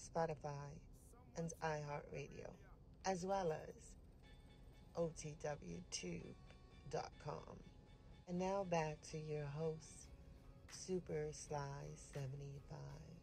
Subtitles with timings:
[0.00, 0.70] Spotify,
[1.36, 2.48] and iHeartRadio,
[3.04, 3.94] as well as
[4.96, 6.34] OTWTube.com.
[8.28, 10.08] And now back to your host,
[10.70, 13.19] Super Sly 75.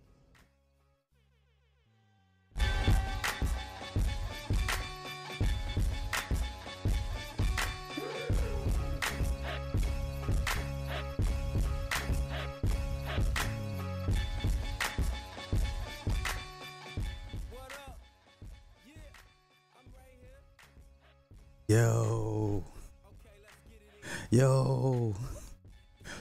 [21.68, 22.64] Yo.
[24.30, 25.14] Yo.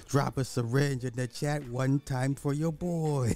[0.09, 3.33] Drop a syringe in the chat one time for your boy.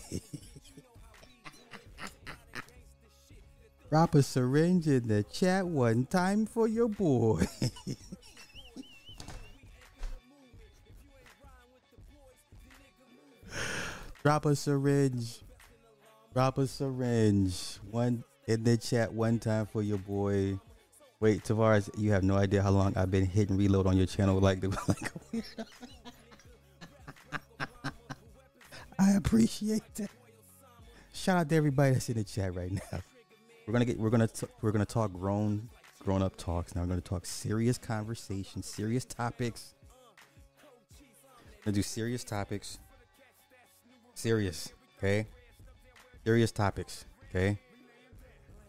[3.90, 7.46] Drop a syringe in the chat one time for your boy.
[14.24, 15.42] Drop a syringe.
[16.34, 17.78] Drop a syringe.
[17.88, 20.58] One in the chat one time for your boy.
[21.20, 24.40] Wait, Tavares, you have no idea how long I've been hitting reload on your channel
[24.40, 25.12] like like
[28.98, 30.10] I appreciate that.
[31.12, 33.00] Shout out to everybody that's in the chat right now.
[33.66, 35.68] We're gonna get we're gonna t- we're gonna talk grown
[36.02, 36.74] grown up talks.
[36.74, 39.74] Now we're gonna talk serious conversations, serious topics.
[41.64, 42.78] Gonna do serious topics.
[44.14, 45.26] Serious, okay?
[46.24, 47.58] Serious topics, okay?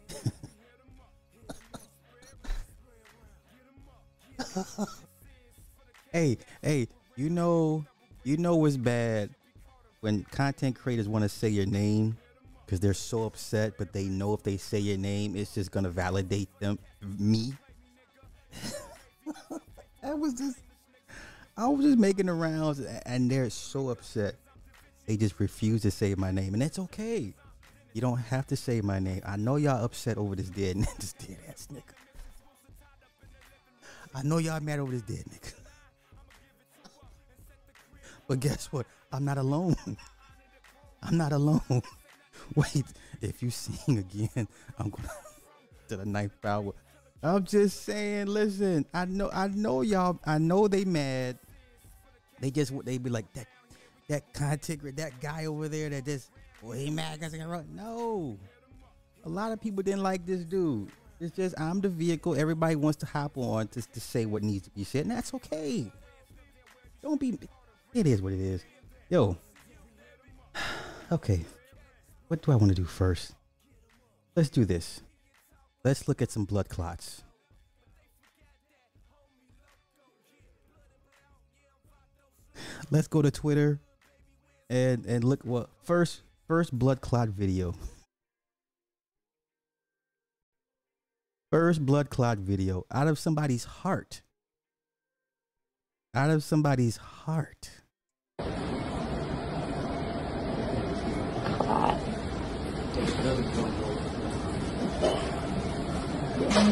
[6.14, 7.86] hey, hey, you know,
[8.24, 9.30] you know what's bad
[10.02, 12.18] when content creators want to say your name
[12.66, 15.90] because they're so upset, but they know if they say your name, it's just gonna
[15.90, 16.80] validate them,
[17.20, 17.54] me.
[20.04, 20.60] I was just,
[21.58, 24.36] I was just making the rounds, and they're so upset.
[25.06, 27.34] They just refuse to say my name, and that's okay.
[27.94, 29.22] You don't have to say my name.
[29.26, 32.01] I know y'all upset over this dead, this dead ass nigga.
[34.14, 35.54] I know y'all mad over this dead nigga.
[38.28, 38.86] But guess what?
[39.12, 39.76] I'm not alone.
[41.04, 41.62] I'm not alone.
[42.56, 42.86] Wait,
[43.20, 44.48] if you sing again,
[44.80, 45.10] I'm gonna
[45.90, 46.72] to the ninth power.
[47.22, 51.38] I'm just saying, listen, I know I know y'all I know they mad.
[52.40, 53.48] They just they be like that
[54.08, 57.68] that content that guy over there that just well he mad because I run.
[57.76, 58.38] No.
[59.26, 60.90] A lot of people didn't like this dude.
[61.22, 64.64] It's just I'm the vehicle everybody wants to hop on to, to say what needs
[64.64, 65.92] to be said, and that's okay.
[67.04, 67.38] Don't be.
[67.94, 68.66] It is what it is.
[69.10, 69.38] Yo.
[71.12, 71.42] Okay.
[72.30, 73.34] What do I want to do first?
[74.34, 75.02] Let's do this.
[75.84, 77.24] Let's look at some blood clots.
[82.90, 83.82] Let's go to Twitter
[84.70, 87.76] and and look what first first blood clot video.
[91.52, 94.22] First blood clot video out of somebody's heart.
[96.16, 97.70] Out of somebody's heart.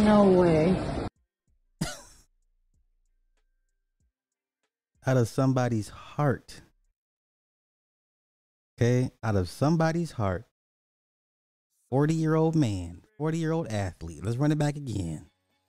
[0.06, 0.82] No way.
[5.06, 6.62] out of somebody's heart.
[8.78, 10.46] Okay, out of somebody's heart.
[11.90, 14.24] 40 year old man, 40 year old athlete.
[14.24, 15.26] Let's run it back again.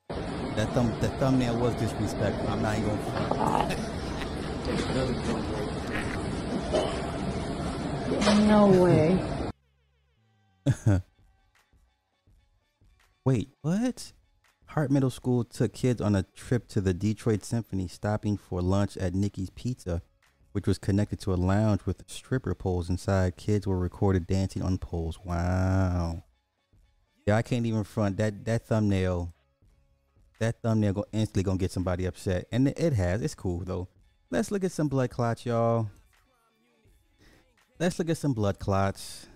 [0.08, 2.48] That thumb, that thumbnail was disrespectful.
[2.48, 3.76] I'm not even gonna.
[8.46, 9.18] No way.
[13.24, 14.12] Wait, what?
[14.66, 18.96] Hart Middle School took kids on a trip to the Detroit Symphony, stopping for lunch
[18.96, 20.02] at Niki's Pizza,
[20.52, 23.36] which was connected to a lounge with stripper poles inside.
[23.36, 25.18] Kids were recorded dancing on poles.
[25.24, 26.22] Wow.
[27.30, 29.32] Yeah, I can't even front that that thumbnail.
[30.40, 33.22] That thumbnail go instantly gonna get somebody upset, and it has.
[33.22, 33.86] It's cool though.
[34.32, 35.88] Let's look at some blood clots, y'all.
[37.78, 39.28] Let's look at some blood clots.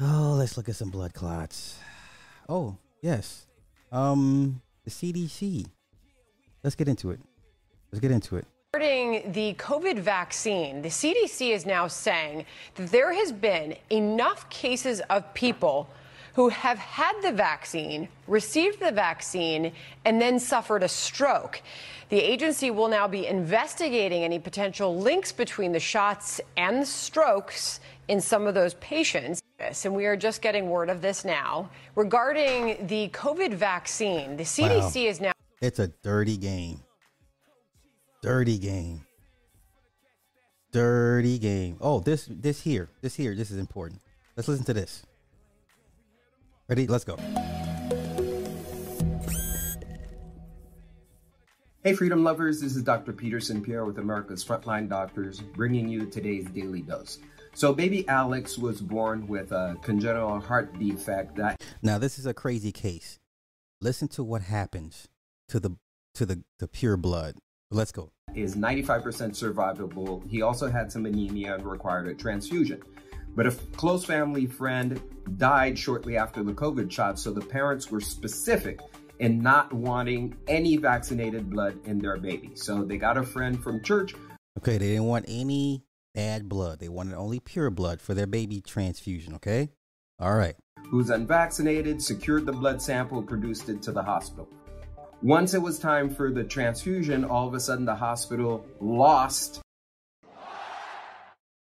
[0.00, 1.78] Oh, let's look at some blood clots.
[2.48, 3.46] Oh, yes.
[3.92, 5.64] Um, the CDC.
[6.64, 7.20] Let's get into it.
[7.92, 8.46] Let's get into it.
[8.74, 15.00] Regarding the COVID vaccine, the CDC is now saying that there has been enough cases
[15.08, 15.88] of people
[16.36, 19.72] who have had the vaccine, received the vaccine,
[20.04, 21.62] and then suffered a stroke.
[22.10, 27.80] The agency will now be investigating any potential links between the shots and the strokes
[28.08, 29.40] in some of those patients.
[29.82, 31.70] And we are just getting word of this now.
[31.94, 35.10] Regarding the COVID vaccine, the CDC Wow.
[35.10, 35.32] is now.
[35.62, 36.82] It's a dirty game.
[38.20, 39.06] Dirty game.
[40.70, 41.78] Dirty game.
[41.80, 42.90] Oh, this this here.
[43.00, 43.34] This here.
[43.34, 44.02] This is important.
[44.36, 45.05] Let's listen to this.
[46.68, 46.86] Ready?
[46.86, 47.16] Let's go.
[51.84, 53.12] Hey, freedom lovers, this is Dr.
[53.12, 57.20] Peterson Pierre with America's Frontline Doctors, bringing you today's daily dose.
[57.54, 62.34] So, baby Alex was born with a congenital heart defect that Now this is a
[62.34, 63.20] crazy case.
[63.80, 65.06] Listen to what happens
[65.48, 65.76] to the
[66.14, 67.36] to the the pure blood.
[67.70, 68.10] Let's go.
[68.34, 69.02] is 95%
[69.32, 70.28] survivable.
[70.28, 72.82] He also had some anemia and required a transfusion.
[73.36, 75.00] But a close family friend
[75.36, 78.80] died shortly after the COVID shot, so the parents were specific
[79.20, 82.50] in not wanting any vaccinated blood in their baby.
[82.54, 84.14] So they got a friend from church
[84.58, 85.84] Okay, they didn't want any
[86.14, 86.78] bad blood.
[86.78, 89.70] They wanted only pure blood for their baby transfusion, okay?
[90.18, 90.56] All right.
[90.90, 94.48] who's unvaccinated, secured the blood sample, produced it to the hospital.
[95.22, 99.60] Once it was time for the transfusion, all of a sudden the hospital lost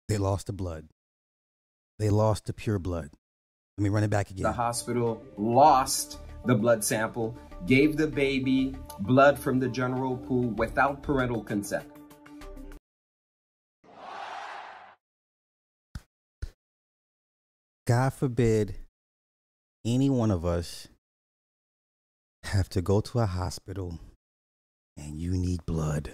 [0.07, 0.87] They lost the blood.
[1.99, 3.09] They lost the pure blood.
[3.77, 4.43] Let me run it back again.
[4.43, 7.35] the hospital lost the blood sample,
[7.65, 11.85] gave the baby blood from the general pool without parental consent.
[17.85, 18.75] God forbid
[19.85, 20.87] any one of us
[22.43, 23.99] have to go to a hospital
[24.95, 26.11] and you need blood.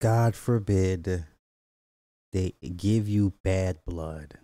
[0.00, 1.24] God forbid
[2.34, 4.34] they give you bad blood.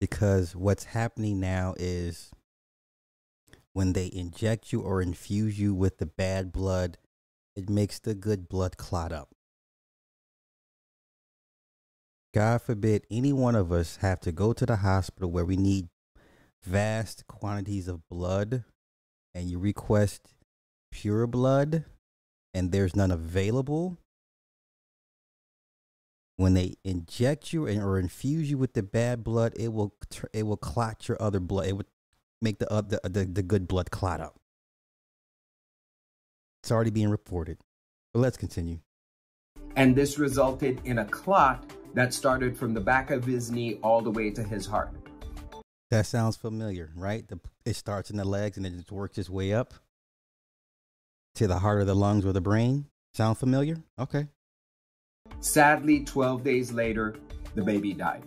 [0.00, 2.32] Because what's happening now is
[3.72, 6.98] when they inject you or infuse you with the bad blood,
[7.54, 9.28] it makes the good blood clot up.
[12.34, 15.88] God forbid any one of us have to go to the hospital where we need
[16.64, 18.64] vast quantities of blood
[19.32, 20.34] and you request
[20.90, 21.84] pure blood
[22.52, 23.96] and there's none available.
[26.36, 29.94] When they inject you and, or infuse you with the bad blood, it will
[30.32, 31.66] it will clot your other blood.
[31.66, 31.86] It would
[32.42, 34.38] make the uh, other the, the good blood clot up.
[36.62, 37.58] It's already being reported.
[38.12, 38.80] But let's continue.
[39.76, 44.02] And this resulted in a clot that started from the back of his knee all
[44.02, 44.90] the way to his heart.
[45.90, 47.26] That sounds familiar, right?
[47.26, 49.74] The, it starts in the legs and it just works its way up
[51.36, 52.86] to the heart or the lungs or the brain.
[53.14, 53.82] Sound familiar?
[53.98, 54.26] Okay.
[55.40, 57.16] Sadly, 12 days later,
[57.54, 58.24] the baby died.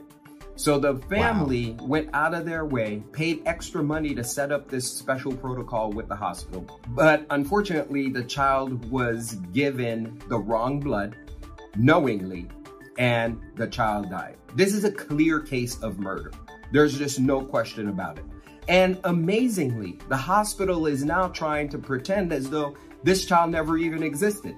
[0.56, 4.92] So the family went out of their way, paid extra money to set up this
[4.92, 6.68] special protocol with the hospital.
[6.90, 11.16] But unfortunately, the child was given the wrong blood
[11.78, 12.50] knowingly,
[12.98, 14.36] and the child died.
[14.56, 16.32] This is a clear case of murder.
[16.74, 18.26] There's just no question about it.
[18.68, 24.04] And amazingly, the hospital is now trying to pretend as though this child never even
[24.04, 24.56] existed.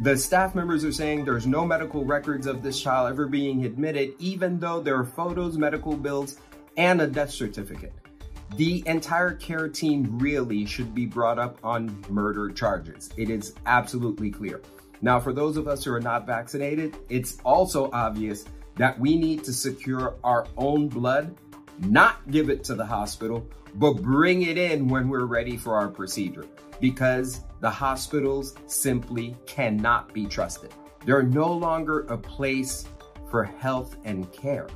[0.00, 4.14] The staff members are saying there's no medical records of this child ever being admitted,
[4.20, 6.38] even though there are photos, medical bills,
[6.76, 7.92] and a death certificate.
[8.54, 13.10] The entire care team really should be brought up on murder charges.
[13.16, 14.62] It is absolutely clear.
[15.02, 18.44] Now, for those of us who are not vaccinated, it's also obvious
[18.76, 21.34] that we need to secure our own blood,
[21.80, 23.44] not give it to the hospital,
[23.74, 26.46] but bring it in when we're ready for our procedure
[26.80, 30.72] because the hospitals simply cannot be trusted.
[31.04, 32.84] They're no longer a place
[33.30, 34.68] for health and care.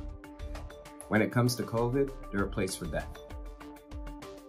[1.07, 3.17] When it comes to COVID, they're a place for death.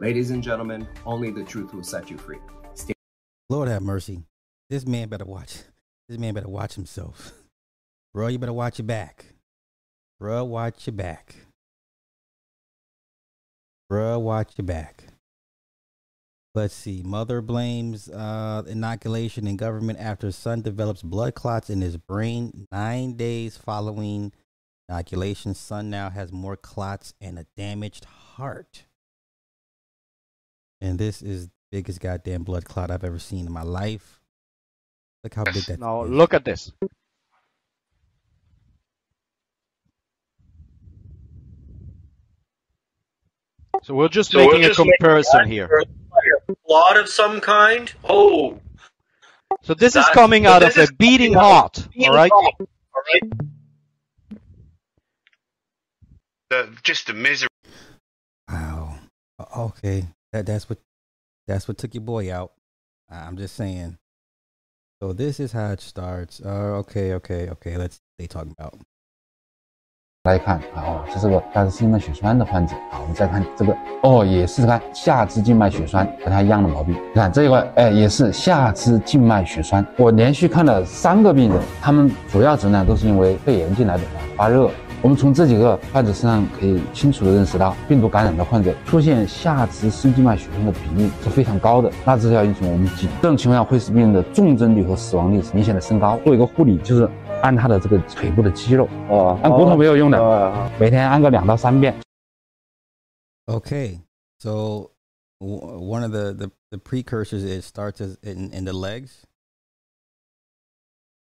[0.01, 2.39] Ladies and gentlemen, only the truth will set you free.
[2.75, 2.95] Stay
[3.49, 4.23] Lord have mercy.
[4.71, 5.59] This man better watch.
[6.09, 7.33] This man better watch himself.
[8.15, 9.27] Bro, you better watch your back.
[10.21, 11.35] Bro, watch your back.
[13.89, 15.05] Bro, watch your back.
[16.55, 17.03] Let's see.
[17.05, 23.17] Mother blames uh, inoculation in government after son develops blood clots in his brain nine
[23.17, 24.33] days following
[24.89, 25.55] inoculation.
[25.55, 28.85] Son now has more clots and a damaged heart.
[30.81, 34.21] And this is the biggest goddamn blood clot I've ever seen in my life.
[35.25, 36.11] Look how big that Now is.
[36.11, 36.71] look at this.
[43.83, 45.85] So we're just So we're making just a making comparison that here.
[46.67, 47.93] Blood of some kind?
[48.05, 48.61] Oh,
[49.63, 52.31] So this is coming out of a beating heart, all right?
[56.51, 57.49] The, just the misery.
[58.49, 58.99] Wow.
[59.57, 60.07] Okay.
[60.33, 60.79] That that's what
[61.47, 62.53] that's what took your boy out.
[63.11, 63.99] I'm just saying.
[65.01, 66.41] So this is how it starts.
[66.45, 67.77] Uh, okay, okay, okay.
[67.77, 68.79] Let's they talking about.
[70.25, 72.97] 来看啊，这是个大氏静脉血栓的患者啊。
[72.99, 76.95] 我们再看这个，哦，也是看下肢静脉血栓，和他一样的毛病。
[77.13, 79.85] 你看这一块，哎，也是下肢静脉血栓。
[79.99, 84.71] 我连续看了三个病人，他们主要诊断都是因为肺炎进来的啊，发热。
[85.03, 91.91] 我们从这几个患者身上可以清楚的认识到，病毒感染的患者出现下肢深静脉血栓的比例是非常高的。
[92.03, 96.19] 那这是要因素我们警，这种情况下会使病人的重症率和死亡率明显的升高。
[96.25, 97.07] 做一个护理就是
[97.44, 101.96] 按他的这个腿部的肌肉，哦，按骨头没有用的，哦每天按个两到三遍。
[103.48, 104.02] Okay,
[104.40, 104.92] so
[105.40, 109.26] w- one of the, the, the precursors it starts as in, in the legs.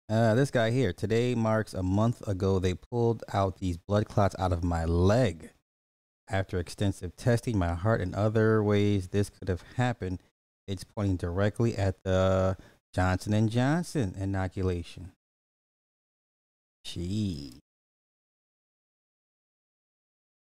[0.08, 0.92] Uh, this guy here.
[0.92, 2.60] Today marks a month ago.
[2.60, 5.52] They pulled out these blood clots out of my leg.
[6.30, 10.20] After extensive testing, my heart and other ways this could have happened,
[10.68, 12.56] it's pointing directly at the
[12.94, 15.12] Johnson and Johnson inoculation.
[16.87, 17.59] Gee.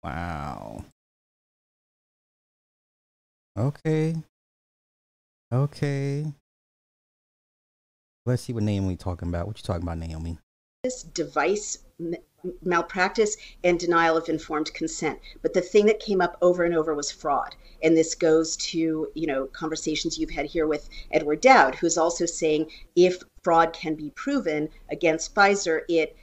[0.04, 0.84] Wow.
[3.58, 4.16] Okay.
[5.54, 6.26] Okay.
[8.26, 9.48] Let's see what Naomi talking about.
[9.48, 10.38] What you talking about, Naomi?
[10.84, 11.78] This device
[12.64, 15.20] malpractice and denial of informed consent.
[15.42, 17.56] But the thing that came up over and over was fraud.
[17.82, 22.26] And this goes to you know conversations you've had here with edward dowd who's also
[22.26, 26.16] saying if fraud can be proven against pfizer it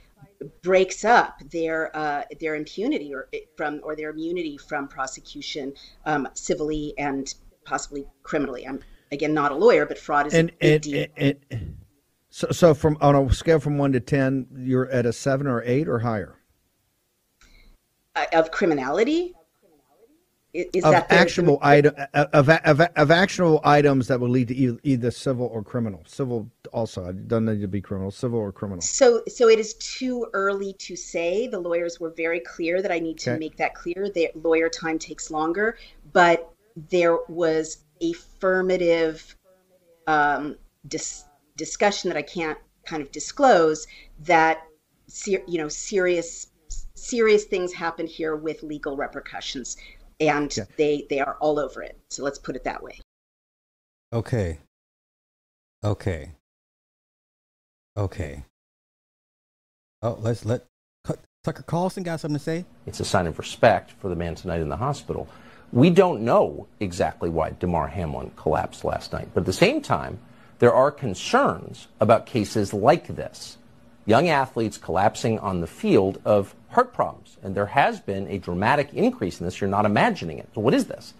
[0.61, 5.73] breaks up their uh, their impunity or from or their immunity from prosecution
[6.05, 8.67] um, civilly and possibly criminally.
[8.67, 8.81] I'm
[9.11, 11.05] again not a lawyer but fraud is and, a big and, deal.
[11.17, 11.77] and, and
[12.35, 15.63] so, so from on a scale from one to ten, you're at a seven or
[15.63, 16.35] eight or higher
[18.13, 19.33] Uh, of criminality
[20.53, 21.07] is of that
[21.61, 26.03] item of, of, of actionable items that will lead to either, either civil or criminal.
[26.05, 28.11] Civil also it doesn't need to be criminal.
[28.11, 28.81] Civil or criminal.
[28.81, 31.47] So, so it is too early to say.
[31.47, 33.39] The lawyers were very clear that I need to Okay.
[33.39, 34.09] make that clear.
[34.09, 35.77] The lawyer time takes longer,
[36.11, 36.49] but
[36.89, 39.35] there was affirmative
[40.07, 40.55] um,
[40.87, 41.25] dis-
[41.57, 43.87] discussion that I can't kind of disclose
[44.25, 44.63] that
[45.25, 46.47] you know serious
[46.95, 49.77] serious things happened here with legal repercussions,
[50.19, 50.65] and Yeah.
[50.77, 51.97] they they are all over it.
[52.09, 52.99] So let's put it that way.
[54.13, 54.59] Okay.
[55.83, 56.31] Okay.
[57.97, 58.43] Okay.
[60.01, 60.65] Oh, let's let
[61.03, 62.65] Cut- Tucker Carlson got something to say.
[62.85, 65.27] It's a sign of respect for the man tonight in the hospital.
[65.71, 70.19] We don't know exactly why Damar Hamlin collapsed last night, but at the same time,
[70.59, 73.57] there are concerns about cases like this.
[74.05, 78.93] Young athletes collapsing on the field of heart problems, and there has been a dramatic
[78.93, 79.59] increase in this.
[79.59, 80.49] You're not imagining it.
[80.53, 81.13] So, what is this?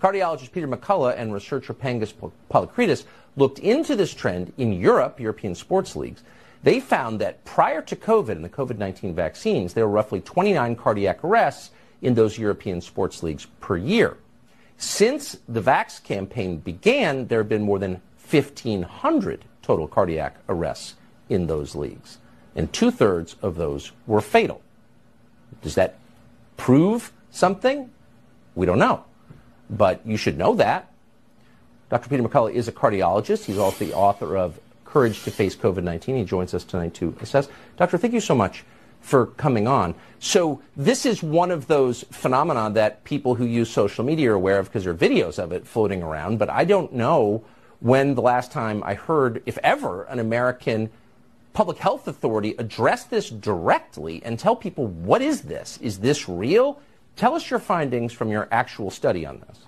[0.00, 2.14] Cardiologist Peter McCullough and researcher Panagis
[2.50, 3.04] Polykretis
[3.36, 6.22] looked into this trend in Europe, European sports leagues.
[6.62, 10.76] They found that prior to COVID and the COVID 19 vaccines, there were roughly 29
[10.76, 14.16] cardiac arrests in those European sports leagues per year.
[14.76, 20.94] Since the Vax campaign began, there have been more than 1,500 total cardiac arrests
[21.28, 22.18] in those leagues,
[22.56, 24.62] and two thirds of those were fatal.
[25.62, 25.98] Does that
[26.56, 27.90] prove something?
[28.54, 29.04] We don't know.
[29.70, 30.90] But you should know that.
[31.90, 32.08] Dr.
[32.08, 33.44] Peter McCullough is a cardiologist.
[33.44, 36.16] He's also the author of Courage to Face COVID 19.
[36.16, 37.48] He joins us tonight to assess.
[37.76, 38.64] Doctor, thank you so much
[39.00, 39.94] for coming on.
[40.18, 44.58] So, this is one of those phenomena that people who use social media are aware
[44.58, 46.38] of because there are videos of it floating around.
[46.38, 47.44] But I don't know
[47.80, 50.90] when the last time I heard, if ever, an American
[51.52, 55.78] public health authority address this directly and tell people what is this?
[55.82, 56.80] Is this real?
[57.16, 59.58] Tell us your findings from your actual study on this.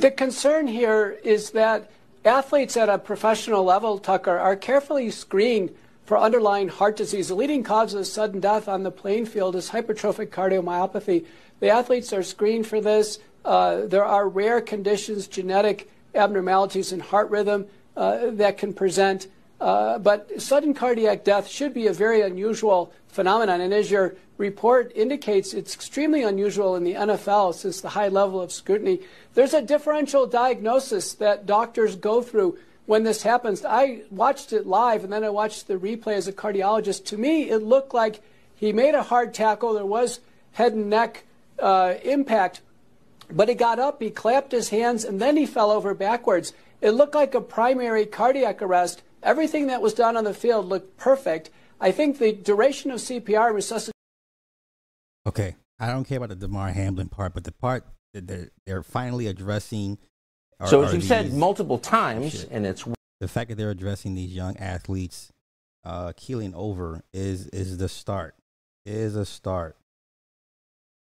[0.00, 1.90] The concern here is that
[2.24, 7.28] athletes at a professional level, Tucker, are carefully screened for underlying heart disease.
[7.28, 11.24] The leading cause of sudden death on the playing field is hypertrophic cardiomyopathy.
[11.60, 13.18] The athletes are screened for this.
[13.44, 17.66] Uh, there are rare conditions, genetic abnormalities in heart rhythm
[17.96, 19.28] uh, that can present.
[19.60, 23.60] Uh, but sudden cardiac death should be a very unusual phenomenon.
[23.60, 28.40] And as your report indicates, it's extremely unusual in the NFL since the high level
[28.40, 29.00] of scrutiny.
[29.34, 33.64] There's a differential diagnosis that doctors go through when this happens.
[33.64, 37.04] I watched it live and then I watched the replay as a cardiologist.
[37.06, 38.20] To me, it looked like
[38.56, 39.74] he made a hard tackle.
[39.74, 40.20] There was
[40.52, 41.24] head and neck
[41.58, 42.62] uh, impact,
[43.32, 46.52] but he got up, he clapped his hands, and then he fell over backwards.
[46.80, 49.02] It looked like a primary cardiac arrest.
[49.22, 51.50] Everything that was done on the field looked perfect.
[51.80, 53.92] I think the duration of CPR resuscitation.
[55.26, 57.84] Okay, I don't care about the Damar Hamlin part, but the part
[58.14, 59.98] that they're, they're finally addressing.
[60.58, 62.50] Are, so as you've said multiple times, Shit.
[62.50, 62.86] and it's
[63.20, 65.32] the fact that they're addressing these young athletes
[65.82, 68.34] uh keeling over is is the start
[68.84, 69.76] is a start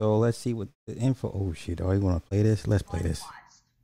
[0.04, 3.00] so let's see what the info oh shit oh you to play this let's play
[3.00, 3.24] this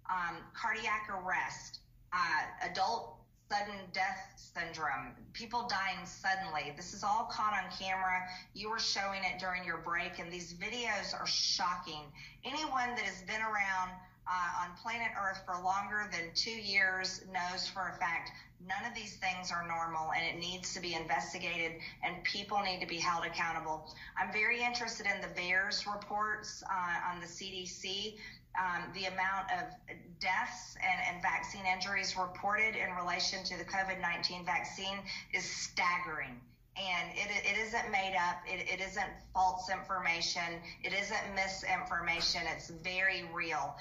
[0.09, 1.79] um, cardiac arrest,
[2.11, 3.15] uh, adult
[3.49, 6.73] sudden death syndrome, people dying suddenly.
[6.75, 8.21] This is all caught on camera.
[8.53, 12.03] You were showing it during your break, and these videos are shocking.
[12.43, 13.91] Anyone that has been around
[14.29, 18.31] uh, on planet Earth for longer than two years knows for a fact
[18.67, 22.81] none of these things are normal and it needs to be investigated and people need
[22.81, 23.89] to be held accountable.
[24.19, 28.15] I'm very interested in the VAERS reports uh, on the CDC.
[28.59, 34.01] Um, the amount of deaths and, and vaccine injuries reported in relation to the COVID
[34.01, 34.97] 19 vaccine
[35.33, 36.41] is staggering.
[36.75, 38.37] And it, it isn't made up.
[38.47, 40.63] It, it isn't false information.
[40.83, 42.41] It isn't misinformation.
[42.55, 43.75] It's very real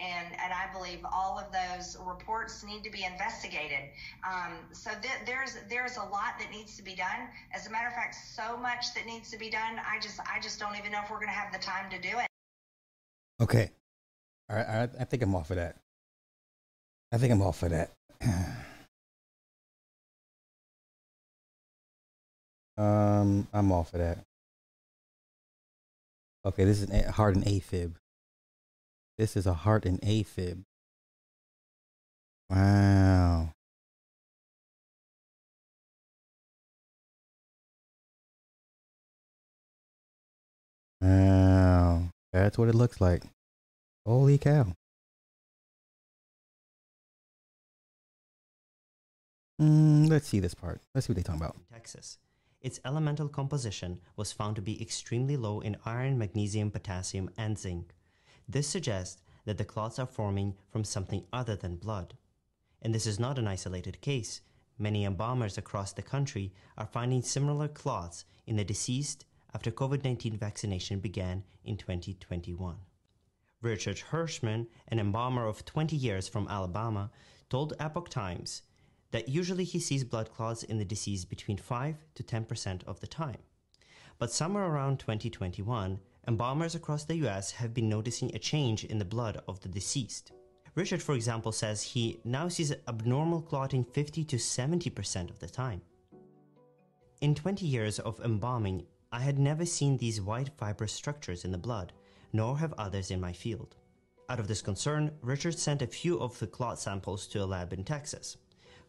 [0.00, 3.90] and and I believe all of those reports need to be investigated.
[4.26, 7.28] Um, so th- there's there's a lot that needs to be done.
[7.54, 9.78] As a matter of fact, so much that needs to be done.
[9.86, 11.98] I just I just don't even know if we're going to have the time to
[12.00, 12.26] do it.
[13.40, 13.70] okay
[14.50, 15.76] all right I, I think i'm off of that
[17.12, 17.90] i think i'm off of that
[22.76, 24.18] um i'm off of that
[26.44, 27.92] okay this is hard and afib
[29.20, 30.64] this is a heart and afib
[32.48, 33.52] wow
[41.02, 43.22] Wow, that's what it looks like.
[44.04, 44.74] Holy cow.
[49.60, 50.82] Mm, let's see this part.
[50.94, 51.56] Let's see what they're talking about.
[51.72, 52.18] Texas.
[52.60, 57.94] Its elemental composition was found to be extremely low in iron, magnesium, potassium, and zinc.
[58.50, 62.16] This suggests that the clots are forming from something other than blood.
[62.82, 64.40] And this is not an isolated case.
[64.76, 70.36] Many embalmers across the country are finding similar clots in the deceased after COVID 19
[70.36, 72.76] vaccination began in 2021.
[73.62, 77.12] Richard Hirschman, an embalmer of 20 years from Alabama,
[77.50, 78.62] told Epoch Times
[79.12, 83.06] that usually he sees blood clots in the deceased between 5 to 10% of the
[83.06, 83.38] time.
[84.18, 89.04] But somewhere around 2021, embalmers across the US have been noticing a change in the
[89.04, 90.30] blood of the deceased.
[90.76, 95.82] Richard, for example, says he now sees abnormal clotting 50 to 70% of the time.
[97.20, 101.58] In 20 years of embalming, I had never seen these white fibrous structures in the
[101.58, 101.92] blood,
[102.32, 103.74] nor have others in my field.
[104.28, 107.72] Out of this concern, Richard sent a few of the clot samples to a lab
[107.72, 108.36] in Texas.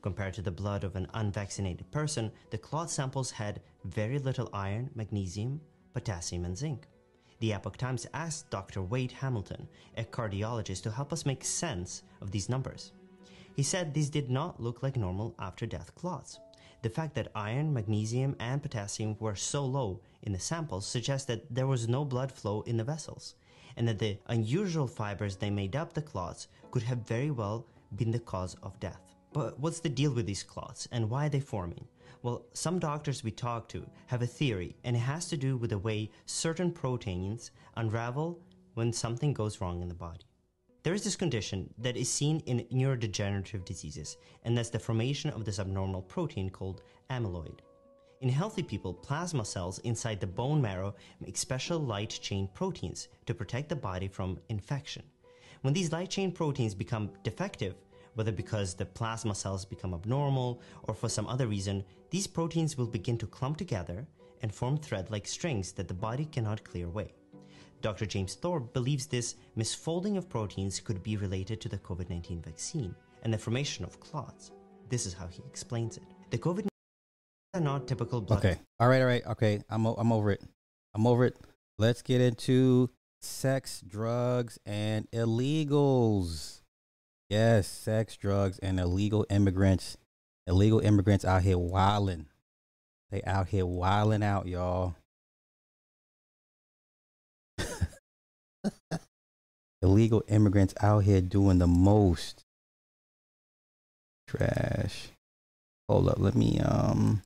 [0.03, 4.91] Compared to the blood of an unvaccinated person, the clot samples had very little iron,
[4.93, 5.59] magnesium,
[5.95, 6.85] potassium, and zinc.
[7.41, 8.83] The Epoch Times asked Dr.
[8.83, 12.91] Wade Hamilton, a cardiologist, to help us make sense of these numbers.
[13.55, 16.39] He said these did not look like normal after death clots.
[16.83, 21.43] The fact that iron, magnesium, and potassium were so low in the samples suggests that
[21.49, 23.33] there was no blood flow in the vessels,
[23.75, 28.11] and that the unusual fibers that made up the clots could have very well been
[28.11, 29.10] the cause of death.
[29.33, 31.87] But what's the deal with these clots, and why are they forming?
[32.21, 35.69] Well, some doctors we talk to have a theory, and it has to do with
[35.69, 38.39] the way certain proteins unravel
[38.73, 40.25] when something goes wrong in the body.
[40.83, 45.45] There is this condition that is seen in neurodegenerative diseases, and that's the formation of
[45.45, 47.59] this abnormal protein called amyloid.
[48.21, 53.33] In healthy people, plasma cells inside the bone marrow make special light chain proteins to
[53.33, 55.03] protect the body from infection.
[55.61, 57.75] When these light chain proteins become defective,
[58.15, 62.87] whether because the plasma cells become abnormal or for some other reason, these proteins will
[62.87, 64.07] begin to clump together
[64.41, 67.13] and form thread like strings that the body cannot clear away.
[67.81, 68.05] Dr.
[68.05, 72.95] James Thorp believes this misfolding of proteins could be related to the COVID 19 vaccine
[73.23, 74.51] and the formation of clots.
[74.89, 76.03] This is how he explains it.
[76.29, 76.67] The COVID
[77.53, 78.39] are not typical blood.
[78.39, 78.59] Okay.
[78.79, 79.01] All right.
[79.01, 79.25] All right.
[79.25, 79.61] Okay.
[79.69, 80.41] I'm I'm over it.
[80.93, 81.37] I'm over it.
[81.77, 82.89] Let's get into
[83.21, 86.60] sex, drugs, and illegals.
[87.31, 89.95] Yes, sex, drugs, and illegal immigrants.
[90.47, 92.25] Illegal immigrants out here wilding.
[93.09, 94.95] They out here wilding out, y'all.
[99.81, 102.43] illegal immigrants out here doing the most.
[104.27, 105.07] Trash.
[105.87, 106.19] Hold up.
[106.19, 107.21] Let me um.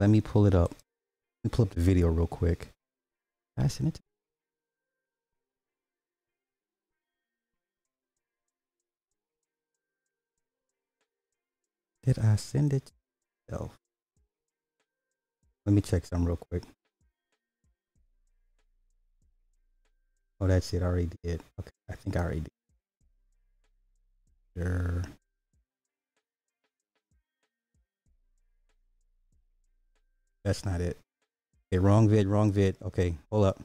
[0.00, 0.72] Let me pull it up.
[0.72, 2.70] Let me pull up the video real quick.
[3.56, 3.94] I send it?
[3.94, 4.11] to-
[12.04, 12.90] Did I send it?
[13.48, 13.70] to
[15.64, 16.64] Let me check some real quick.
[20.40, 20.82] Oh, that's it.
[20.82, 21.40] I already did.
[21.60, 22.48] Okay, I think I already did.
[24.56, 25.02] Sure.
[30.44, 30.98] That's not it.
[31.72, 32.76] Okay, wrong vid, wrong vid.
[32.82, 33.60] Okay, hold up.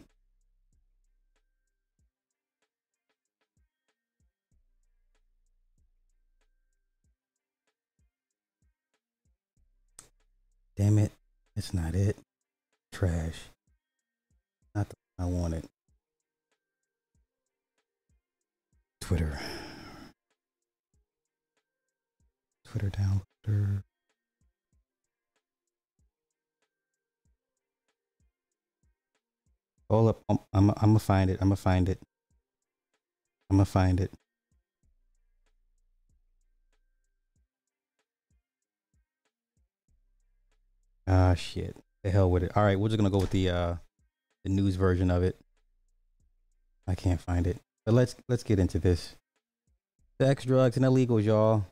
[10.77, 11.11] Damn it.
[11.55, 12.17] It's not it.
[12.91, 13.49] Trash.
[14.75, 15.65] Not the I wanted.
[19.01, 19.39] Twitter.
[22.63, 23.81] Twitter downloader.
[29.89, 30.21] Hold up.
[30.29, 31.39] I'm, I'm, I'm gonna find it.
[31.41, 31.99] I'm gonna find it.
[33.49, 34.11] I'm gonna find it.
[41.07, 41.75] Ah, shit.
[42.03, 42.51] The hell with it.
[42.55, 43.75] All right, we're just gonna go with the uh
[44.43, 45.39] the news version of it.
[46.87, 47.57] I can't find it.
[47.85, 49.15] But let's let's get into this.
[50.19, 51.65] Sex, drugs, and illegals, y'all.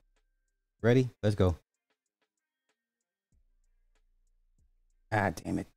[0.82, 1.10] Ready?
[1.24, 1.58] Let's go.
[5.12, 5.68] Ah, damn it.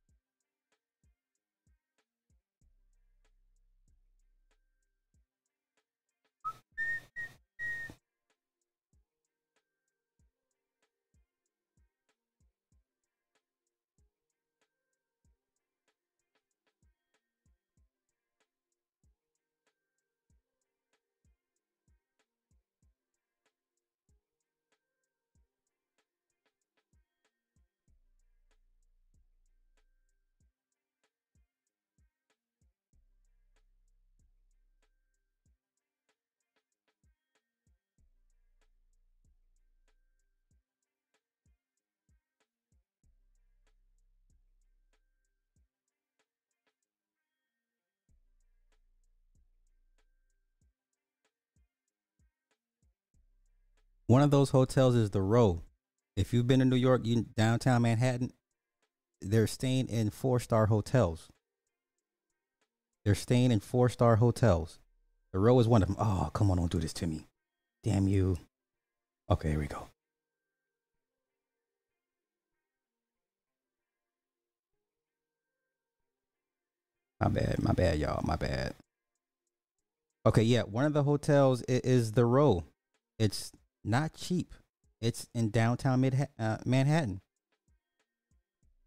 [54.09, 55.61] One of those hotels is the Row.
[56.17, 58.33] If you've been to New York, you downtown Manhattan,
[59.21, 61.27] they're staying in four star hotels.
[63.05, 64.79] They're staying in four star hotels.
[65.31, 65.97] The Row is one of them.
[65.99, 67.27] Oh, come on, don't do this to me.
[67.83, 68.39] Damn you.
[69.29, 69.85] Okay, here we go.
[77.21, 78.25] My bad, my bad, y'all.
[78.25, 78.73] My bad.
[80.25, 82.63] Okay, yeah, one of the hotels is the Row.
[83.19, 83.51] It's
[83.89, 84.53] not cheap.
[85.01, 87.21] It's in downtown Mid- uh, Manhattan.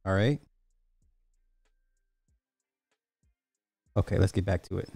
[0.05, 0.41] All right.
[3.97, 4.89] Okay, let's get back to it.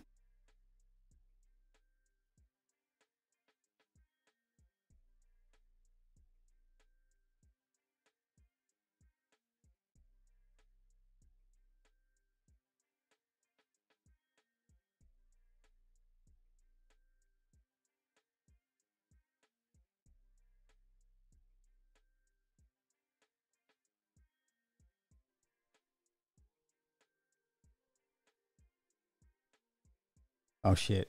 [30.66, 31.08] Oh shit.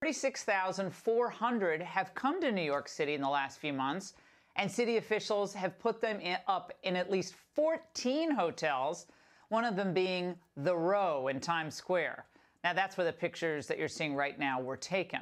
[0.00, 4.14] 36,400 have come to New York City in the last few months,
[4.56, 9.08] and city officials have put them in, up in at least 14 hotels,
[9.50, 12.24] one of them being The Row in Times Square.
[12.64, 15.20] Now, that's where the pictures that you're seeing right now were taken.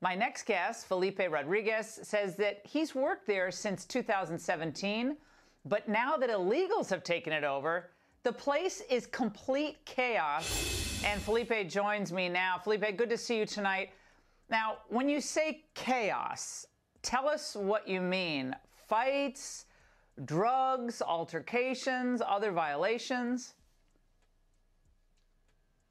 [0.00, 5.16] My next guest, Felipe Rodriguez, says that he's worked there since 2017,
[5.64, 7.90] but now that illegals have taken it over,
[8.26, 11.00] the place is complete chaos.
[11.04, 12.58] And Felipe joins me now.
[12.58, 13.90] Felipe, good to see you tonight.
[14.50, 16.66] Now, when you say chaos,
[17.02, 18.52] tell us what you mean.
[18.88, 19.66] Fights,
[20.24, 23.54] drugs, altercations, other violations?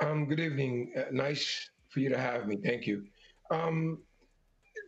[0.02, 0.92] Um, good evening.
[0.94, 2.58] Uh, nice for you to have me.
[2.62, 3.06] Thank you.
[3.50, 4.00] Um,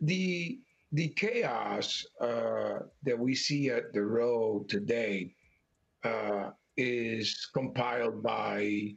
[0.01, 0.60] the
[0.91, 5.33] the chaos uh, that we see at the Row today
[6.03, 8.93] uh, is compiled by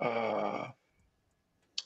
[0.00, 0.68] uh,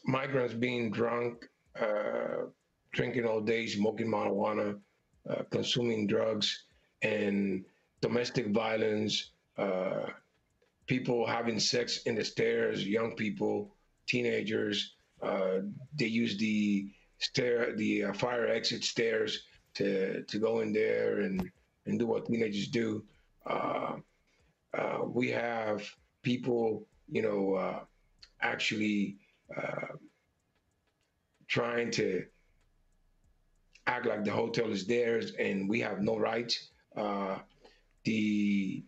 [0.05, 1.49] migrants being drunk,
[1.81, 2.47] uh,
[2.93, 4.79] drinking all day, smoking marijuana,
[5.29, 6.65] uh, consuming drugs,
[7.03, 7.65] and
[8.01, 10.07] domestic violence, uh,
[10.87, 13.75] people having sex in the stairs, young people,
[14.07, 14.95] teenagers.
[15.23, 15.61] Uh,
[15.99, 21.51] they use the stair, the uh, fire exit stairs to to go in there and
[21.87, 23.05] and do what teenagers do.
[24.77, 25.83] Uh, we have
[26.23, 27.81] people, you know, uh,
[28.41, 29.19] actually
[29.57, 29.97] uh,
[31.49, 32.25] trying to
[33.87, 36.71] act like the hotel is theirs and we have no rights.
[36.97, 37.39] Uh,
[38.05, 38.85] the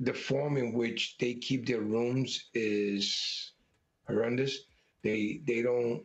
[0.00, 3.52] the form in which they keep their rooms is
[4.08, 4.58] horrendous.
[5.02, 6.04] They they don't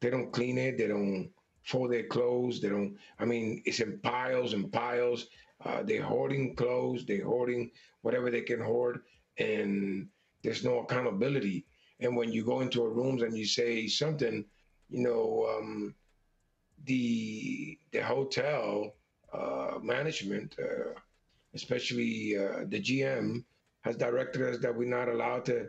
[0.00, 0.78] they don't clean it.
[0.78, 1.30] They don't
[1.64, 2.60] fold their clothes.
[2.60, 2.96] They don't.
[3.18, 5.26] I mean, it's in piles and piles.
[5.64, 7.04] Uh, they're hoarding clothes.
[7.04, 7.70] They're hoarding
[8.02, 9.00] whatever they can hoard,
[9.38, 10.08] and
[10.42, 11.66] there's no accountability.
[12.00, 14.44] And when you go into a rooms and you say something,
[14.90, 15.94] you know, um,
[16.84, 18.94] the the hotel
[19.32, 20.98] uh, management, uh,
[21.54, 23.44] especially uh, the GM,
[23.82, 25.68] has directed us that we're not allowed to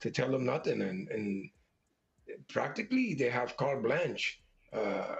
[0.00, 1.50] to tell them nothing, and and
[2.48, 5.16] practically they have carte blanche uh,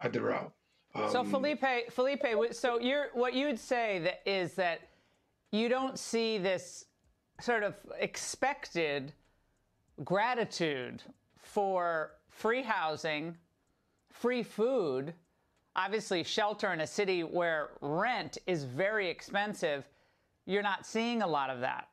[0.00, 0.52] at the Row.
[0.94, 4.80] Um, so Felipe, Felipe, so you're what you would say that is that
[5.50, 6.84] you don't see this
[7.40, 9.12] sort of expected
[10.04, 11.02] gratitude
[11.38, 13.36] for free housing,
[14.10, 15.14] free food,
[15.76, 19.88] obviously shelter in a city where rent is very expensive.
[20.46, 21.88] You're not seeing a lot of that.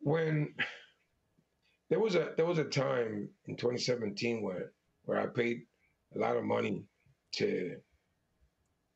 [0.00, 0.54] When
[1.88, 4.72] there was a there was a time in 2017 where
[5.04, 5.62] where I paid
[6.14, 6.84] a lot of money
[7.32, 7.76] to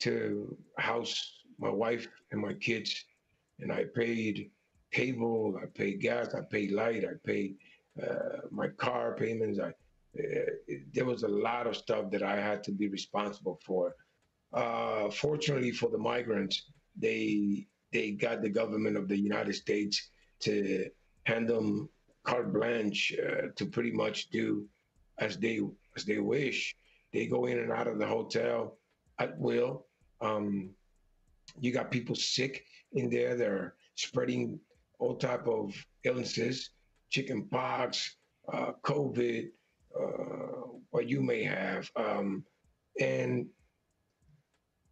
[0.01, 3.05] to house my wife and my kids,
[3.59, 4.51] and I paid
[4.93, 7.57] cable, I paid gas, I paid light, I paid
[8.03, 9.59] uh, my car payments.
[9.59, 9.73] I
[10.19, 10.51] uh,
[10.95, 13.95] there was a lot of stuff that I had to be responsible for.
[14.53, 20.89] Uh, fortunately for the migrants, they they got the government of the United States to
[21.25, 21.89] hand them
[22.25, 24.67] carte blanche uh, to pretty much do
[25.19, 25.61] as they
[25.97, 26.75] as they wish.
[27.13, 28.79] They go in and out of the hotel
[29.19, 29.87] at will.
[30.21, 30.71] Um,
[31.61, 33.35] you got people sick in there.
[33.35, 34.61] They're spreading
[34.99, 36.71] all type of illnesses,
[37.11, 38.17] chicken pox,
[38.53, 39.49] uh, COVID,
[39.99, 42.45] uh, what you may have, um,
[43.01, 43.47] and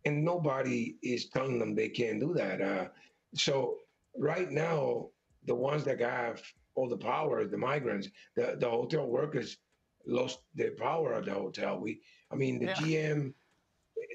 [0.04, 2.60] and nobody is telling them they can't do that.
[2.60, 2.88] Uh,
[3.34, 3.78] so
[4.16, 5.08] right now,
[5.46, 6.40] the ones that have
[6.76, 9.56] all the power, the migrants, the the hotel workers
[10.06, 11.78] lost the power at the hotel.
[11.78, 12.74] We, I mean, the yeah.
[12.74, 13.34] GM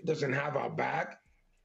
[0.06, 1.20] doesn't have our back.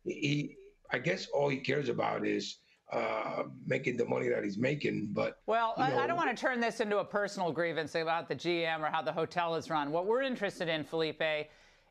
[0.04, 0.56] He,
[0.90, 2.58] I guess, all he cares about is
[2.92, 5.08] uh, making the money that he's making.
[5.12, 8.28] But well, you know, I, don't want to turn this into a personal grievance about
[8.28, 9.90] the GM or how the hotel is run.
[9.90, 11.22] What we're interested in, Felipe,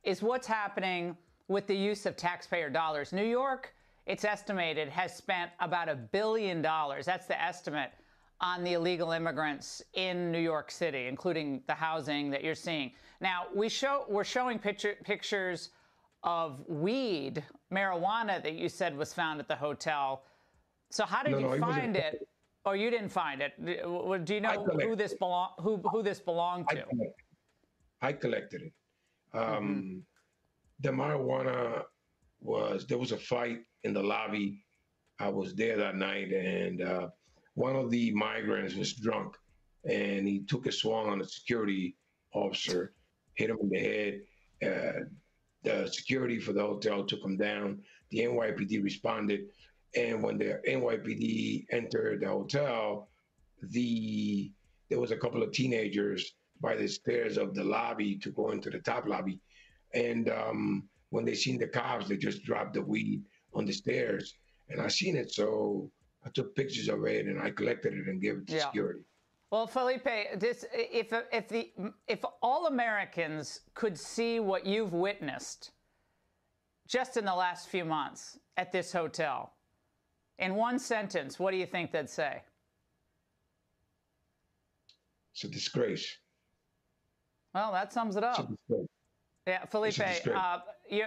[0.04, 1.18] is what's happening
[1.48, 3.12] with the use of taxpayer dollars.
[3.12, 3.74] New York,
[4.06, 7.06] it's estimated, has spent about a billion dollars.
[7.06, 7.92] That's the estimate
[8.42, 12.92] on the illegal immigrants in New York City, including the housing that you're seeing.
[13.22, 15.70] Now, we show we're showing picture, pictures
[16.24, 20.24] of weed, marijuana that you said was found at the hotel.
[20.92, 22.28] So how did no, you no, find it?
[22.66, 23.54] Or oh, you didn't find it?
[23.64, 26.84] Do you know who this belong who who this belonged to?
[28.02, 28.74] I collected it.
[29.34, 29.98] Um, mm-hmm.
[30.82, 31.84] The marijuana
[32.42, 34.64] was there was a fight in the lobby.
[35.20, 37.08] I was there that night, and uh,
[37.56, 39.36] one of the migrants was drunk
[39.90, 41.96] and he took a swung on a security
[42.34, 42.94] officer,
[43.36, 44.22] hit him in the head.
[44.64, 45.00] Uh,
[45.64, 47.82] the security for the hotel took him down.
[48.12, 49.46] The NYPD responded.
[49.96, 53.10] And when the NYPD entered the hotel,
[53.62, 54.52] the
[54.90, 58.70] there was a couple of teenagers by the stairs of the lobby to go into
[58.70, 59.40] the top lobby.
[59.94, 64.36] And um, when they seen the cops, they just dropped the weed on the stairs.
[64.70, 65.90] And I seen it, so
[66.26, 68.66] I took pictures of it and I collected it and gave it to yeah.
[68.66, 69.02] security.
[69.52, 70.04] Well, Felipe,
[70.40, 71.72] this if if the
[72.08, 75.72] if all Americans could see what you've witnessed
[76.88, 79.54] just in the last few months at this hotel,
[80.40, 82.42] in one sentence, what do you think they'd say?
[85.34, 86.18] It's a disgrace.
[87.54, 88.52] Well, that sums it up.
[89.48, 90.00] Yeah, Felipe,
[90.34, 90.60] uh,
[90.90, 91.06] you,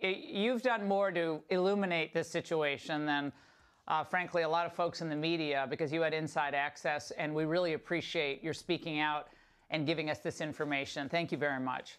[0.00, 3.32] you've done more to illuminate this situation than
[3.88, 7.34] uh, frankly, a lot of folks in the media because you had inside access, and
[7.34, 9.28] we really appreciate your speaking out
[9.70, 11.08] and giving us this information.
[11.08, 11.98] Thank you very much.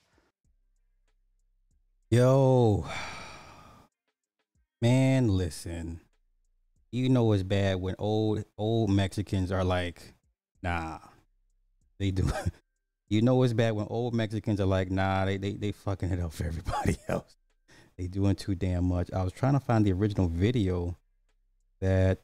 [2.11, 2.85] Yo,
[4.81, 5.99] man, listen.
[6.91, 10.13] You know it's bad when old old Mexicans are like,
[10.61, 10.99] nah,
[11.99, 12.31] they do.
[13.09, 16.19] you know it's bad when old Mexicans are like, nah, they they they fucking it
[16.19, 17.35] up for everybody else.
[17.97, 19.11] They doing too damn much.
[19.11, 20.98] I was trying to find the original video
[21.81, 22.19] that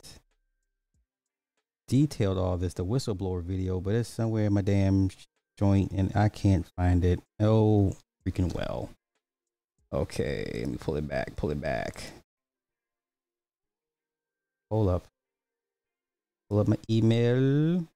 [1.87, 5.09] detailed all this, the whistleblower video, but it's somewhere in my damn
[5.57, 7.19] joint and I can't find it.
[7.39, 8.89] Oh, freaking well.
[9.93, 12.03] Okay, let me pull it back, pull it back.
[14.69, 15.07] Hold up.
[16.49, 17.87] Pull up my email.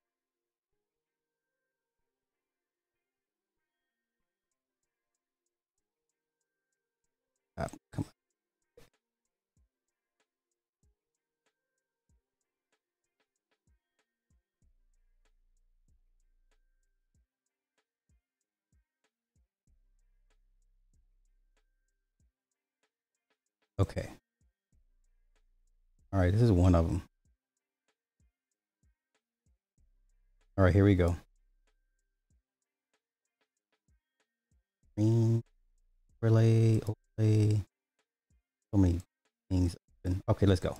[23.79, 24.09] Okay.
[26.11, 27.01] All right, this is one of them.
[30.57, 31.15] All right, here we go.
[34.97, 35.41] Green
[36.21, 37.61] relay, overlay.
[38.73, 38.99] So many
[39.49, 39.77] things.
[40.03, 40.21] open.
[40.27, 40.75] Okay, let's go.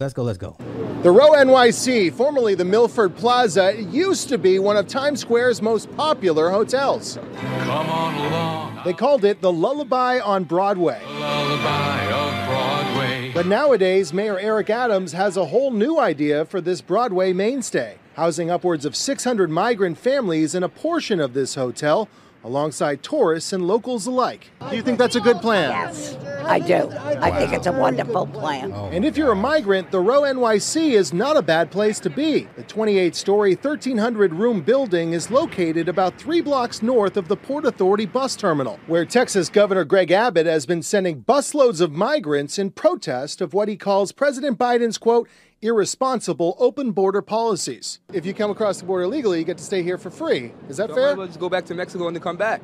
[0.00, 0.22] Let's go.
[0.22, 0.56] Let's go.
[1.02, 5.94] The Row NYC, formerly the Milford Plaza, used to be one of Times Square's most
[5.94, 7.18] popular hotels.
[7.36, 11.02] Come on along, They called it the Lullaby on Broadway.
[11.06, 13.30] lullaby of Broadway.
[13.34, 18.50] But nowadays, Mayor Eric Adams has a whole new idea for this Broadway mainstay, housing
[18.50, 22.08] upwards of 600 migrant families in a portion of this hotel,
[22.44, 24.50] alongside tourists and locals alike.
[24.70, 25.70] Do you think that's a good plan?
[25.70, 26.90] Yes, I do.
[26.90, 28.72] I think it's a wonderful plan.
[28.72, 28.86] Oh.
[28.86, 32.48] And if you're a migrant, the Row NYC is not a bad place to be.
[32.56, 37.64] The 28 story, 1,300 room building is located about three blocks north of the Port
[37.64, 42.70] Authority bus terminal, where Texas Governor Greg Abbott has been sending busloads of migrants in
[42.70, 45.28] protest of what he calls President Biden's quote,
[45.62, 48.00] irresponsible open border policies.
[48.12, 50.52] If you come across the border illegally, you get to stay here for free.
[50.68, 51.16] Is that So fair?
[51.16, 52.62] well just go back to Mexico and then come back.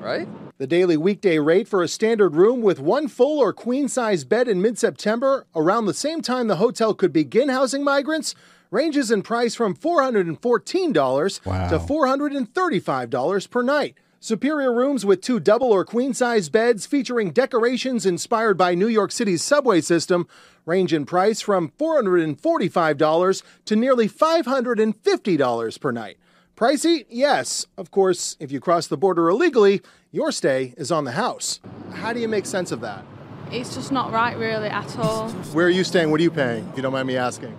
[0.00, 0.26] Right?
[0.58, 4.48] The daily weekday rate for a standard room with one full or queen size bed
[4.48, 8.34] in mid September, around the same time the hotel could begin housing migrants,
[8.70, 11.68] ranges in price from $414 Wow.
[11.70, 13.96] to $435 per night.
[14.22, 19.10] Superior rooms with two double or queen size beds featuring decorations inspired by New York
[19.12, 20.28] City's subway system
[20.66, 26.18] range in price from $445 to nearly $550 per night.
[26.54, 27.06] Pricey?
[27.08, 27.66] Yes.
[27.78, 29.80] Of course, if you cross the border illegally,
[30.12, 31.58] your stay is on the house.
[31.94, 33.06] How do you make sense of that?
[33.50, 35.30] It's just not right, really, at all.
[35.54, 36.10] Where are you staying?
[36.10, 37.56] What are you paying, if you don't mind me asking?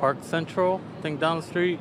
[0.00, 1.78] Park Central, I think down the street.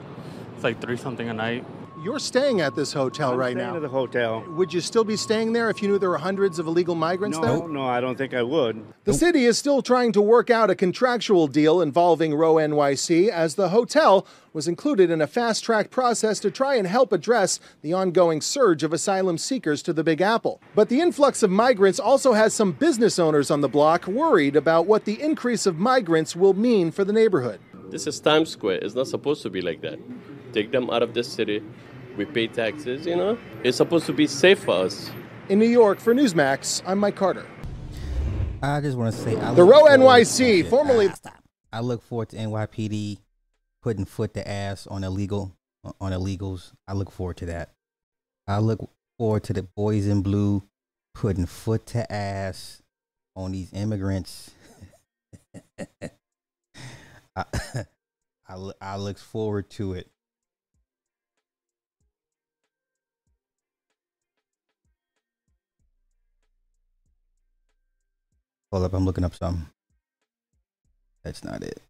[0.54, 1.66] It's like three something a night.
[2.04, 3.76] You're staying at this hotel right staying now.
[3.76, 4.44] at the hotel.
[4.56, 7.38] Would you still be staying there if you knew there were hundreds of illegal migrants
[7.38, 7.68] No, there?
[7.70, 8.84] no, I don't think I would.
[9.04, 13.54] The city is still trying to work out a contractual deal involving Row NYC as
[13.54, 17.94] the hotel was included in a fast track process to try and help address the
[17.94, 20.60] ongoing surge of asylum seekers to the Big Apple.
[20.74, 24.88] But the influx of migrants also has some business owners on the block worried about
[24.88, 27.60] what the increase of migrants will mean for the neighborhood.
[27.92, 28.80] This is Times Square.
[28.82, 30.00] It's not supposed to be like that.
[30.52, 31.62] Take them out of this city.
[32.18, 33.38] We pay taxes, you know?
[33.64, 35.10] It's supposed to be safe for us.
[35.50, 37.46] In New York for Newsmax, I'm Mike Carter.
[38.62, 41.34] I just want to say I The look Row forward- NYC, formerly ah,
[41.74, 43.18] I look forward to NYPD
[43.82, 45.56] putting foot to ass on illegal
[46.00, 46.74] on illegals.
[46.88, 47.70] I look forward to that.
[48.48, 50.64] I look forward to the boys in blue
[51.16, 52.82] putting foot to ass
[53.36, 54.52] on these immigrants.
[57.36, 57.46] I,
[58.48, 60.08] I, I look forward to it.
[68.72, 69.70] Hold up, I'm looking up some.
[71.24, 71.82] That's not it.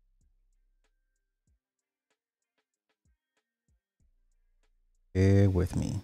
[5.13, 6.01] Bear with me.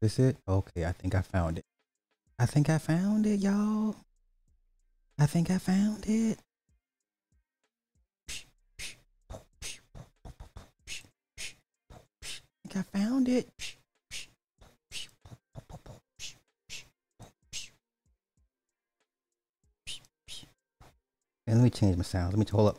[0.00, 0.38] This it?
[0.48, 1.64] Okay, I think I found it.
[2.38, 3.94] I think I found it, y'all.
[5.18, 6.38] I think I found it.
[9.30, 9.38] I
[12.64, 13.48] think I found it.
[21.46, 22.32] And let me change my sound.
[22.32, 22.78] Let me hold up.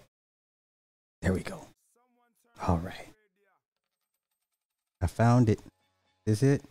[1.22, 1.68] There we go.
[2.68, 3.14] All right.
[5.02, 5.60] I found it.
[6.26, 6.64] Is it?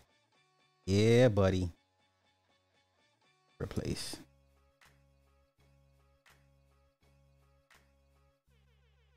[0.85, 1.69] Yeah, buddy.
[3.61, 4.17] Replace.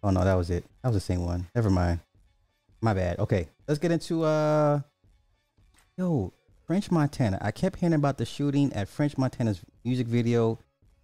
[0.03, 0.65] Oh no, that was it.
[0.83, 1.49] That was the same one.
[1.55, 2.01] Never mind.
[2.81, 3.19] My bad.
[3.19, 4.81] Okay, let's get into uh
[5.97, 6.33] yo,
[6.67, 7.39] French Montana.
[7.41, 10.59] I kept hearing about the shooting at French Montana's music video.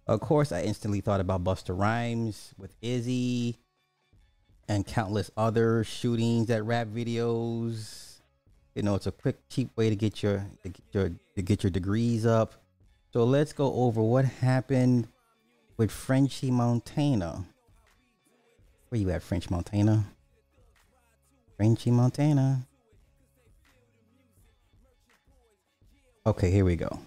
[0.05, 3.57] Of course, I instantly thought about Busta Rhymes with Izzy
[4.67, 8.17] and countless other shootings at rap videos.
[8.75, 11.63] You know, it's a quick, cheap way to get your to get your to get
[11.63, 12.53] your degrees up.
[13.13, 15.07] So let's go over what happened
[15.77, 17.45] with Frenchy Montana.
[18.89, 20.05] Where you at, French Montana?
[21.55, 22.67] Frenchy Montana.
[26.25, 26.99] Okay, here we go.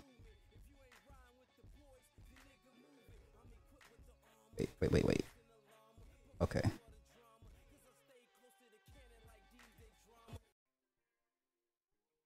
[4.58, 5.22] Wait, wait, wait, wait.
[6.40, 6.62] Okay.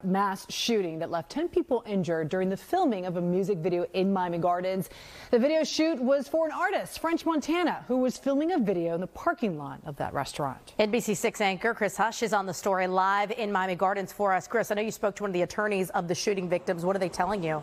[0.03, 4.13] mass shooting that left 10 people injured during the filming of a music video in
[4.13, 4.89] Miami Gardens.
[5.31, 9.01] The video shoot was for an artist, French Montana, who was filming a video in
[9.01, 10.75] the parking lot of that restaurant.
[10.79, 14.49] NBC6 anchor Chris Hush is on the story live in Miami Gardens for us.
[14.49, 16.85] Chris, I know you spoke to one of the attorneys of the shooting victims.
[16.85, 17.63] What are they telling you?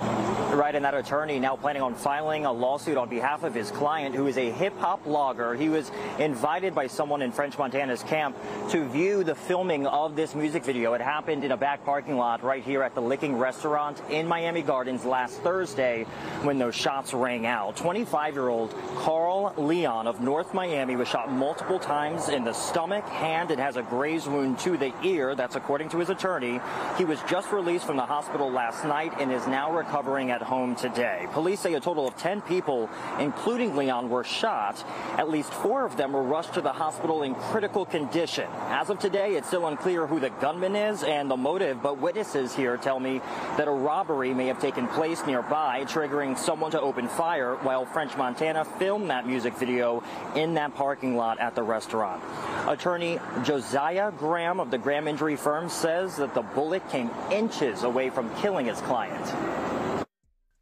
[0.00, 4.16] Right, and that attorney now planning on filing a lawsuit on behalf of his client,
[4.16, 5.56] who is a hip hop blogger.
[5.56, 8.36] He was invited by someone in French Montana's camp
[8.70, 10.94] to view the filming of this music video.
[10.94, 14.62] It happened in a back parking lot right here at the Licking Restaurant in Miami
[14.62, 16.04] Gardens last Thursday
[16.42, 17.76] when those shots rang out.
[17.76, 23.06] 25 year old Carl Leon of North Miami was shot multiple times in the stomach,
[23.08, 25.36] hand, and has a graze wound to the ear.
[25.36, 26.60] That's according to his attorney.
[26.98, 30.76] He was just released from the hospital last night and is now recovering at home
[30.76, 31.26] today.
[31.32, 32.88] Police say a total of 10 people,
[33.18, 34.84] including Leon, were shot.
[35.18, 38.48] At least four of them were rushed to the hospital in critical condition.
[38.68, 42.54] As of today, it's still unclear who the gunman is and the motive, but witnesses
[42.54, 43.20] here tell me
[43.56, 48.16] that a robbery may have taken place nearby, triggering someone to open fire while French
[48.16, 50.04] Montana filmed that music video
[50.36, 52.22] in that parking lot at the restaurant.
[52.68, 58.08] Attorney Josiah Graham of the Graham Injury Firm says that the bullet came inches away
[58.10, 59.79] from killing his client.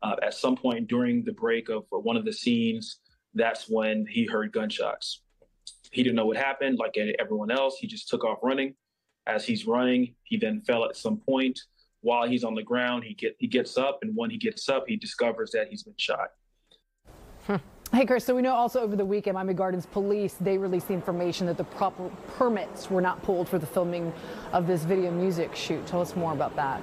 [0.03, 3.01] Uh, at some point during the break of one of the scenes,
[3.35, 5.23] that's when he heard gunshots.
[5.91, 7.79] He didn't know what happened, like everyone else.
[7.79, 8.75] He just took off running.
[9.27, 11.59] As he's running, he then fell at some point.
[12.01, 14.85] While he's on the ground, he get he gets up, and when he gets up,
[14.87, 16.29] he discovers that he's been shot.
[17.91, 20.95] Hey, Chris, so we know also over the weekend, Miami Gardens police, they released the
[20.95, 24.13] information that the proper permits were not pulled for the filming
[24.53, 25.87] of this video music shoot.
[25.87, 26.83] Tell us more about that.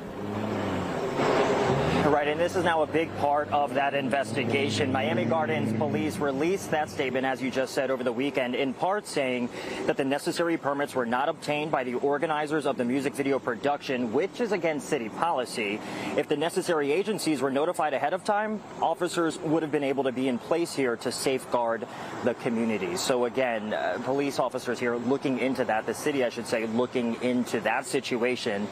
[2.05, 4.91] Right, and this is now a big part of that investigation.
[4.91, 9.07] Miami Gardens police released that statement, as you just said, over the weekend, in part
[9.07, 9.49] saying
[9.87, 14.13] that the necessary permits were not obtained by the organizers of the music video production,
[14.13, 15.79] which is against city policy.
[16.15, 20.11] If the necessary agencies were notified ahead of time, officers would have been able to
[20.11, 21.87] be in place here to safeguard
[22.23, 22.97] the community.
[22.97, 27.19] So again, uh, police officers here looking into that, the city, I should say, looking
[27.23, 28.67] into that situation.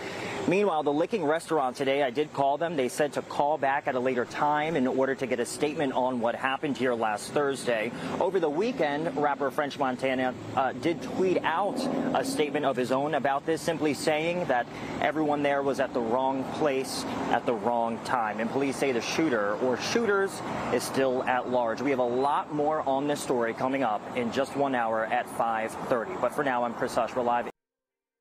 [0.46, 2.76] Meanwhile, the Licking Restaurant today, I did call them.
[2.76, 5.94] They said to call back at a later time in order to get a statement
[5.94, 7.94] on what happened here last Thursday.
[8.20, 11.78] Over the weekend, rapper French Montana uh, did tweet out
[12.14, 14.68] a statement of his own about this, simply saying that
[15.00, 18.42] everyone there was at the wrong place at the wrong time.
[18.42, 20.42] And police say the shooter or shooters
[20.74, 21.82] is still at large.
[21.82, 25.26] We have a lot more on this story coming up in just one hour at
[25.38, 26.20] 5.30.
[26.20, 27.16] But for now, I'm Chris Hush.
[27.16, 27.50] We're live.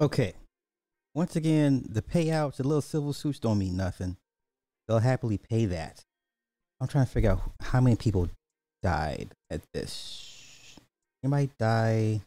[0.00, 0.34] Okay.
[1.14, 4.16] Once again, the payouts, the little civil suits don't mean nothing.
[4.88, 6.04] They'll happily pay that.
[6.80, 8.30] I'm trying to figure out how many people
[8.82, 10.76] died at this.
[11.22, 12.22] Anybody die?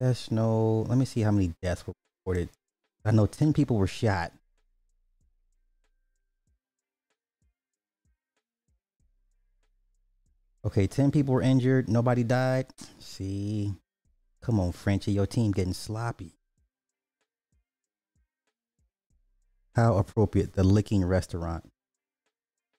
[0.00, 0.84] There's no.
[0.88, 2.50] Let me see how many deaths were reported.
[3.04, 4.32] I know 10 people were shot.
[10.64, 11.88] Okay, 10 people were injured.
[11.88, 12.66] Nobody died.
[12.98, 13.74] See?
[14.42, 15.12] Come on, Frenchie.
[15.12, 16.36] Your team getting sloppy.
[19.74, 20.52] How appropriate.
[20.52, 21.70] The licking restaurant.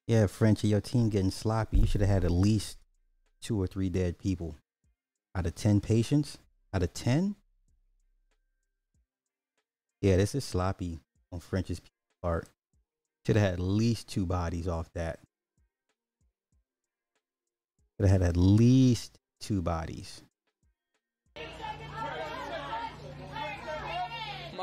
[0.08, 1.80] Yeah, Frenchie, your team getting sloppy.
[1.80, 2.78] You should have had at least
[3.42, 4.56] two or three dead people.
[5.36, 6.38] Out of 10 patients?
[6.74, 7.36] Out of 10?
[10.02, 11.00] Yeah, this is sloppy
[11.32, 11.82] on French's
[12.22, 12.48] part.
[13.26, 15.20] Should have had at least two bodies off that.
[17.98, 20.22] Should have had at least two bodies.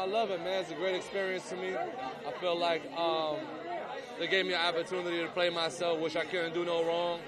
[0.03, 0.63] I love it, man.
[0.63, 1.77] It's a great experience to me.
[1.77, 3.37] I feel like um,
[4.19, 7.21] they gave me an opportunity to play myself, which I couldn't do no wrong.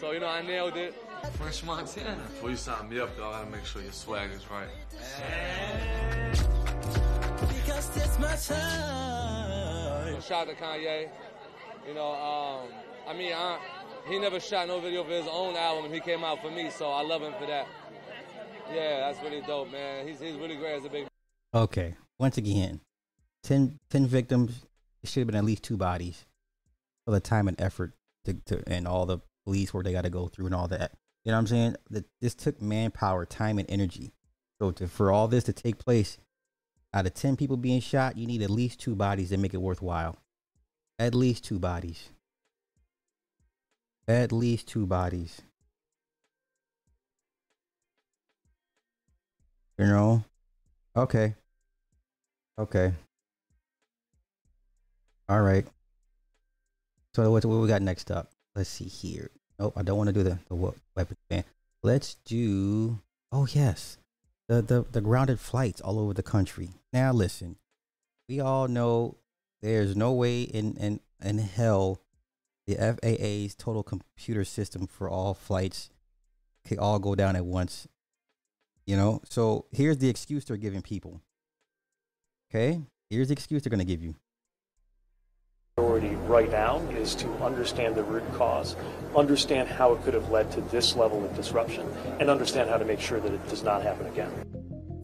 [0.00, 0.94] So, you know, I nailed it.
[1.32, 2.16] French Montana.
[2.16, 4.66] Before you sign me up, though, I gotta make sure your swag is right.
[7.48, 10.22] Because it's my time.
[10.22, 11.10] Shout out to Kanye.
[11.86, 12.68] You know, um,
[13.06, 13.58] I mean, I,
[14.08, 15.92] he never shot no video for his own album.
[15.92, 17.68] He came out for me, so I love him for that.
[18.72, 20.08] Yeah, that's really dope, man.
[20.08, 21.08] He's, he's really great as a big
[21.54, 21.94] Okay.
[22.18, 22.80] Once again,
[23.44, 24.66] 10, 10 victims.
[25.02, 26.24] It should have been at least two bodies
[27.04, 27.92] for the time and effort
[28.24, 30.92] to, to and all the police work they got to go through and all that.
[31.24, 31.76] You know what I'm saying?
[31.90, 34.12] That this took manpower, time, and energy.
[34.60, 36.18] So to, for all this to take place,
[36.92, 39.58] out of 10 people being shot, you need at least two bodies to make it
[39.58, 40.16] worthwhile.
[40.98, 42.10] At least two bodies.
[44.08, 45.42] At least two bodies.
[49.78, 50.24] You know?
[50.96, 51.34] Okay.
[52.58, 52.92] Okay.
[55.28, 55.66] All right.
[57.14, 58.30] So what, what we got next up?
[58.54, 59.30] Let's see here.
[59.58, 61.44] Nope, I don't want to do the, the weapon ban.
[61.82, 63.00] Let's do.
[63.30, 63.98] Oh yes,
[64.48, 66.70] the the the grounded flights all over the country.
[66.92, 67.56] Now listen,
[68.28, 69.16] we all know
[69.62, 72.00] there's no way in in in hell
[72.66, 75.90] the FAA's total computer system for all flights
[76.66, 77.86] could all go down at once.
[78.86, 81.20] You know, so here's the excuse they're giving people.
[82.54, 84.14] Okay, here's the excuse they're going to give you.
[85.74, 88.76] priority right now is to understand the root cause,
[89.16, 91.84] understand how it could have led to this level of disruption,
[92.20, 94.30] and understand how to make sure that it does not happen again.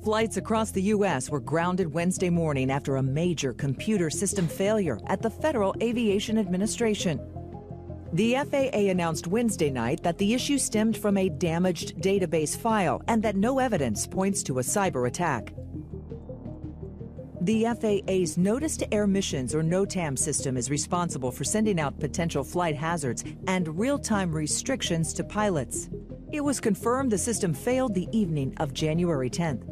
[0.04, 1.28] Flights across the U.S.
[1.28, 7.20] were grounded Wednesday morning after a major computer system failure at the Federal Aviation Administration.
[8.12, 13.24] The FAA announced Wednesday night that the issue stemmed from a damaged database file and
[13.24, 15.52] that no evidence points to a cyber attack.
[17.42, 22.44] The FAA's Notice to Air Missions or NOTAM system is responsible for sending out potential
[22.44, 25.88] flight hazards and real time restrictions to pilots.
[26.32, 29.64] It was confirmed the system failed the evening of January 10th.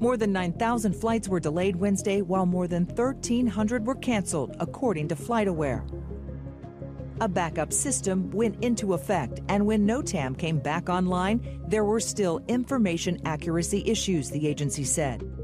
[0.00, 5.14] More than 9,000 flights were delayed Wednesday, while more than 1,300 were canceled, according to
[5.14, 5.88] FlightAware.
[7.20, 12.40] A backup system went into effect, and when NOTAM came back online, there were still
[12.48, 15.39] information accuracy issues, the agency said.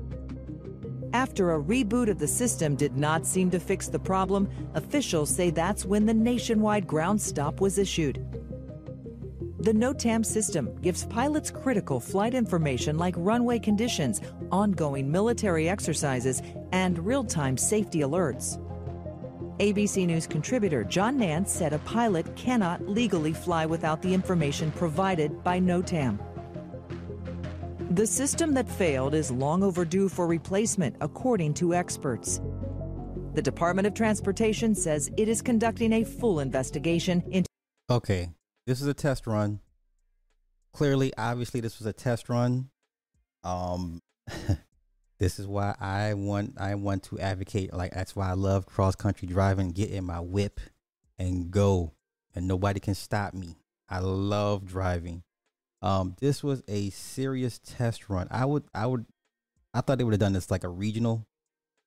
[1.17, 5.49] After a reboot of the system did not seem to fix the problem, officials say
[5.49, 8.17] that's when the nationwide ground stop was issued.
[9.61, 14.21] The NOTAM system gives pilots critical flight information like runway conditions,
[14.53, 16.43] ongoing military exercises,
[16.73, 18.59] and real time safety alerts.
[19.59, 25.43] ABC News contributor John Nance said a pilot cannot legally fly without the information provided
[25.43, 26.19] by NOTAM.
[27.91, 32.41] The system that failed is long overdue for replacement, according to experts.
[33.35, 37.49] The Department of Transportation says it is conducting a full investigation into.
[37.89, 38.31] Okay,
[38.67, 39.61] this is a test run.
[40.73, 42.71] Clearly, obviously, this was a test run.
[43.45, 44.03] Um,
[45.19, 47.73] this is why I want I want to advocate.
[47.73, 49.71] Like that's why I love cross country driving.
[49.71, 50.59] Get in my whip
[51.21, 51.93] and go,
[52.35, 53.59] and nobody can stop me.
[53.89, 55.23] I love driving.
[55.87, 58.27] Um, this was a serious test run.
[58.33, 59.07] I would I would
[59.73, 61.29] I thought they would have done this like a regional,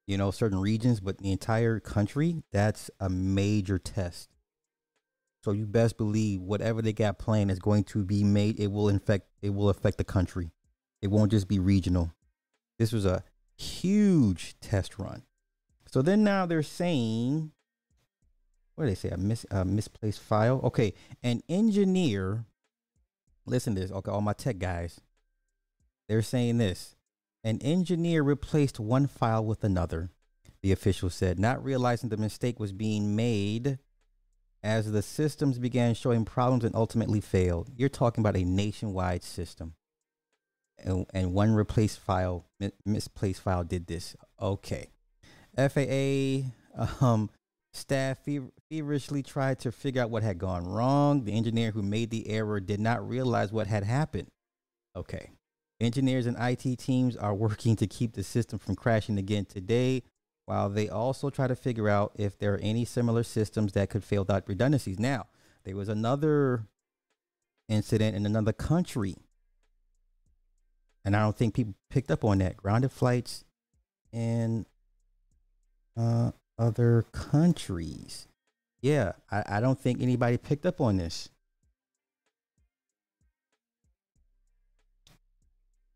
[0.08, 2.42] you know, certain regions, but the entire country.
[2.54, 4.30] That's a major test.
[5.44, 8.58] So you best believe whatever they got planned is going to be made.
[8.58, 9.28] It will infect.
[9.42, 10.52] It will affect the country.
[11.02, 12.14] It won't just be regional.
[12.78, 13.26] This was a
[13.58, 15.24] huge test run.
[15.92, 17.52] So then now they're saying,
[18.76, 19.10] what do they say?
[19.10, 20.62] A, mis, a misplaced file.
[20.64, 22.46] Okay, an engineer.
[23.50, 23.92] Listen to this.
[23.92, 25.02] Okay, all my tech guys.
[26.08, 26.96] They're saying this.
[27.44, 30.10] An engineer replaced one file with another.
[30.62, 33.80] The official said, not realizing the mistake was being made
[34.62, 37.70] as the systems began showing problems and ultimately failed.
[37.78, 39.76] You're talking about a nationwide system.
[40.78, 42.46] And, and one replaced file,
[42.86, 44.16] misplaced file did this.
[44.42, 44.90] Okay.
[45.56, 46.50] FAA
[47.06, 47.30] um,
[47.74, 48.20] staff
[48.70, 51.24] feverishly tried to figure out what had gone wrong.
[51.24, 54.28] The engineer who made the error did not realize what had happened.
[54.96, 55.32] Okay.
[55.80, 60.04] Engineers and IT teams are working to keep the system from crashing again today
[60.46, 64.04] while they also try to figure out if there are any similar systems that could
[64.04, 65.00] fail without redundancies.
[65.00, 65.28] Now,
[65.64, 66.66] there was another
[67.68, 69.16] incident in another country,
[71.06, 72.58] and I don't think people picked up on that.
[72.58, 73.46] Grounded flights
[74.12, 74.66] in
[75.96, 78.28] uh, other countries.
[78.82, 81.30] Yeah, I, I don't think anybody picked up on this.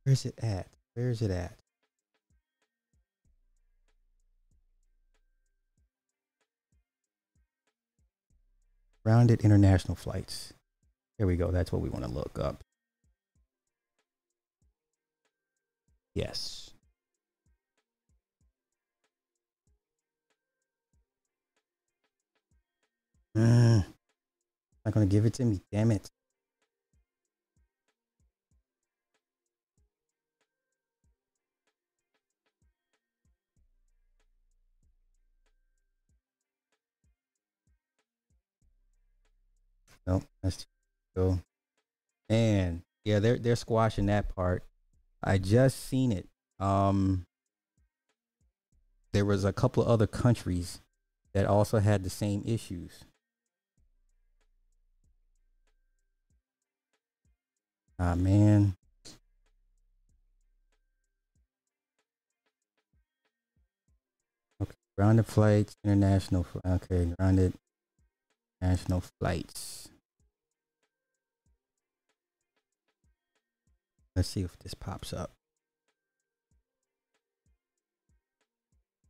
[0.04, 0.68] Where's it at?
[0.96, 1.58] Where's it at?
[9.06, 10.54] Grounded international flights.
[11.18, 11.52] There we go.
[11.52, 12.64] That's what we want to look up.
[16.16, 16.73] Yes.
[23.36, 23.86] Mm,
[24.86, 25.62] not to give it to me.
[25.72, 26.10] Damn it.
[40.06, 40.66] Nope, that's
[41.16, 41.40] go.
[42.30, 44.66] And yeah, they're they're squashing that part.
[45.24, 46.28] I just seen it.
[46.60, 47.26] Um,
[49.14, 50.82] there was a couple of other countries
[51.34, 53.06] that also had the same issues.
[58.04, 58.76] Man.
[64.62, 66.46] Okay, grounded flights, international.
[66.68, 67.54] Okay, grounded
[68.62, 69.90] national flights.
[74.16, 75.32] Let's see if this pops up.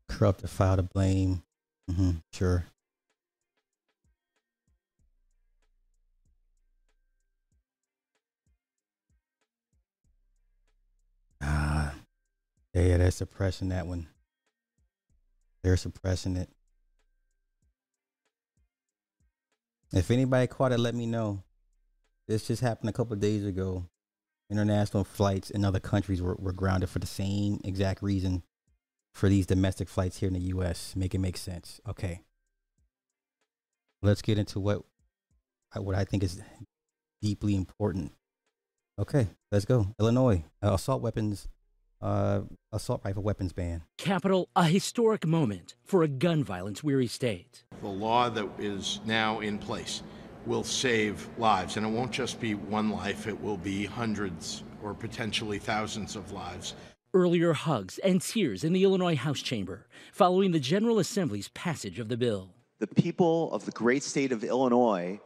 [0.07, 1.41] Corrupt to file to blame.
[1.89, 2.65] hmm Sure.
[12.82, 14.07] Yeah, they're suppressing that one.
[15.63, 16.49] They're suppressing it.
[19.93, 21.43] If anybody caught it, let me know.
[22.28, 23.86] This just happened a couple days ago.
[24.49, 28.43] International flights in other countries were, were grounded for the same exact reason
[29.13, 30.95] for these domestic flights here in the US.
[30.95, 31.80] Make it make sense.
[31.88, 32.21] Okay.
[34.01, 34.82] Let's get into what
[35.76, 36.41] what I think is
[37.21, 38.11] deeply important.
[38.99, 39.88] Okay, let's go.
[39.99, 41.47] Illinois, assault weapons,
[42.03, 42.41] uh,
[42.71, 43.83] assault rifle weapons ban.
[43.97, 47.63] Capital, a historic moment for a gun violence weary state.
[47.81, 50.03] The law that is now in place
[50.45, 54.93] will save lives, and it won't just be one life, it will be hundreds or
[54.93, 56.75] potentially thousands of lives.
[57.13, 62.09] Earlier hugs and tears in the Illinois House chamber following the General Assembly's passage of
[62.09, 62.49] the bill.
[62.79, 65.21] The people of the great state of Illinois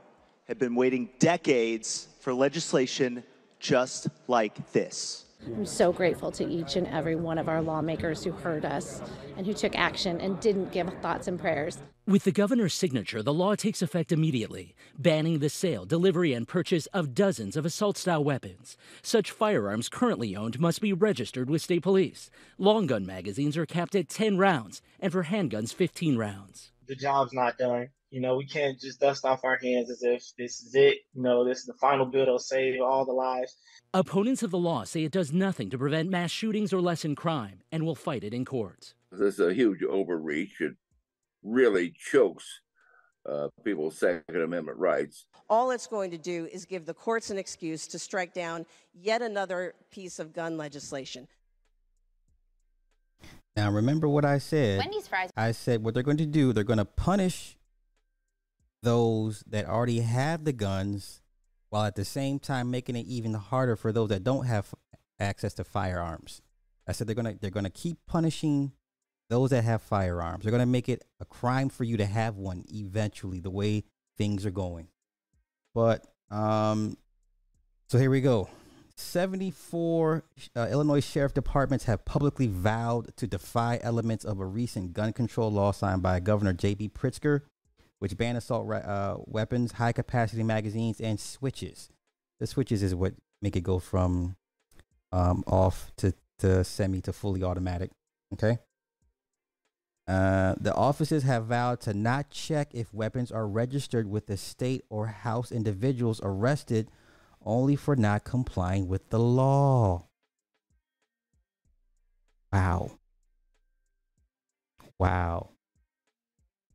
[0.48, 3.24] have been waiting decades for legislation
[3.60, 5.27] just like this.
[5.46, 9.02] I'm so grateful to each and every one of our lawmakers who heard us
[9.38, 11.78] and who took action and didn't give thoughts and prayers.
[12.06, 16.86] With the governor's signature, the law takes effect immediately, banning the sale, delivery, and purchase
[16.88, 18.78] of dozens of assault style weapons.
[19.02, 22.30] Such firearms currently owned must be registered with state police.
[22.58, 26.72] Long gun magazines are capped at 10 rounds, and for handguns, 15 rounds.
[26.88, 27.90] The job's not done.
[28.10, 31.00] You know, we can't just dust off our hands as if this is it.
[31.14, 33.58] You know, this is the final bill that'll save all the lives.
[33.94, 37.64] Opponents of the law say it does nothing to prevent mass shootings or lessen crime
[37.72, 38.94] and will fight it in courts.
[39.12, 40.62] This is a huge overreach.
[40.62, 40.76] It
[41.44, 42.62] really chokes
[43.28, 45.26] uh, people's Second Amendment rights.
[45.50, 49.22] All it's going to do is give the courts an excuse to strike down yet
[49.22, 51.28] another piece of gun legislation.
[53.58, 54.78] Now, remember what I said.
[54.78, 55.32] Wendy's fries.
[55.36, 57.57] I said what they're going to do, they're going to punish
[58.84, 61.22] those that already have the guns
[61.70, 64.74] while at the same time making it even harder for those that don't have
[65.20, 66.42] access to firearms.
[66.88, 68.72] I said they're going to they're going to keep punishing
[69.30, 70.44] those that have firearms.
[70.44, 73.84] They're going to make it a crime for you to have one eventually the way
[74.18, 74.88] things are going.
[75.74, 76.98] But um
[77.90, 78.50] so here we go.
[78.98, 80.24] 74
[80.56, 85.52] uh, Illinois Sheriff Departments have publicly vowed to defy elements of a recent gun control
[85.52, 86.90] law signed by Governor J.B.
[86.90, 87.42] Pritzker,
[88.00, 91.90] which ban assault uh, weapons, high capacity magazines, and switches.
[92.40, 94.36] The switches is what make it go from
[95.12, 97.92] um, off to, to semi to fully automatic.
[98.34, 98.60] Okay.
[100.08, 104.86] Uh, the offices have vowed to not check if weapons are registered with the state
[104.90, 106.90] or house individuals arrested
[107.46, 110.08] only for not complying with the law.
[112.54, 112.92] Wow.
[114.98, 115.50] Wow.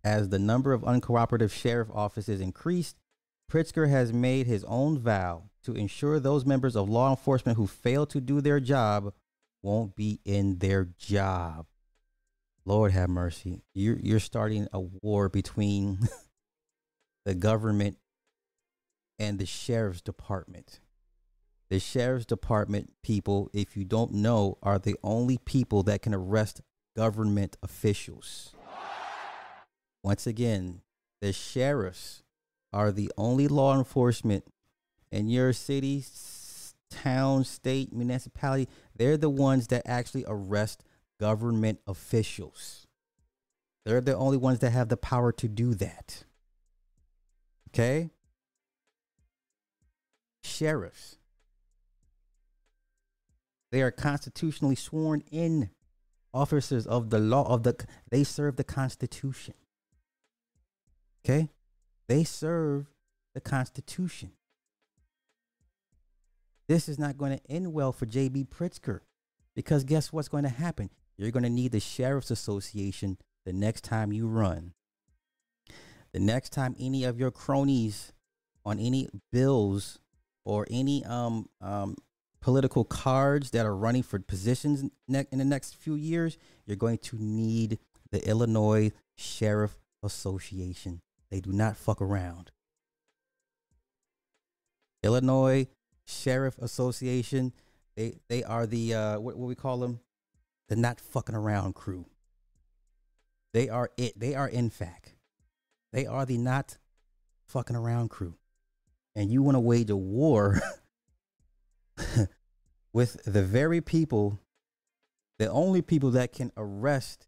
[0.05, 2.96] As the number of uncooperative sheriff offices increased,
[3.50, 8.07] Pritzker has made his own vow to ensure those members of law enforcement who fail
[8.07, 9.12] to do their job
[9.62, 11.66] won't be in their job.
[12.64, 13.62] Lord have mercy.
[13.74, 16.09] You're you're starting a war between
[17.24, 17.98] the government
[19.18, 20.80] and the sheriff's department.
[21.70, 26.61] The sheriff's department people, if you don't know, are the only people that can arrest
[26.96, 28.53] government officials.
[30.03, 30.80] Once again,
[31.20, 32.22] the sheriffs
[32.72, 34.44] are the only law enforcement
[35.11, 36.05] in your city,
[36.90, 38.68] town, state, municipality.
[38.96, 40.82] They're the ones that actually arrest
[41.20, 42.86] government officials.
[43.84, 46.24] They're the only ones that have the power to do that.
[47.70, 48.11] Okay?
[50.42, 51.16] Sheriffs.
[53.70, 55.70] They are constitutionally sworn in
[56.34, 57.76] officers of the law of the
[58.11, 59.55] they serve the constitution.
[61.25, 61.51] Okay?
[62.09, 62.87] They serve
[63.35, 64.33] the constitution.
[66.68, 69.01] This is not going to end well for JB Pritzker
[69.55, 70.91] because guess what's going to happen?
[71.16, 74.73] You're going to need the sheriff's association the next time you run.
[76.12, 78.12] The next time any of your cronies
[78.64, 79.99] on any bills
[80.45, 81.97] or any um um
[82.41, 86.99] political cards that are running for positions ne- in the next few years, you're going
[86.99, 87.79] to need
[88.11, 91.01] the Illinois Sheriff Association.
[91.33, 92.51] They do not fuck around.
[95.03, 95.66] Illinois
[96.05, 97.55] Sheriff Association,
[97.97, 100.01] they they are the uh what, what we call them?
[100.68, 102.05] The not fucking around crew.
[103.55, 104.20] They are it.
[104.20, 105.14] They are in fact.
[105.95, 106.76] They are the not
[107.49, 108.37] fucking around crew.
[109.16, 110.61] And you want to wage a war
[112.93, 114.39] with the very people,
[115.39, 117.26] the only people that can arrest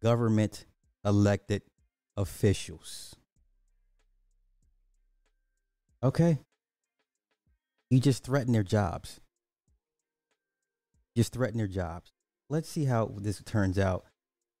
[0.00, 0.66] government
[1.04, 1.62] elected
[2.18, 3.14] officials.
[6.02, 6.38] Okay?
[7.90, 9.20] You just threaten their jobs.
[11.16, 12.12] Just threaten their jobs.
[12.50, 14.04] Let's see how this turns out.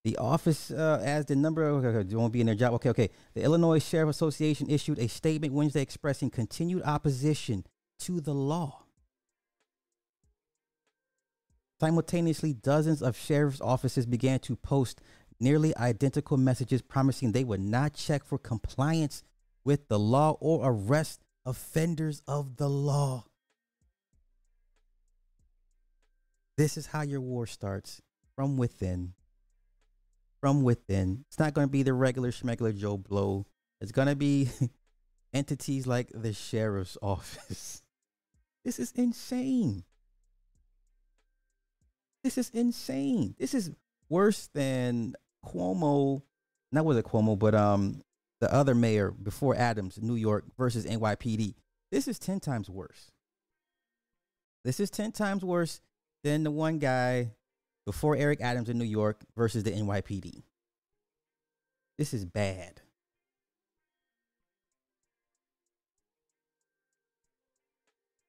[0.04, 2.72] The office, uh, as the number, okay, okay, won't be in their job.
[2.74, 3.10] Okay, okay.
[3.34, 7.64] The Illinois Sheriff Association issued a statement Wednesday expressing continued opposition
[8.00, 8.84] to the law.
[11.80, 15.00] Simultaneously, dozens of sheriff's offices began to post
[15.40, 19.22] nearly identical messages promising they would not check for compliance
[19.64, 23.24] with the law or arrest offenders of the law.
[26.56, 28.02] This is how your war starts
[28.34, 29.14] from within.
[30.40, 31.24] From within.
[31.28, 33.46] It's not going to be the regular schmegular Joe Blow.
[33.80, 34.48] It's going to be
[35.32, 37.82] entities like the sheriff's office.
[38.64, 39.84] This is insane.
[42.24, 43.34] This is insane.
[43.38, 43.70] This is
[44.08, 45.14] worse than
[45.44, 46.22] Cuomo.
[46.72, 48.02] Not was it Cuomo, but um
[48.40, 51.54] the other mayor before Adams, New York versus NYPD.
[51.90, 53.10] This is 10 times worse.
[54.64, 55.80] This is 10 times worse
[56.22, 57.32] than the one guy
[57.86, 60.42] before Eric Adams in New York versus the NYPD.
[61.96, 62.82] This is bad.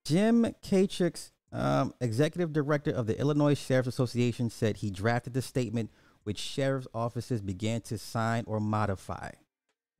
[0.06, 5.92] Jim Kaitschuk, um, executive director of the Illinois Sheriff's Association, said he drafted the statement
[6.30, 9.32] which sheriff's offices began to sign or modify.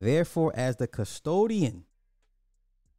[0.00, 1.86] Therefore, as the custodian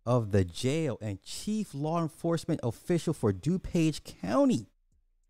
[0.05, 4.67] of the jail and chief law enforcement official for DuPage County,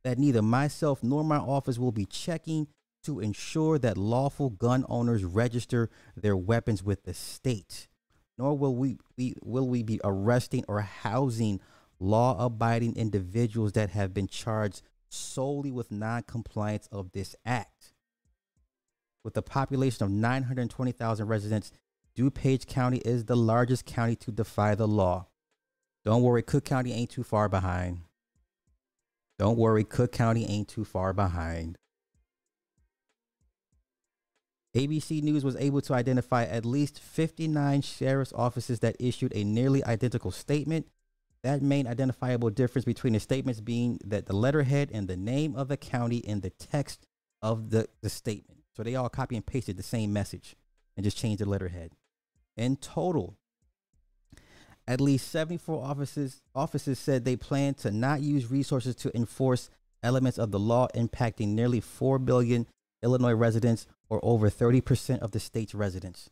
[0.03, 2.69] that neither myself nor my office will be checking
[3.03, 7.87] to ensure that lawful gun owners register their weapons with the state.
[8.35, 8.97] Nor will we,
[9.43, 11.59] will we be arresting or housing
[11.99, 17.90] law-abiding individuals that have been charged solely with non-compliance of this act.
[19.23, 21.71] With a population of 920,000 residents,
[22.17, 25.27] DuPage County is the largest county to defy the law.
[26.03, 28.01] Don't worry, Cook County ain't too far behind.
[29.37, 31.77] Don't worry, Cook County ain't too far behind.
[34.75, 39.83] ABC News was able to identify at least 59 sheriff's offices that issued a nearly
[39.83, 40.87] identical statement.
[41.43, 45.67] That main identifiable difference between the statements being that the letterhead and the name of
[45.67, 47.05] the county in the text
[47.41, 48.60] of the, the statement.
[48.75, 50.55] So they all copy and pasted the same message
[50.95, 51.91] and just changed the letterhead.
[52.57, 53.37] In total,
[54.87, 59.69] at least 74 offices offices said they plan to not use resources to enforce
[60.03, 62.67] elements of the law impacting nearly 4 billion
[63.03, 66.29] Illinois residents or over 30% of the state's residents.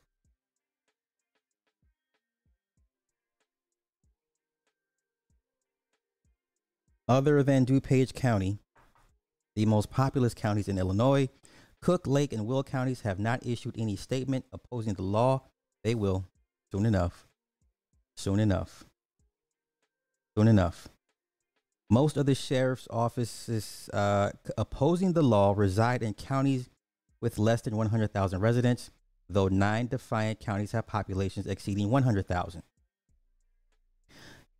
[7.07, 8.59] Other than DuPage County,
[9.55, 11.29] the most populous counties in Illinois,
[11.81, 15.43] Cook, Lake, and Will counties have not issued any statement opposing the law.
[15.83, 16.25] They will
[16.71, 17.27] soon enough.
[18.17, 18.85] Soon enough.
[20.37, 20.89] Soon enough.
[21.89, 26.69] Most of the sheriff's offices uh, opposing the law reside in counties
[27.21, 28.91] with less than 100,000 residents,
[29.27, 32.61] though nine defiant counties have populations exceeding 100,000.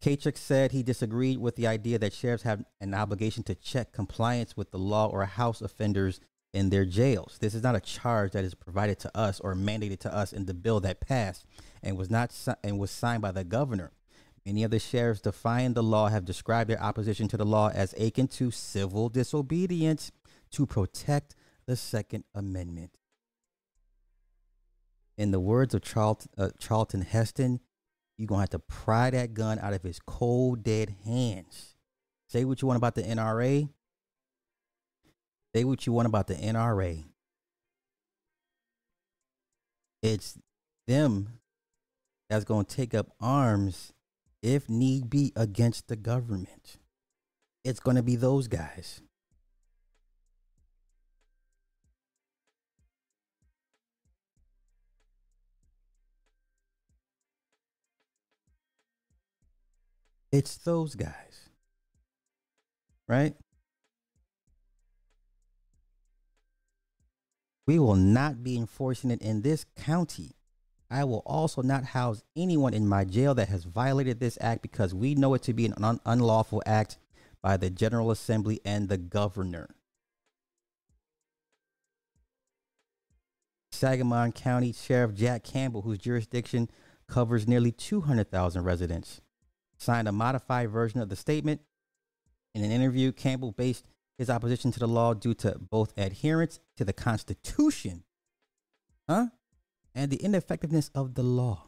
[0.01, 4.55] Kaitschuk said he disagreed with the idea that sheriffs have an obligation to check compliance
[4.55, 6.21] with the law or house offenders
[6.53, 7.37] in their jails.
[7.39, 10.45] This is not a charge that is provided to us or mandated to us in
[10.45, 11.45] the bill that passed
[11.83, 13.91] and was not and was signed by the governor.
[14.45, 17.93] Many of the sheriffs defying the law have described their opposition to the law as
[17.93, 20.11] akin to civil disobedience
[20.51, 21.35] to protect
[21.67, 22.97] the Second Amendment.
[25.17, 27.59] In the words of Charlton, uh, Charlton Heston,
[28.17, 31.75] you're going to have to pry that gun out of his cold, dead hands.
[32.27, 33.69] Say what you want about the NRA.
[35.55, 37.05] Say what you want about the NRA.
[40.01, 40.37] It's
[40.87, 41.39] them
[42.29, 43.93] that's going to take up arms
[44.41, 46.77] if need be against the government.
[47.63, 49.01] It's going to be those guys.
[60.31, 61.49] It's those guys.
[63.07, 63.35] Right?
[67.69, 70.31] We will not be enforcing it in this county.
[70.89, 74.95] I will also not house anyone in my jail that has violated this act because
[74.95, 76.97] we know it to be an un- unlawful act
[77.43, 79.69] by the General Assembly and the governor.
[83.71, 86.71] Sangamon County Sheriff Jack Campbell, whose jurisdiction
[87.07, 89.21] covers nearly 200,000 residents,
[89.77, 91.61] signed a modified version of the statement.
[92.55, 93.85] In an interview, Campbell based
[94.19, 98.03] his opposition to the law due to both adherence to the Constitution,
[99.07, 99.27] huh,
[99.95, 101.63] and the ineffectiveness of the law.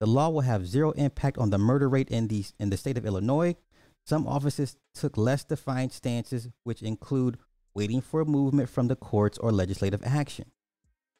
[0.00, 2.98] The law will have zero impact on the murder rate in the in the state
[2.98, 3.56] of Illinois.
[4.04, 7.38] Some officers took less defined stances, which include
[7.74, 10.50] waiting for a movement from the courts or legislative action.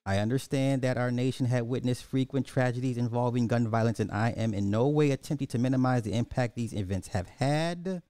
[0.05, 4.55] I understand that our nation had witnessed frequent tragedies involving gun violence, and I am
[4.55, 8.03] in no way attempting to minimize the impact these events have had.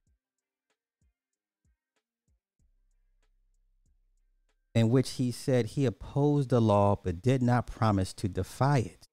[4.79, 9.09] In which he said he opposed the law but did not promise to defy it.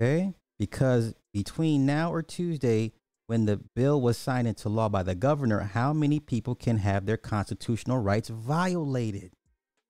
[0.00, 0.34] Okay?
[0.56, 2.92] Because between now or Tuesday,
[3.26, 7.06] when the bill was signed into law by the governor, how many people can have
[7.06, 9.32] their constitutional rights violated?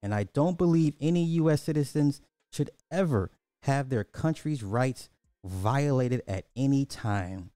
[0.02, 1.62] And I don't believe any U.S.
[1.62, 3.30] citizens should ever
[3.64, 5.10] have their country's rights
[5.44, 7.50] violated at any time.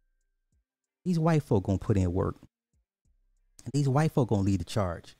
[1.07, 2.37] These white folk gonna put in work.
[3.73, 5.17] These white folk gonna lead the charge.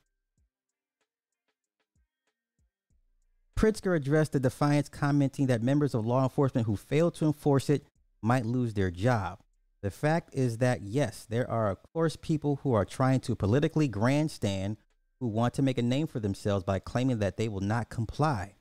[3.57, 7.87] Pritzker addressed the defiance, commenting that members of law enforcement who fail to enforce it
[8.21, 9.39] might lose their job.
[9.83, 13.89] The fact is that, yes, there are, of course, people who are trying to politically
[13.89, 14.79] grandstand
[15.21, 18.55] who want to make a name for themselves by claiming that they will not comply.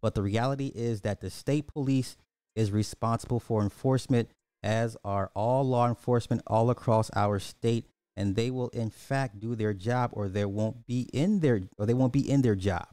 [0.00, 2.16] But the reality is that the state police
[2.56, 4.30] is responsible for enforcement,
[4.62, 7.86] as are all law enforcement all across our state,
[8.18, 11.86] and they will in fact do their job or they won't be in their or
[11.86, 12.88] they won't be in their job.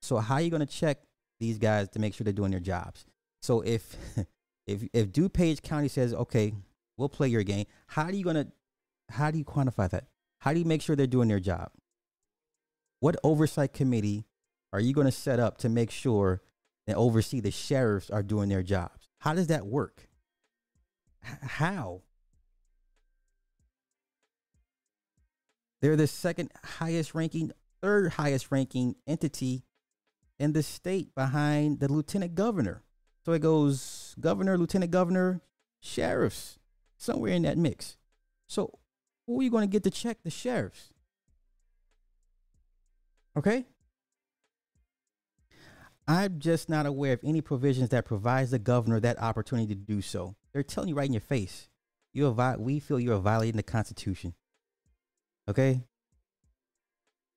[0.00, 1.02] So how are you going to check
[1.38, 3.04] these guys to make sure they're doing their jobs?
[3.42, 3.94] So if
[4.66, 6.54] if if DuPage County says, "Okay,
[6.96, 8.48] we'll play your game," how are you going to
[9.10, 10.06] how do you quantify that?
[10.38, 11.70] How do you make sure they're doing their job?
[13.00, 14.24] What oversight committee
[14.72, 16.40] are you going to set up to make sure
[16.86, 19.10] and oversee the sheriffs are doing their jobs?
[19.18, 20.08] How does that work?
[21.22, 22.00] H- how?
[25.84, 29.64] They're the second highest ranking, third highest ranking entity
[30.38, 32.82] in the state behind the lieutenant governor.
[33.26, 35.42] So it goes governor, lieutenant governor,
[35.80, 36.58] sheriffs,
[36.96, 37.98] somewhere in that mix.
[38.48, 38.78] So
[39.26, 40.88] who are you going to get to check the sheriffs?
[43.36, 43.66] Okay?
[46.08, 50.00] I'm just not aware of any provisions that provides the governor that opportunity to do
[50.00, 50.34] so.
[50.54, 51.68] They're telling you right in your face.
[52.14, 54.32] You are we feel you are violating the Constitution.
[55.48, 55.82] Okay?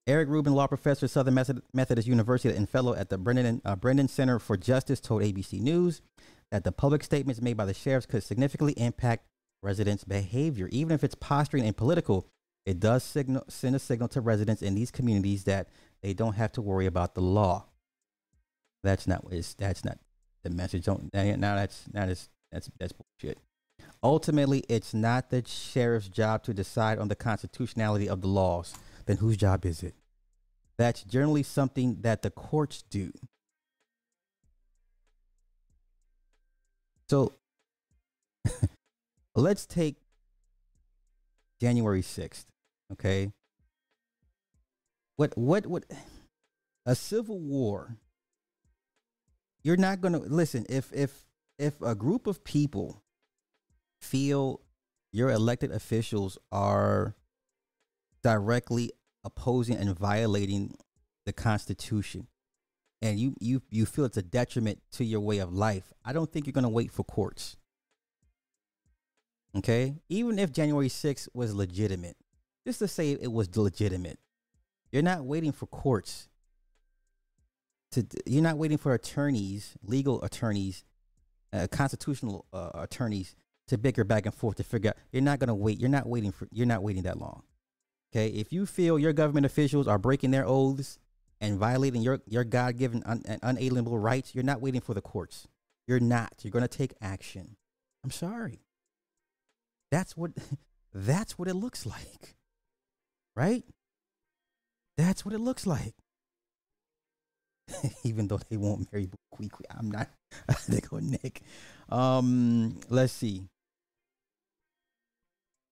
[0.07, 1.37] Eric Ruben, law professor at Southern
[1.73, 6.01] Methodist University and fellow at the Brennan, uh, Brennan Center for Justice, told ABC News
[6.49, 9.25] that the public statements made by the sheriffs could significantly impact
[9.61, 10.69] residents' behavior.
[10.71, 12.25] Even if it's posturing and political,
[12.65, 15.67] it does signal, send a signal to residents in these communities that
[16.01, 17.65] they don't have to worry about the law.
[18.83, 19.25] That's not
[19.57, 19.97] that's not
[20.43, 20.85] the message.
[20.85, 23.39] Don't now that's that is that's that's bullshit.
[24.03, 28.75] Ultimately, it's not the sheriff's job to decide on the constitutionality of the laws.
[29.05, 29.95] Then whose job is it?
[30.77, 33.11] That's generally something that the courts do.
[37.09, 37.33] So
[39.35, 39.95] let's take
[41.59, 42.45] January 6th,
[42.93, 43.31] okay?
[45.15, 45.85] What what what
[46.85, 47.97] a civil war.
[49.63, 51.25] You're not going to listen if if
[51.57, 53.01] if a group of people
[54.01, 54.61] feel
[55.11, 57.15] your elected officials are
[58.23, 58.91] directly
[59.23, 60.75] opposing and violating
[61.25, 62.27] the constitution.
[63.01, 65.93] And you you you feel it's a detriment to your way of life.
[66.03, 67.57] I don't think you're going to wait for courts.
[69.55, 69.95] Okay?
[70.09, 72.17] Even if january 6th was legitimate
[72.65, 74.19] just to say it was legitimate
[74.91, 76.27] you're not waiting for courts
[77.91, 80.83] to you're not waiting for attorneys, legal attorneys,
[81.53, 83.35] uh, constitutional uh, attorneys
[83.67, 84.97] to bicker back and forth to figure out.
[85.11, 85.79] You're not going to wait.
[85.79, 87.43] You're not waiting for you're not waiting that long.
[88.11, 88.27] Okay?
[88.29, 90.99] If you feel your government officials are breaking their oaths
[91.41, 95.47] and violating your your God-given un, unalienable rights, you're not waiting for the courts.
[95.87, 96.33] You're not.
[96.41, 97.55] You're going to take action.
[98.03, 98.61] I'm sorry.
[99.91, 100.31] That's what
[100.93, 102.35] that's what it looks like.
[103.35, 103.63] Right?
[104.97, 105.93] That's what it looks like.
[108.03, 110.09] Even though they won't marry quickly, I'm not.
[110.67, 111.41] they go Nick.
[111.89, 113.47] Um, let's see.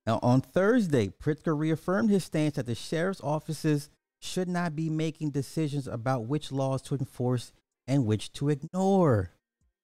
[0.06, 3.90] Now, on Thursday, Pritzker reaffirmed his stance that the sheriff's offices
[4.20, 7.52] should not be making decisions about which laws to enforce
[7.88, 9.32] and which to ignore.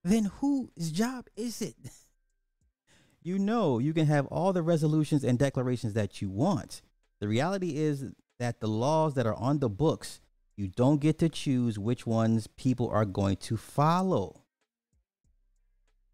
[0.03, 1.76] Then whose job is it?
[3.24, 6.82] You know, you can have all the resolutions and declarations that you want.
[7.19, 8.05] The reality is
[8.39, 10.19] that the laws that are on the books,
[10.57, 14.41] you don't get to choose which ones people are going to follow.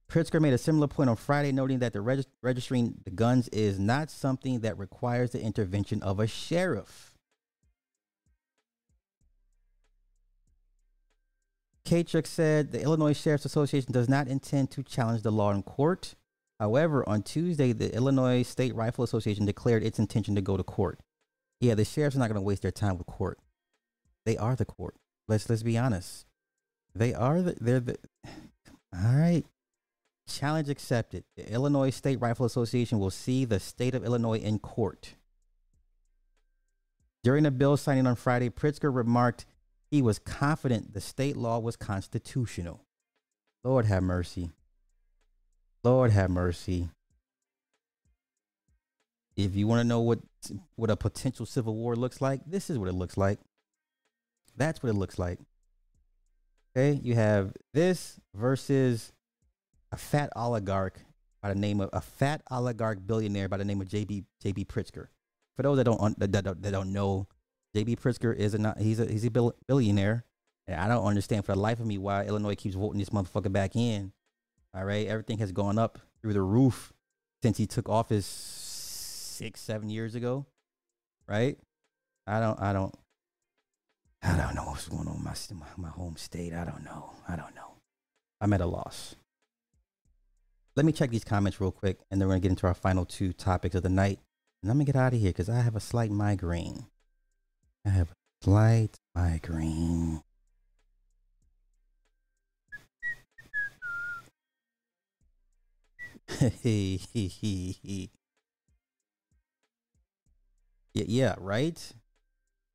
[0.09, 3.77] Pritzker made a similar point on Friday, noting that the regist- registering the guns is
[3.77, 7.13] not something that requires the intervention of a sheriff.
[11.85, 16.15] Kaitschuk said the Illinois Sheriff's Association does not intend to challenge the law in court.
[16.59, 20.99] However, on Tuesday, the Illinois State Rifle Association declared its intention to go to court.
[21.61, 23.39] Yeah, the sheriffs are not going to waste their time with court.
[24.25, 24.95] They are the court.
[25.27, 26.25] Let's let's be honest.
[26.93, 27.97] They are the they're the
[28.93, 29.45] All right.
[30.27, 31.23] Challenge accepted.
[31.35, 35.15] The Illinois State Rifle Association will see the state of Illinois in court.
[37.23, 39.45] During the bill signing on Friday, Pritzker remarked
[39.89, 42.81] he was confident the state law was constitutional.
[43.63, 44.51] Lord have mercy.
[45.83, 46.89] Lord have mercy.
[49.35, 50.19] If you want to know what
[50.75, 53.39] what a potential civil war looks like, this is what it looks like.
[54.55, 55.39] That's what it looks like.
[56.75, 59.11] Okay, you have this versus
[59.91, 60.99] a fat oligarch
[61.41, 65.07] by the name of a fat oligarch billionaire by the name of JB JB Pritzker.
[65.55, 67.27] For those that don't that, don't, that don't know,
[67.75, 69.31] JB Pritzker is a he's a he's a
[69.67, 70.25] billionaire,
[70.67, 73.51] and I don't understand for the life of me why Illinois keeps voting this motherfucker
[73.51, 74.11] back in.
[74.75, 76.93] All right, everything has gone up through the roof
[77.41, 80.45] since he took office six seven years ago,
[81.27, 81.57] right?
[82.25, 82.93] I don't I don't
[84.21, 85.23] I don't know what's going on in
[85.57, 86.53] my my home state.
[86.53, 87.11] I don't know.
[87.27, 87.75] I don't know.
[88.41, 89.15] I'm at a loss.
[90.77, 93.03] Let me check these comments real quick, and then we're gonna get into our final
[93.03, 94.19] two topics of the night.
[94.61, 96.85] And I'm gonna get out of here because I have a slight migraine.
[97.83, 100.21] I have a slight migraine.
[106.61, 108.05] yeah,
[110.93, 111.91] yeah, right?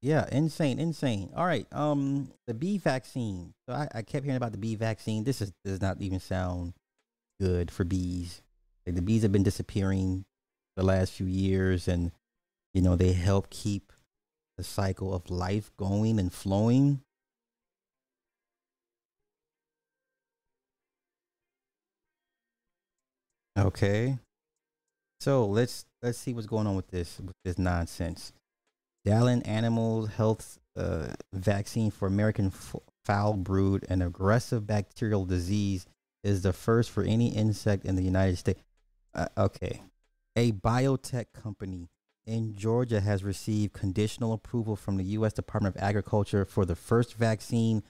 [0.01, 1.31] Yeah, insane, insane.
[1.37, 3.55] All right, um, the bee vaccine.
[3.69, 5.23] So I, I kept hearing about the bee vaccine.
[5.23, 6.75] This is does not even sound
[7.43, 8.41] good for bees.
[8.87, 10.25] Like the bees have been disappearing
[10.77, 12.13] the last few years, and
[12.73, 13.93] you know they help keep
[14.57, 17.01] the cycle of life going and flowing.
[23.59, 24.19] Okay.
[25.21, 28.33] So let's let's see what's going on with this with this nonsense.
[29.07, 35.87] Dalan Animal Health uh, vaccine for American f- foul brood, an aggressive bacterial disease,
[36.23, 38.63] is the first for any insect in the United States.
[39.15, 39.83] Uh, okay,
[40.37, 41.89] a biotech company
[42.25, 45.33] in Georgia has received conditional approval from the U.S.
[45.33, 47.83] Department of Agriculture for the first vaccine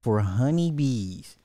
[0.00, 1.36] for honeybees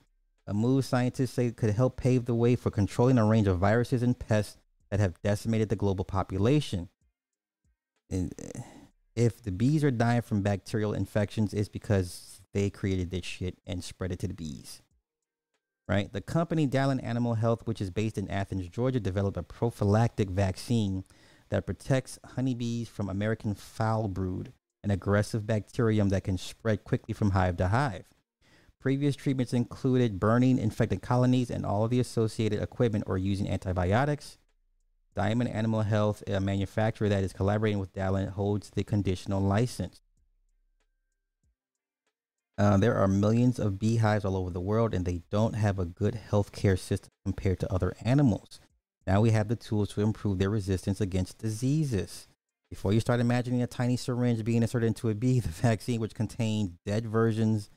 [0.46, 4.02] a move scientists say could help pave the way for controlling a range of viruses
[4.02, 4.56] and pests
[4.90, 6.88] that have decimated the global population.
[8.08, 8.60] And eh,
[9.16, 13.82] if the bees are dying from bacterial infections, it's because they created this shit and
[13.82, 14.82] spread it to the bees.
[15.88, 16.12] Right?
[16.12, 21.04] The company Dalan Animal Health, which is based in Athens, Georgia, developed a prophylactic vaccine
[21.48, 27.30] that protects honeybees from American foul brood, an aggressive bacterium that can spread quickly from
[27.30, 28.04] hive to hive.
[28.80, 34.38] Previous treatments included burning infected colonies and all of the associated equipment or using antibiotics.
[35.14, 40.02] Diamond Animal Health, a manufacturer that is collaborating with Dalan, holds the conditional license.
[42.58, 45.84] Uh, there are millions of beehives all over the world, and they don't have a
[45.84, 48.60] good healthcare system compared to other animals.
[49.06, 52.28] Now we have the tools to improve their resistance against diseases.
[52.70, 56.14] Before you start imagining a tiny syringe being inserted into a bee, the vaccine, which
[56.14, 57.70] contains dead versions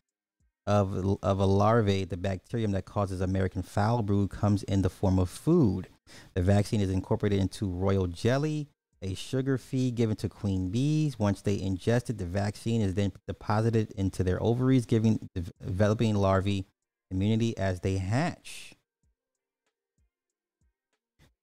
[0.65, 5.19] of, of a larvae, the bacterium that causes American foul brood comes in the form
[5.19, 5.89] of food.
[6.33, 8.69] The vaccine is incorporated into royal jelly,
[9.01, 11.17] a sugar feed given to queen bees.
[11.17, 15.29] Once they ingest it, the vaccine is then deposited into their ovaries, giving
[15.61, 16.65] developing larvae
[17.11, 18.75] immunity as they hatch.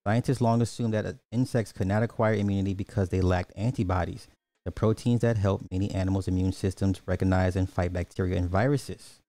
[0.07, 4.29] Scientists long assumed that insects could not acquire immunity because they lacked antibodies
[4.67, 9.23] the proteins that help many animals' immune systems recognize and fight bacteria and viruses.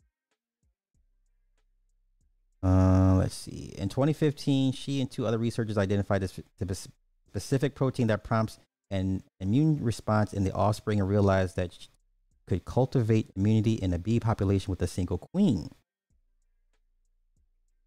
[2.63, 3.71] Uh, let's see.
[3.77, 6.65] In 2015, she and two other researchers identified the
[7.27, 8.59] specific protein that prompts
[8.89, 11.89] an immune response in the offspring and realized that she
[12.47, 15.69] could cultivate immunity in a bee population with a single queen.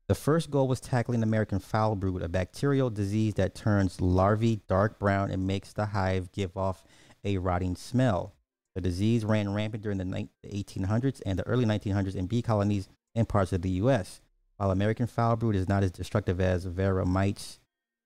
[0.09, 4.99] The first goal was tackling American foul brood, a bacterial disease that turns larvae dark
[4.99, 6.83] brown and makes the hive give off
[7.25, 8.35] a rotting smell.
[8.75, 13.25] The disease ran rampant during the 1800s and the early 1900s in bee colonies in
[13.27, 14.21] parts of the U.S.
[14.57, 17.60] While American foul brood is not as destructive as varroa mites,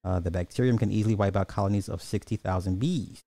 [0.05, 3.23] uh, the bacterium can easily wipe out colonies of 60,000 bees.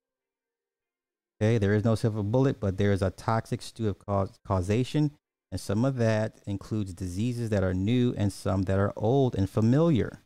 [1.42, 5.12] Okay, there is no silver bullet, but there is a toxic stew of cause- causation.
[5.52, 9.50] And some of that includes diseases that are new and some that are old and
[9.50, 10.22] familiar.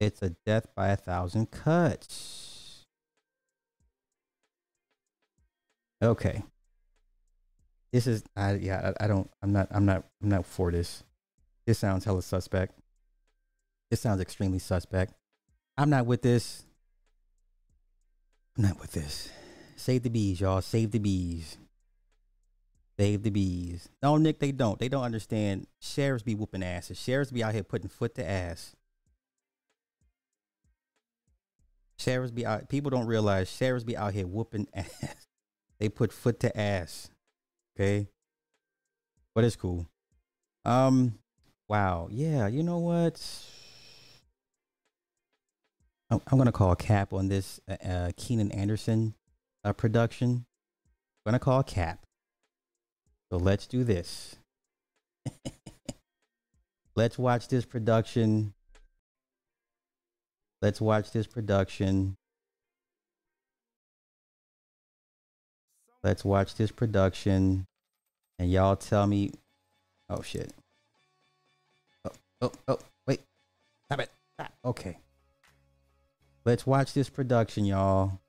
[0.00, 2.84] It's a death by a thousand cuts.
[6.02, 6.42] Okay.
[7.92, 11.02] This is I yeah, I, I don't I'm not I'm not I'm not for this.
[11.66, 12.78] This sounds hella suspect.
[13.90, 15.14] This sounds extremely suspect.
[15.78, 16.64] I'm not with this.
[18.56, 19.28] I'm not with this.
[19.76, 20.62] Save the bees, y'all.
[20.62, 21.58] Save the bees.
[22.98, 23.88] Save the bees.
[24.02, 24.78] No, Nick, they don't.
[24.78, 25.66] They don't understand.
[25.80, 26.98] Sheriffs be whooping asses.
[26.98, 28.74] Sheriffs be out here putting foot to ass.
[31.98, 32.68] Sheriffs be out.
[32.68, 35.26] People don't realize sheriffs be out here whooping ass.
[35.78, 37.10] They put foot to ass.
[37.78, 38.08] Okay.
[39.34, 39.86] But it's cool.
[40.64, 41.18] Um.
[41.68, 42.08] Wow.
[42.10, 42.46] Yeah.
[42.46, 43.20] You know what?
[46.10, 49.14] I'm, I'm gonna call a cap on this uh, uh, Keenan Anderson
[49.64, 50.46] uh, production.
[51.24, 52.06] I'm gonna call a cap.
[53.30, 54.36] So let's do this.
[56.96, 58.54] let's watch this production.
[60.62, 62.16] Let's watch this production.
[66.04, 67.66] Let's watch this production.
[68.38, 69.32] And y'all tell me.
[70.08, 70.52] Oh, shit.
[72.04, 72.10] Oh,
[72.42, 72.78] oh, oh,
[73.08, 73.20] wait.
[73.86, 74.10] Stop it.
[74.64, 74.98] Okay.
[76.46, 78.20] Let's watch this production, y'all.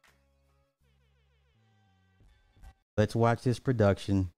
[2.97, 4.31] Let's watch this production.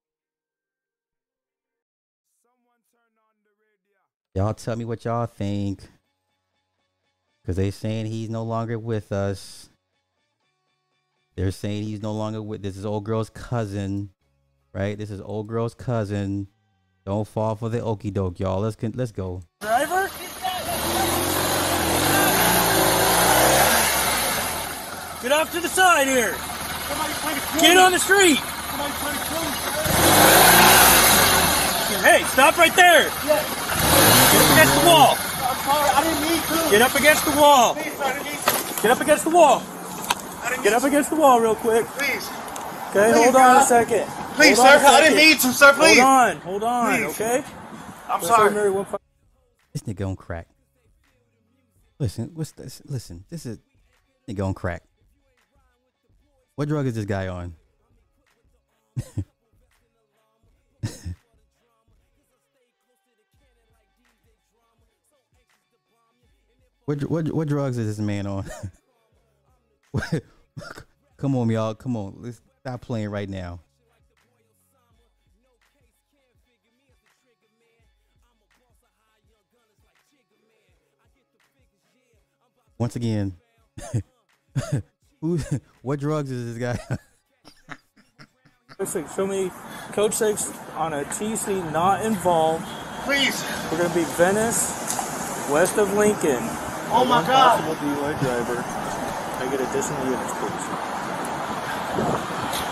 [4.36, 5.88] Y'all tell me what y'all think.
[7.41, 9.69] Because they saying he's no longer with us.
[11.38, 14.09] They're saying he's no longer with this is old girl's cousin.
[14.73, 14.97] Right?
[14.97, 16.49] This is old girl's cousin.
[17.05, 18.59] Don't fall for the okey doke, y'all.
[18.59, 19.41] Let's let's go.
[25.22, 26.32] Get off to the side here.
[27.59, 28.39] Get on the street.
[32.01, 33.03] Hey, stop right there.
[33.03, 35.15] Get up against the wall.
[35.20, 36.72] I'm sorry, I didn't need to.
[36.72, 37.74] Get up against the wall.
[37.76, 38.82] Please, sir, I didn't need to.
[38.82, 39.59] Get up against the wall.
[40.63, 41.86] Get up against the wall real quick.
[41.88, 42.30] Please.
[42.91, 44.07] Okay, hold on a second.
[44.36, 45.17] Please, sir, a I didn't second.
[45.17, 45.99] need to, sir, please.
[45.99, 47.43] Hold on, hold on, okay?
[48.09, 48.51] I'm sorry.
[48.51, 48.99] Mary, one five-
[49.74, 50.47] This nigga on crack.
[51.99, 52.82] Listen, what's this?
[52.86, 53.59] Listen, this is
[54.30, 54.84] nigga on crack.
[56.60, 57.55] What drug is this guy on?
[66.84, 68.43] what, what what drugs is this man on?
[71.16, 71.76] Come on, y'all.
[71.76, 72.18] Come on.
[72.18, 73.62] Let's stop playing right now.
[82.78, 83.38] Once again,
[85.22, 85.39] who?
[85.82, 86.97] What drugs is this guy?
[88.78, 89.15] Perfect.
[89.15, 89.49] Show me
[89.93, 92.65] Coach Six on a TC not involved.
[93.03, 93.43] Please.
[93.72, 96.39] We're gonna be Venice, west of Lincoln.
[96.91, 97.59] Oh my One God.
[97.63, 98.55] Possible DUI driver.
[98.59, 100.65] Can I get additional units, please?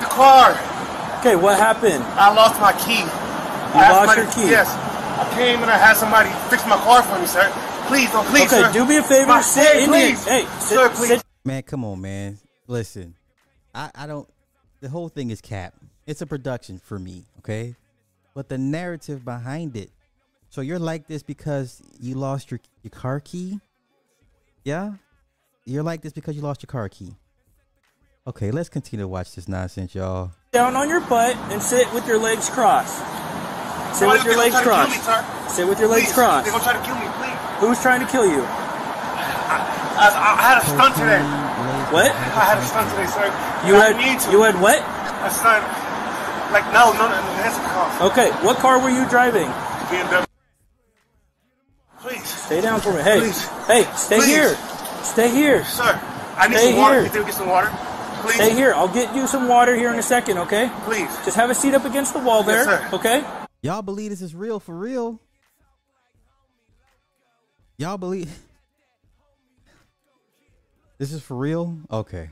[0.04, 0.52] The car.
[1.20, 2.04] Okay, what happened?
[2.20, 3.00] I lost my key.
[3.04, 4.50] You I lost somebody- your key?
[4.52, 4.68] Yes.
[4.68, 7.48] I came and I had somebody fix my car for me, sir.
[7.88, 8.74] Please, don't please, okay, sir.
[8.74, 9.28] do me a favor.
[9.28, 10.24] My- sit hey, in please.
[10.26, 10.44] here.
[10.44, 11.08] Hey, sit, sir, please.
[11.10, 12.38] sit Man, come on, man.
[12.68, 13.16] Listen,
[13.74, 14.28] I, I don't.
[14.82, 15.74] The whole thing is cap.
[16.06, 17.74] It's a production for me, okay?
[18.36, 19.90] But the narrative behind it.
[20.50, 23.62] So you're like this because you lost your your car key.
[24.66, 24.96] Yeah,
[25.64, 27.16] you're like this because you lost your car key.
[28.28, 30.32] Okay, let's continue to watch this nonsense, y'all.
[30.52, 32.98] down on your butt and sit with your legs crossed.
[32.98, 35.48] Sit Somebody with your legs try to kill crossed.
[35.48, 35.50] me.
[35.56, 36.44] Sit with your legs crossed.
[36.44, 37.40] They're gonna try to kill me, please.
[37.62, 38.44] Who's trying to kill you?
[39.98, 41.47] I, I, I had a stunt today.
[41.92, 42.12] What?
[42.12, 43.26] I had a stunt today, sir.
[43.68, 44.32] You I had need to.
[44.32, 44.80] you had what?
[45.24, 45.64] A stunt.
[46.52, 48.12] Like no, no, no, no that's a car.
[48.12, 49.48] Okay, what car were you driving?
[49.92, 50.26] BMW.
[52.00, 52.24] Please.
[52.28, 53.02] Stay down for me.
[53.02, 53.48] Hey, Please.
[53.68, 54.28] hey, stay Please.
[54.28, 54.56] here.
[55.04, 55.64] Stay here.
[55.66, 56.00] Sir,
[56.38, 57.02] I need Stay some water.
[57.02, 57.10] here.
[57.10, 57.70] Can you get some water?
[58.22, 58.36] Please.
[58.36, 58.74] Stay here.
[58.74, 60.70] I'll get you some water here in a second, okay?
[60.86, 61.10] Please.
[61.26, 62.96] Just have a seat up against the wall Yes, there, sir.
[62.96, 63.24] okay?
[63.62, 65.20] Y'all believe this is real for real?
[67.78, 68.30] Y'all believe
[70.98, 71.78] this is for real?
[71.92, 72.30] Okay.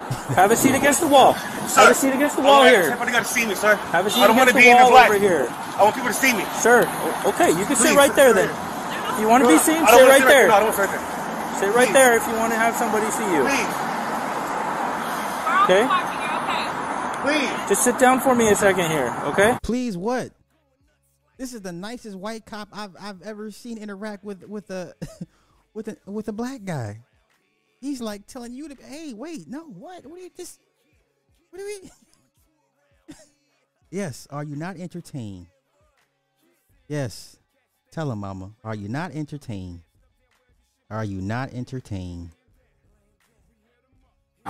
[0.00, 1.32] Have a seat against the wall.
[1.32, 2.88] Have a seat against the wall here.
[2.88, 3.74] Everybody got to see me, sir.
[3.92, 5.10] Have a seat I don't want against to the be in the wall black.
[5.10, 5.46] over here.
[5.50, 6.44] I want people to see me.
[6.58, 6.88] Sir,
[7.26, 9.14] okay, you can sit right sit there right then.
[9.14, 10.48] If you want to be seen, I don't sit wanna right there.
[10.48, 11.60] No, I don't want to sit right there.
[11.60, 13.42] Sit right there if you want to have somebody see you.
[13.44, 13.70] Please.
[15.68, 15.84] Okay?
[17.22, 17.68] Please.
[17.68, 19.58] Just sit down for me a second here, okay?
[19.62, 20.32] Please what?
[21.36, 24.94] This is the nicest white cop I've I've ever seen interact with with a
[25.74, 27.00] with a with a black guy.
[27.80, 30.60] He's like telling you to hey wait no what what are you just?
[31.50, 31.90] what are we
[33.90, 34.28] Yes.
[34.30, 35.46] Are you not entertained?
[36.88, 37.36] Yes.
[37.90, 38.52] Tell him, Mama.
[38.62, 39.80] Are you not entertained?
[40.90, 42.30] Are you not entertained?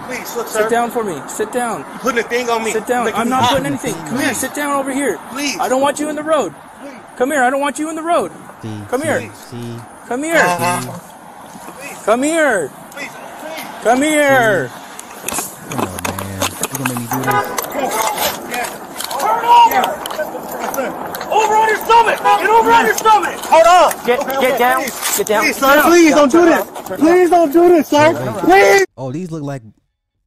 [0.07, 0.63] Please, look, sir.
[0.63, 1.21] Sit down for me.
[1.29, 1.81] Sit down.
[1.81, 2.71] You putting a thing on me.
[2.73, 3.07] Sit down.
[3.07, 3.51] Making I'm not hot.
[3.53, 3.95] putting anything.
[3.95, 4.35] Come here.
[4.35, 5.19] Sit down over here.
[5.31, 5.59] Please.
[5.59, 6.55] I don't want you in the road.
[6.81, 7.01] Please.
[7.17, 7.43] Come here.
[7.43, 8.31] I don't want you in the road.
[8.63, 9.35] See, Come see, here.
[9.35, 9.77] See.
[10.07, 10.39] Come here.
[10.39, 11.10] See.
[12.05, 12.69] Come here.
[13.83, 14.69] Come here.
[14.69, 16.43] Come on, man.
[16.43, 17.45] You gonna make me do this?
[19.21, 19.83] Turn over.
[21.31, 22.19] Over on your stomach.
[22.19, 23.41] Get over on your stomach.
[23.45, 24.07] Hold on.
[24.07, 24.83] Get get down.
[25.17, 25.45] Get down.
[25.45, 25.83] Please, sir.
[25.85, 26.65] Please don't do this.
[26.99, 28.41] Please don't do this, sir.
[28.41, 28.87] Please.
[28.97, 29.63] Oh, these look like.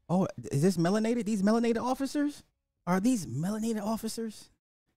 [0.09, 1.25] Oh, is this melanated?
[1.25, 2.43] These melanated officers?
[2.85, 4.49] Are these melanated officers?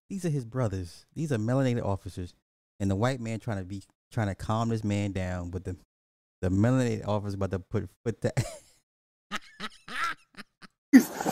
[0.09, 1.05] These are his brothers.
[1.15, 2.33] These are melanated officers,
[2.79, 3.81] and the white man trying to be
[4.11, 5.75] trying to calm this man down, but the
[6.41, 8.31] the melanated officer about to put put the.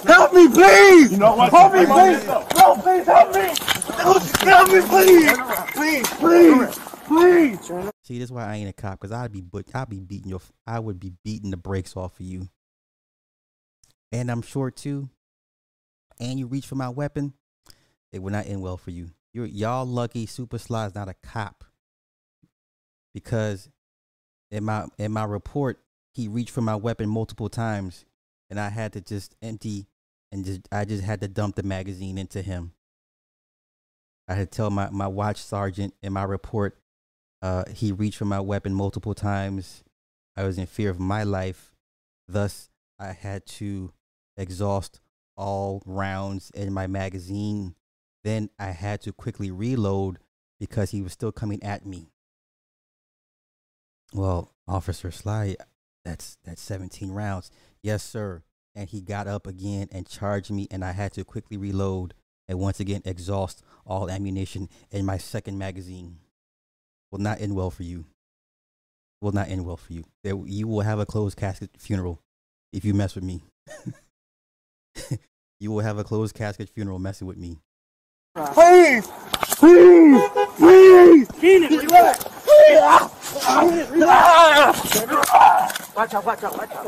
[0.06, 1.12] Help me, please.
[1.12, 1.52] You know what?
[1.52, 2.26] Help me, please.
[2.26, 3.50] No, please help me.
[4.46, 5.38] Help me, please.
[5.74, 7.92] Please, please, please.
[8.04, 10.30] See, this is why I ain't a cop, cause I'd be but I'd be beating
[10.30, 12.50] your I would be beating the brakes off of you.
[14.12, 15.10] And I'm short too.
[16.20, 17.34] And you reach for my weapon,
[18.12, 19.12] it will not end well for you.
[19.34, 21.64] You're y'all lucky Super Sly is not a cop.
[23.14, 23.70] Because
[24.52, 25.80] in my in my report,
[26.14, 28.06] he reached for my weapon multiple times,
[28.50, 29.88] and I had to just empty
[30.32, 32.74] and just I just had to dump the magazine into him.
[34.28, 36.80] I had to tell my, my watch sergeant in my report
[37.46, 39.84] uh, he reached for my weapon multiple times.
[40.36, 41.76] I was in fear of my life.
[42.28, 42.70] Thus,
[43.00, 43.94] I had to
[44.36, 45.00] exhaust
[45.38, 47.76] all rounds in my magazine.
[48.24, 50.18] Then I had to quickly reload
[50.60, 52.10] because he was still coming at me.
[54.16, 55.58] Well, Officer Sly,
[56.06, 57.52] that's that's 17 rounds.
[57.84, 58.44] Yes, sir.
[58.74, 62.14] And he got up again and charged me, and I had to quickly reload
[62.48, 66.20] and once again exhaust all ammunition in my second magazine.
[67.12, 68.06] Will not end well for you.
[69.22, 70.06] Will not end well for you.
[70.24, 72.22] There, you will have a closed casket funeral
[72.72, 73.44] if you mess with me.
[75.60, 77.58] you will have a closed casket funeral messing with me.
[78.36, 79.08] Please,
[79.58, 81.28] please, please.
[81.40, 83.15] Keenan, where you at?
[85.96, 86.86] Watch out, watch out, watch out.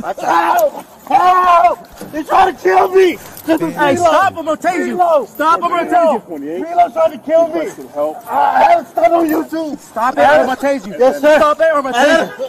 [0.00, 0.84] Watch out!
[1.06, 1.78] Help!
[2.12, 3.16] They're trying to kill me!
[3.46, 5.26] Hey, stop 'em, I'll tase you.
[5.26, 6.64] Stop 'em, I'll tase you.
[6.64, 7.60] Relo's trying to kill me.
[8.28, 9.78] I have it stuck on YouTube.
[9.78, 10.94] Stop it, or I'm gonna tase you.
[10.98, 11.36] Yes, sir.
[11.36, 12.46] Stop it, or I'm gonna tase you.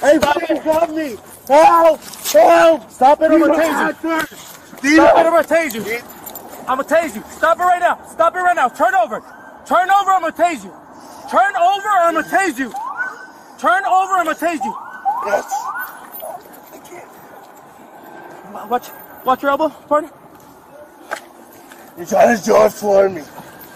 [0.00, 1.16] Hey, please help me.
[1.48, 2.00] Help!
[2.32, 2.90] Help!
[2.90, 3.92] Stop it, or I'm gonna tase you.
[4.94, 5.82] Stop it, or I'm gonna tase you.
[6.68, 7.22] I'm gonna tase you.
[7.36, 7.98] Stop it right now.
[8.10, 8.68] Stop it right now.
[8.68, 9.22] Turn over.
[9.66, 10.72] Turn over, I'm gonna tase you.
[11.30, 12.72] Turn over, or I'm gonna tase you.
[13.58, 14.76] Turn over, I'm gonna tase you.
[15.26, 15.44] Yes.
[18.68, 18.90] Watch,
[19.24, 20.10] watch your elbow, partner.
[21.96, 23.22] You're trying to George Floyd me.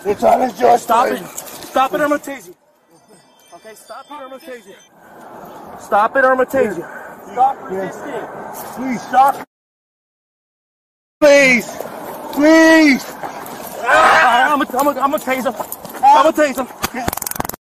[0.05, 1.27] They're trying to George Stop it.
[1.27, 2.57] Stop it, or I'm gonna tase you.
[3.55, 5.81] Okay, stop it, or I'm gonna tase you.
[5.81, 6.85] Stop it, or I'm gonna tase you.
[7.33, 8.75] Stop resisting.
[8.77, 9.49] Please stop.
[11.21, 11.67] Please.
[12.33, 13.05] Please.
[13.83, 15.55] Ah, I'm gonna, I'm gonna, I'm gonna tase him.
[16.03, 16.69] I'm gonna tase him.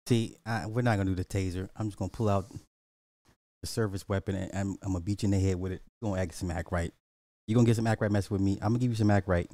[0.08, 1.70] See, I, we're not gonna do the taser.
[1.76, 2.52] I'm just gonna pull out
[3.62, 5.82] the service weapon and I'm, I'm gonna beat you in the head with it.
[6.02, 6.92] You're gonna act some act right.
[7.48, 8.54] You're gonna get some act right mess with me.
[8.62, 9.50] I'm gonna give you some act right.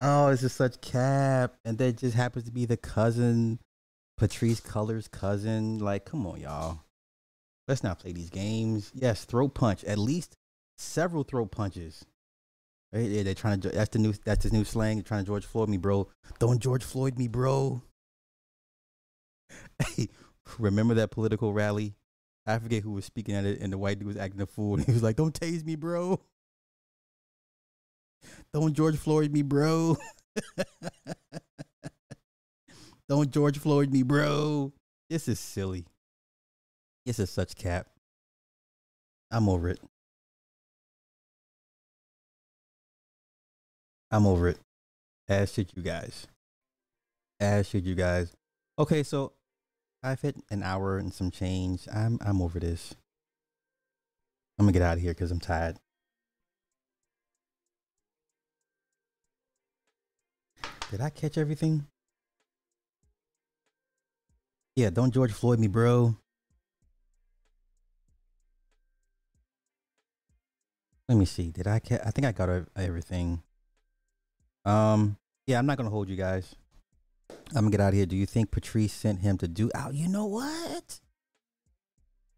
[0.00, 1.54] oh, this is such cap.
[1.64, 3.58] And that just happens to be the cousin,
[4.18, 5.78] Patrisse Cullors' cousin.
[5.78, 6.80] Like, come on, y'all.
[7.68, 8.90] Let's not play these games.
[8.94, 9.84] Yes, throw punch.
[9.84, 10.36] At least
[10.78, 12.04] several throw punches.
[12.94, 13.70] Yeah, they're trying to.
[13.70, 14.14] That's the new.
[14.24, 14.96] That's his new slang.
[14.96, 16.08] They're trying to George Floyd me, bro.
[16.38, 17.82] Don't George Floyd me, bro.
[19.82, 20.08] Hey,
[20.58, 21.96] remember that political rally?
[22.46, 24.74] I forget who was speaking at it, and the white dude was acting a fool.
[24.76, 26.20] And he was like, "Don't tase me, bro.
[28.52, 29.96] Don't George Floyd me, bro.
[33.08, 34.72] Don't George Floyd me, bro."
[35.10, 35.84] This is silly.
[37.04, 37.88] This is such cap.
[39.30, 39.80] I'm over it.
[44.14, 44.60] I'm over it.
[45.26, 46.28] As should you guys.
[47.40, 48.32] As should you guys.
[48.78, 49.32] Okay, so
[50.04, 51.88] I've hit an hour and some change.
[51.92, 52.94] I'm I'm over this.
[54.56, 55.80] I'm gonna get out of here because I'm tired.
[60.92, 61.88] Did I catch everything?
[64.76, 66.14] Yeah, don't George Floyd me, bro.
[71.08, 71.50] Let me see.
[71.50, 72.00] Did I catch?
[72.06, 73.42] I think I got everything.
[74.64, 75.16] Um,
[75.46, 76.54] yeah, I'm not gonna hold you guys.
[77.30, 78.06] I'm gonna get out of here.
[78.06, 79.70] Do you think Patrisse sent him to do?
[79.74, 81.00] Oh, you know what?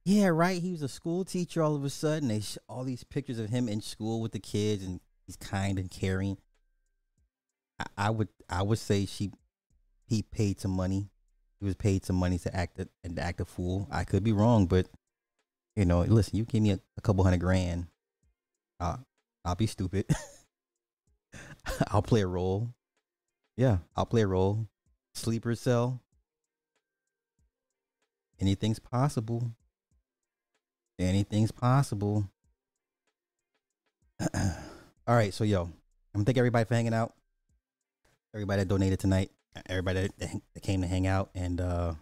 [0.05, 0.61] Yeah, right.
[0.63, 1.63] He was a school teacher.
[1.63, 4.39] All of a sudden, they sh- all these pictures of him in school with the
[4.39, 6.39] kids, and he's kind and caring.
[7.81, 9.33] I, I would, I would say she,
[10.07, 11.11] he paid some money.
[11.59, 13.89] He was paid some money to act a, and act a fool.
[13.91, 14.87] I could be wrong, but
[15.75, 17.87] you know, listen, you give me a, a couple hundred grand,
[18.81, 18.97] uh,
[19.45, 20.07] I'll be stupid.
[21.89, 22.75] I'll play a role.
[23.57, 24.69] Yeah, I'll play a role.
[25.15, 26.03] Sleeper cell.
[28.41, 29.53] Anything's possible.
[30.99, 32.29] Anything's possible.
[34.35, 35.73] All right, so yo, I'm
[36.15, 37.15] gonna thank everybody for hanging out.
[38.35, 39.31] Everybody that donated tonight.
[39.69, 41.95] Everybody that, came to hang out, and uh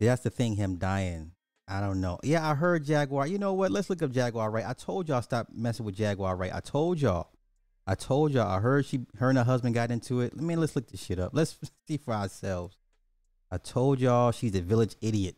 [0.00, 0.54] that's the thing.
[0.54, 1.32] Him dying.
[1.66, 2.18] I don't know.
[2.22, 3.26] Yeah, I heard Jaguar.
[3.26, 3.70] You know what?
[3.70, 4.66] Let's look up Jaguar Wright.
[4.66, 6.54] I told y'all stop messing with Jaguar Wright.
[6.54, 7.30] I told y'all.
[7.88, 8.46] I told y'all.
[8.46, 10.36] I heard she, her and her husband got into it.
[10.36, 11.30] Let me let's look this shit up.
[11.32, 11.56] Let's
[11.88, 12.76] see for ourselves.
[13.50, 15.36] I told y'all she's a village idiot.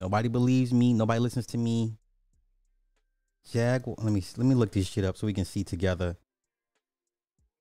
[0.00, 0.94] Nobody believes me.
[0.94, 1.98] Nobody listens to me.
[3.52, 3.96] Jaguar.
[3.98, 6.16] Let me let me look this shit up so we can see together.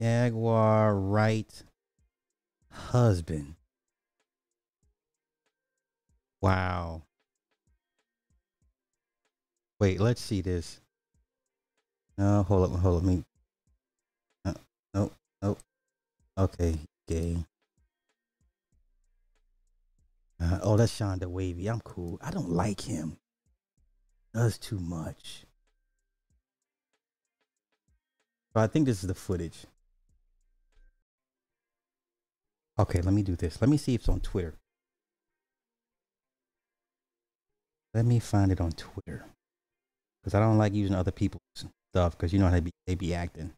[0.01, 1.63] Jaguar Wright
[2.71, 3.55] husband.
[6.41, 7.03] Wow.
[9.77, 10.79] Wait, let's see this.
[12.17, 13.25] No, hold up, hold up, me.
[14.93, 15.59] No, nope, nope.
[16.37, 16.75] Okay,
[17.07, 17.45] gay.
[20.41, 21.67] Uh, oh, that's Shonda Wavy.
[21.67, 22.17] I'm cool.
[22.21, 23.17] I don't like him.
[24.33, 25.45] Does too much.
[28.53, 29.65] But I think this is the footage.
[32.79, 33.59] Okay, let me do this.
[33.61, 34.55] Let me see if it's on Twitter.
[37.93, 39.25] Let me find it on Twitter.
[40.21, 41.41] Because I don't like using other people's
[41.91, 43.51] stuff because you know how they be, they be acting.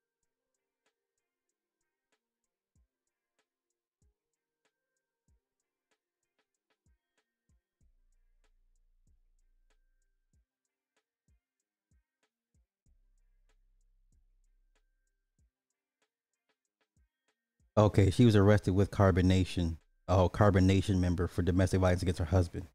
[17.81, 19.77] Okay, she was arrested with carbonation.
[20.07, 22.67] Oh, carbonation member for domestic violence against her husband.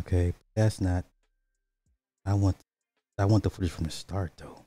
[0.00, 1.04] Okay, that's not.
[2.24, 2.56] I want,
[3.18, 4.64] I want the footage from the start though.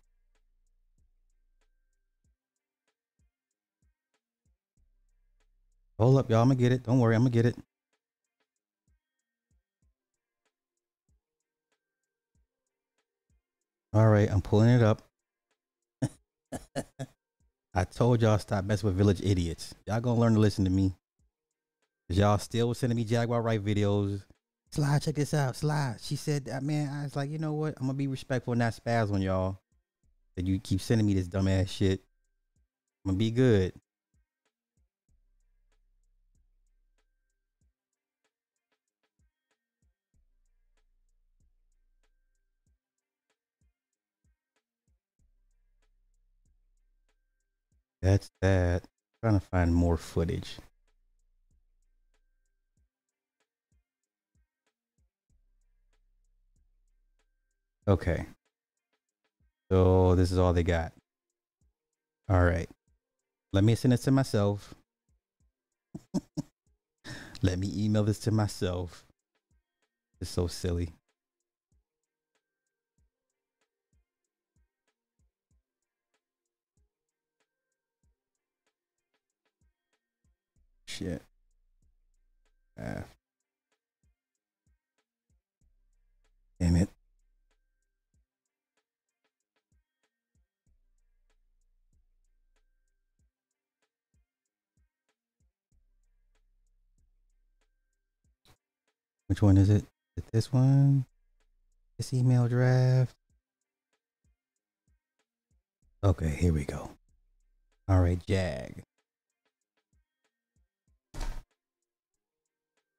[5.99, 6.41] Hold up, y'all.
[6.41, 6.83] I'm gonna get it.
[6.83, 7.55] Don't worry, I'm gonna get it.
[13.93, 15.01] All right, I'm pulling it up.
[17.73, 19.73] I told y'all stop messing with village idiots.
[19.87, 20.93] Y'all gonna learn to listen to me.
[22.09, 24.23] Y'all still sending me Jaguar Wright videos.
[24.71, 25.55] Slide, check this out.
[25.55, 25.97] Slide.
[26.01, 26.89] She said that man.
[26.93, 27.75] I was like, you know what?
[27.77, 29.59] I'm gonna be respectful and not spaz on y'all.
[30.35, 32.03] That you keep sending me this dumbass shit.
[33.05, 33.73] I'm gonna be good.
[48.11, 48.83] That's that.
[49.23, 50.57] trying to find more footage.
[57.87, 58.25] Okay.
[59.71, 60.91] So this is all they got.
[62.27, 62.69] All right.
[63.53, 64.75] Let me send it to myself.
[67.41, 69.05] Let me email this to myself.
[70.19, 70.89] It's so silly.
[81.01, 81.23] Shit.
[82.79, 83.03] Ah.
[86.59, 86.89] Damn it.
[99.25, 99.77] Which one is it?
[99.77, 99.85] Is
[100.17, 101.05] it this one?
[101.97, 103.15] This email draft?
[106.03, 106.91] Okay, here we go.
[107.87, 108.83] All right, Jag.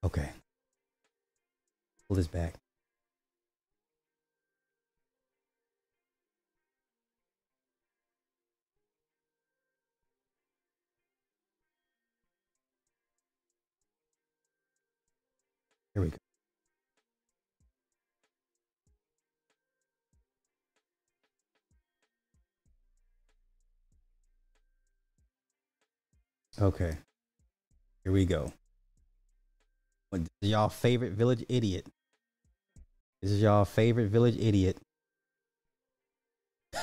[0.05, 0.31] Okay.
[2.09, 2.55] Pull this back.
[15.95, 16.17] Here we go.
[26.61, 26.97] Okay.
[28.05, 28.53] Here we go.
[30.13, 31.87] What is y'all favorite village idiot?
[33.23, 34.77] This is y'all favorite village idiot.
[36.75, 36.81] Yo.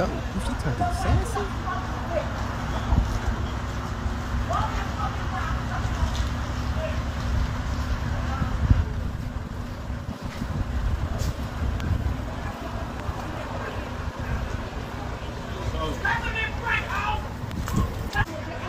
[0.00, 0.08] Oh,
[0.40, 1.63] she talking sassy?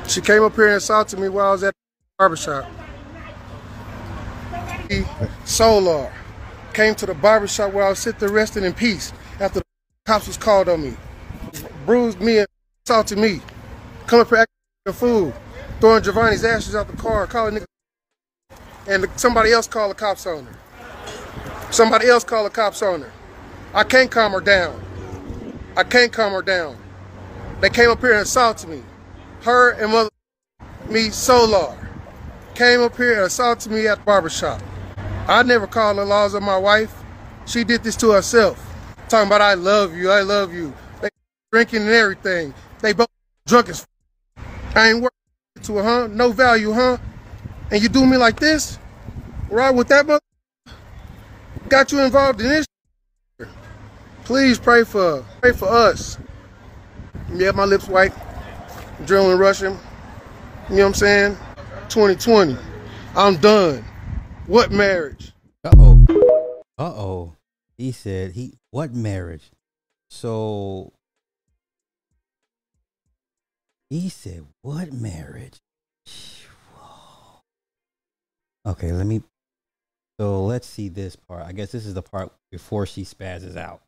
[0.07, 1.79] She came up here and assaulted me while I was at the
[2.19, 2.71] barbershop.
[5.45, 6.13] Solar
[6.73, 9.65] came to the barbershop where I was sitting there resting in peace after the
[10.05, 10.95] cops was called on me.
[11.85, 12.47] Bruised me and
[12.85, 13.41] assaulted me.
[14.11, 14.45] Up here acting
[14.85, 15.33] a fool.
[15.79, 17.65] Throwing Giovanni's ashes out the car, calling nigga.
[18.87, 21.71] And somebody else called the cops on her.
[21.71, 23.11] Somebody else called the cops on her.
[23.73, 24.81] I can't calm her down.
[25.75, 26.77] I can't calm her down.
[27.59, 28.83] They came up here and assaulted me.
[29.45, 30.09] Her and mother
[30.89, 31.77] me Solar
[32.55, 34.59] came up here and assaulted me at the barbershop.
[35.27, 36.91] I never called the laws of my wife.
[37.45, 38.59] She did this to herself.
[39.07, 40.73] Talking about I love you, I love you.
[40.99, 41.09] They
[41.51, 42.55] drinking and everything.
[42.79, 43.07] They both
[43.45, 43.85] drunk as
[44.73, 45.19] I ain't working
[45.61, 46.07] to her, huh?
[46.07, 46.97] No value, huh?
[47.69, 48.79] And you do me like this?
[49.51, 50.21] Right with that mother?
[51.69, 52.65] Got you involved in this?
[54.23, 56.17] Please pray for pray for us.
[57.31, 58.11] Yeah, my lips white.
[58.99, 59.77] Adrenaline rushing.
[60.69, 61.37] You know what I'm saying?
[61.89, 62.57] 2020.
[63.15, 63.83] I'm done.
[64.47, 65.33] What marriage?
[65.63, 66.05] Uh oh.
[66.77, 67.33] Uh oh.
[67.77, 69.51] He said he what marriage?
[70.09, 70.93] So
[73.89, 75.59] he said what marriage?
[78.65, 79.21] Okay, let me
[80.19, 81.45] so let's see this part.
[81.45, 83.81] I guess this is the part before she spazzes out.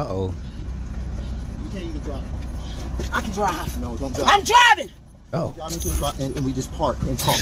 [0.00, 0.34] Uh oh.
[1.64, 2.22] You can't even drive.
[3.12, 3.32] I can
[4.08, 4.12] drive.
[4.12, 4.28] No, don't.
[4.28, 4.90] I'm driving.
[5.32, 5.54] Oh.
[5.56, 7.36] Y'all need and, and we just park and talk.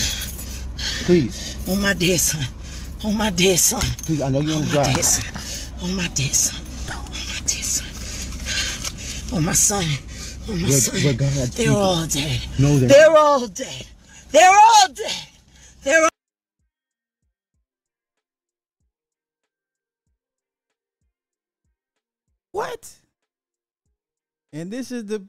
[1.05, 1.57] Please.
[1.69, 2.45] On my dead son.
[3.05, 3.81] On my dead son.
[4.05, 4.95] Please, I know you want to On my drive.
[4.97, 5.85] dead son.
[5.91, 6.61] On my dead son.
[6.97, 9.37] On my dead son.
[9.37, 9.85] On my son.
[10.49, 11.05] On my We're- son.
[11.05, 11.77] we're God's They're people.
[11.77, 12.41] all dead.
[12.59, 13.87] No, they're They're all dead.
[14.33, 15.27] They're all dead.
[15.85, 16.09] They're all
[22.53, 22.93] What?
[24.53, 25.27] And this is the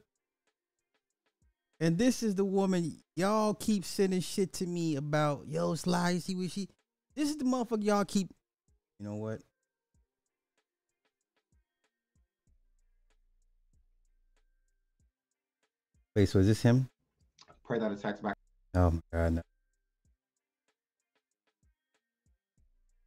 [1.80, 5.46] and this is the woman y'all keep sending shit to me about.
[5.48, 6.68] Yo, Sly, see what she.
[7.16, 8.30] This is the motherfucker y'all keep.
[8.98, 9.40] You know what?
[16.14, 16.88] Wait, so is this him?
[17.64, 18.36] Pray that attacks back.
[18.74, 19.42] Oh my god, no.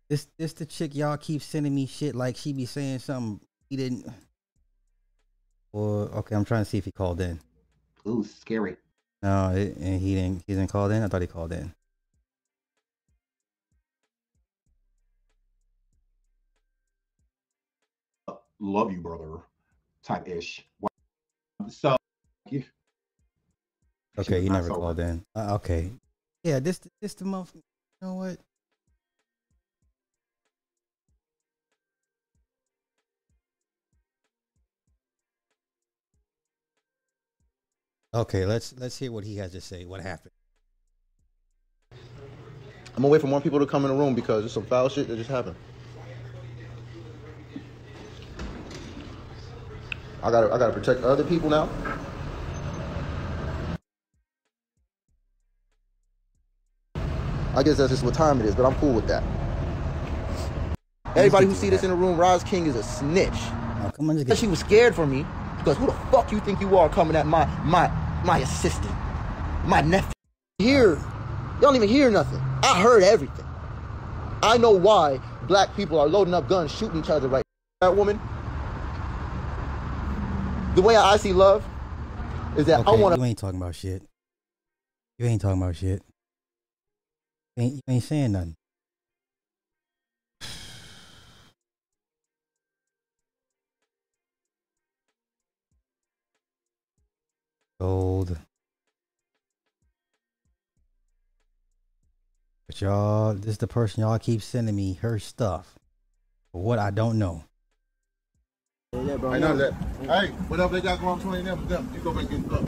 [0.10, 3.76] This this the chick y'all keep sending me shit like she be saying something he
[3.76, 4.06] didn't.
[5.72, 7.40] Well, okay, I'm trying to see if he called in.
[8.08, 8.78] Ooh, scary.
[9.22, 10.44] No, it, and he didn't.
[10.46, 11.04] He didn't call in.
[11.04, 11.74] I thought he called in.
[18.60, 19.40] Love you, brother.
[20.04, 20.66] Type ish.
[21.70, 21.96] So,
[24.18, 25.24] Okay, he never called in.
[25.36, 25.92] Uh, okay,
[26.44, 27.52] yeah, this this the month.
[27.56, 27.62] You
[28.02, 28.38] know what?
[38.16, 39.86] Okay, let's let's hear what he has to say.
[39.86, 40.32] What happened?
[41.92, 44.88] I'm gonna wait for more people to come in the room because there's some foul
[44.88, 45.56] shit that just happened.
[50.22, 51.68] I gotta I gotta protect other people now.
[57.56, 59.24] I guess that's just what time it is, but I'm cool with that.
[61.16, 63.30] Everybody who see this in the room, Roz King is a snitch.
[63.34, 65.26] Oh, come on, She was scared for me
[65.58, 68.92] because who the fuck you think you are coming at my my my assistant,
[69.66, 70.12] my nephew?
[70.60, 72.40] Here, y'all don't even hear nothing.
[72.64, 73.46] I heard everything.
[74.42, 77.44] I know why black people are loading up guns, shooting each other right.
[77.82, 78.20] That woman.
[80.76, 81.66] The way I see love
[82.58, 84.02] is that I Okay, want you ain't talking about shit.
[85.20, 86.02] You ain't talking about shit.
[87.56, 88.56] You ain't, you ain't saying nothing.
[97.84, 98.38] Gold.
[102.66, 105.78] But y'all, this is the person y'all keep sending me her stuff.
[106.54, 107.44] For what I don't know.
[108.94, 109.34] Yeah, bro.
[109.34, 109.74] I know that.
[110.04, 112.64] Hey, whatever they got going on between them, them, you go make it up.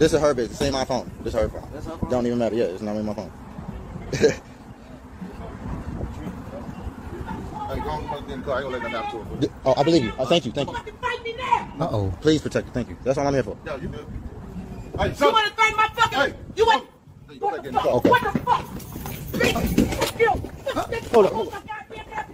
[0.00, 0.58] This is her business.
[0.58, 1.08] This ain't my phone.
[1.22, 2.10] This is her phone.
[2.10, 2.56] Don't even matter.
[2.56, 3.30] Yeah, it's not even my phone.
[9.64, 10.12] Oh, I believe you.
[10.18, 10.50] Oh, thank you.
[10.50, 10.76] Thank you.
[11.78, 12.14] Uh oh.
[12.20, 12.72] Please protect me.
[12.72, 12.96] Thank you.
[13.04, 13.56] That's all I'm here for.
[13.64, 14.04] Yeah, you good.
[14.92, 16.18] You want to fight my fucking?
[16.18, 16.34] Hey.
[16.54, 16.86] You want?
[17.38, 17.86] What the fuck?
[17.86, 18.08] Okay.
[18.10, 18.64] What the fuck?
[19.32, 20.30] Bitch, you.
[21.12, 21.62] Hold on, hold on.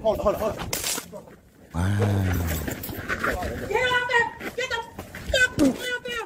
[0.03, 0.57] Hold on, hold on, hold on.
[3.69, 4.27] Get out there!
[4.57, 4.81] Get the
[5.31, 6.25] fuck out there!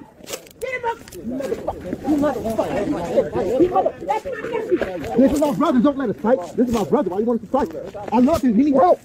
[0.61, 0.97] Get him up!
[1.13, 1.23] You
[2.17, 2.73] motherfucker!
[3.61, 3.93] You motherfucker!
[4.07, 4.79] That's my nephew!
[5.17, 5.81] This is my brother.
[5.81, 6.41] Don't let us fight.
[6.57, 7.11] This is my brother.
[7.11, 7.71] Why you want us to fight?
[8.13, 8.55] I love him.
[8.55, 9.01] He needs help.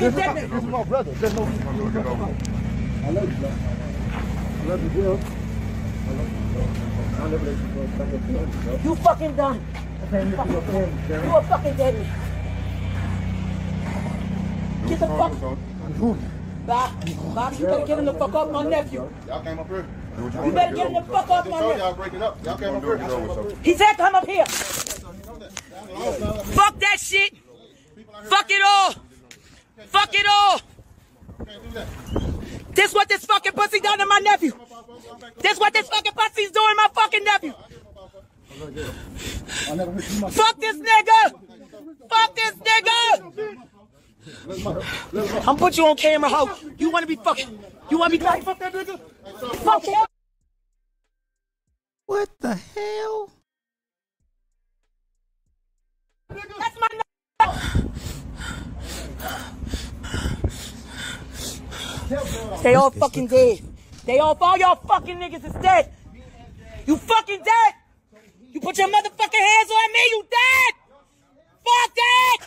[0.00, 0.16] This
[0.52, 1.12] is my brother.
[1.12, 2.34] There's no reason for you to fight.
[3.04, 3.50] I love you, bro.
[4.60, 5.18] I love you, Bill.
[8.82, 9.60] You fucking done.
[10.12, 11.94] You a fucking dead.
[11.94, 12.06] Man.
[14.88, 15.32] Get the fuck.
[16.66, 16.90] Bob,
[17.34, 19.10] Bob, you better get him the fuck off my nephew.
[19.26, 19.84] Y'all came up here.
[20.20, 21.94] You better get him the fuck off my Y'all nephew.
[21.96, 22.44] breaking up.
[22.44, 23.56] Y'all came up here.
[23.62, 24.46] He said come up here.
[26.54, 27.36] Fuck that shit.
[28.24, 28.94] Fuck it all.
[29.86, 30.60] Fuck it all.
[32.72, 34.52] This what this fucking pussy done to my nephew.
[35.38, 37.54] This what this fucking pussy's doing to my fucking nephew.
[40.30, 41.32] Fuck this nigga.
[42.08, 43.56] Fuck this nigga.
[45.48, 46.50] I'm put you on camera, hoe.
[46.78, 47.58] You wanna be fucking?
[47.90, 49.00] You wanna be like fuck that nigga?
[49.56, 50.06] Fuck him.
[52.10, 53.30] What the hell?
[56.28, 56.88] That's my
[62.64, 63.60] They all fucking dead.
[64.06, 65.92] They all, all y'all fucking niggas is dead.
[66.84, 67.74] You fucking dead.
[68.50, 70.74] You put your motherfucking hands on me, you dead.
[71.62, 72.38] Fuck that.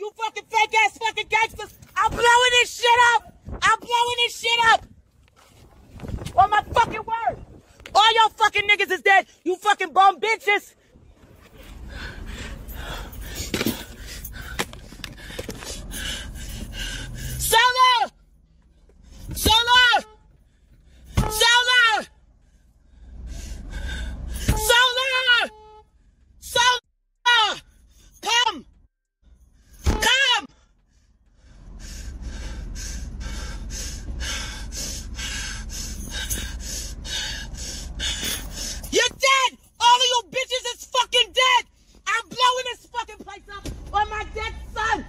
[0.00, 1.78] You fucking fake ass fucking gangsters.
[1.96, 3.32] I'm blowing this shit up.
[3.62, 4.84] I'm blowing this shit up.
[6.36, 7.35] On my fucking word.
[7.96, 9.26] All y'all fucking niggas is dead.
[9.42, 10.74] You fucking bum bitches.
[17.38, 18.10] Solar!
[19.34, 20.04] Solar!
[21.16, 22.06] Solar!
[24.46, 25.50] Solar!
[26.40, 27.60] Solar!
[28.22, 28.66] Come!
[29.84, 30.46] Come!
[38.90, 39.58] You're dead!
[39.80, 41.66] All of you bitches is fucking dead!
[42.06, 45.04] I'm blowing this fucking place up on my dead son!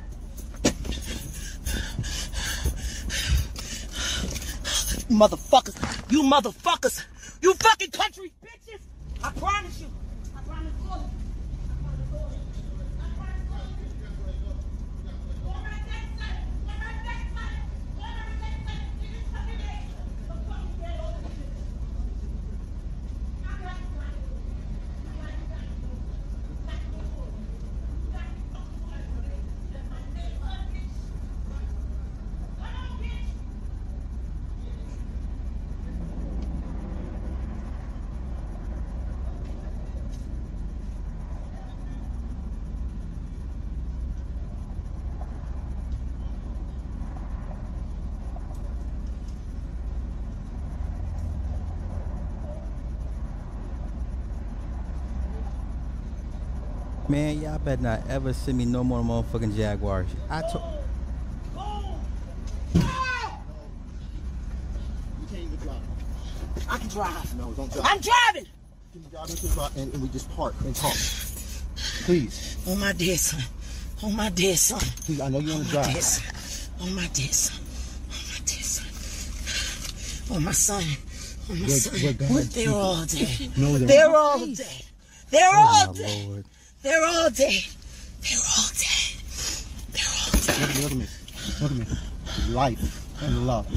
[6.38, 6.43] Motherfuckers!
[6.43, 7.03] You motherfuckers!
[7.41, 8.81] You fucking country bitches!
[9.23, 9.88] I promise you!
[10.38, 11.27] I promise all of you.
[57.18, 60.06] Man, y'all better not ever send me no more motherfucking Jaguars.
[60.30, 60.64] I told.
[66.69, 67.35] I can drive.
[67.38, 67.85] No, don't drive.
[67.89, 68.48] I'm driving!
[68.91, 70.94] Can you drive into the car and, and we just park and talk?
[72.06, 72.57] Please.
[72.68, 73.41] On my dead son.
[74.03, 74.80] On my dead son.
[75.06, 75.94] Please, I know you want to On my drive.
[75.94, 76.72] dead son.
[76.81, 77.64] On my dead son.
[78.11, 80.35] On my dead son.
[80.35, 80.84] On my son.
[81.49, 81.94] On my We're- son.
[82.03, 83.10] we're gonna They're keep all it.
[83.10, 83.57] dead.
[83.57, 84.84] No, they're They're all dead.
[85.30, 86.27] They're Oh, all my dead.
[86.27, 86.45] Lord.
[86.88, 87.65] They're all dead.
[88.22, 89.14] They're all dead.
[89.91, 90.76] They're all dead.
[90.77, 91.07] Look, look at me.
[91.61, 91.85] Look at me.
[92.53, 93.68] Life and love.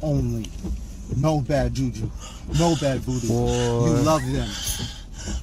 [0.00, 0.46] Only.
[1.18, 2.08] No bad juju.
[2.58, 3.28] No bad voodoo.
[3.28, 3.88] Boy.
[3.88, 4.48] You love them.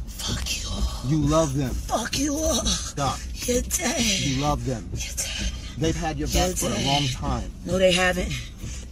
[0.07, 1.18] Fuck you.
[1.18, 1.69] You love them.
[1.69, 2.65] Fuck you all.
[2.65, 3.19] Stop.
[3.45, 4.02] You're dead.
[4.02, 4.90] You love them.
[5.78, 7.52] They've had your back for a long time.
[7.64, 8.32] No, they haven't.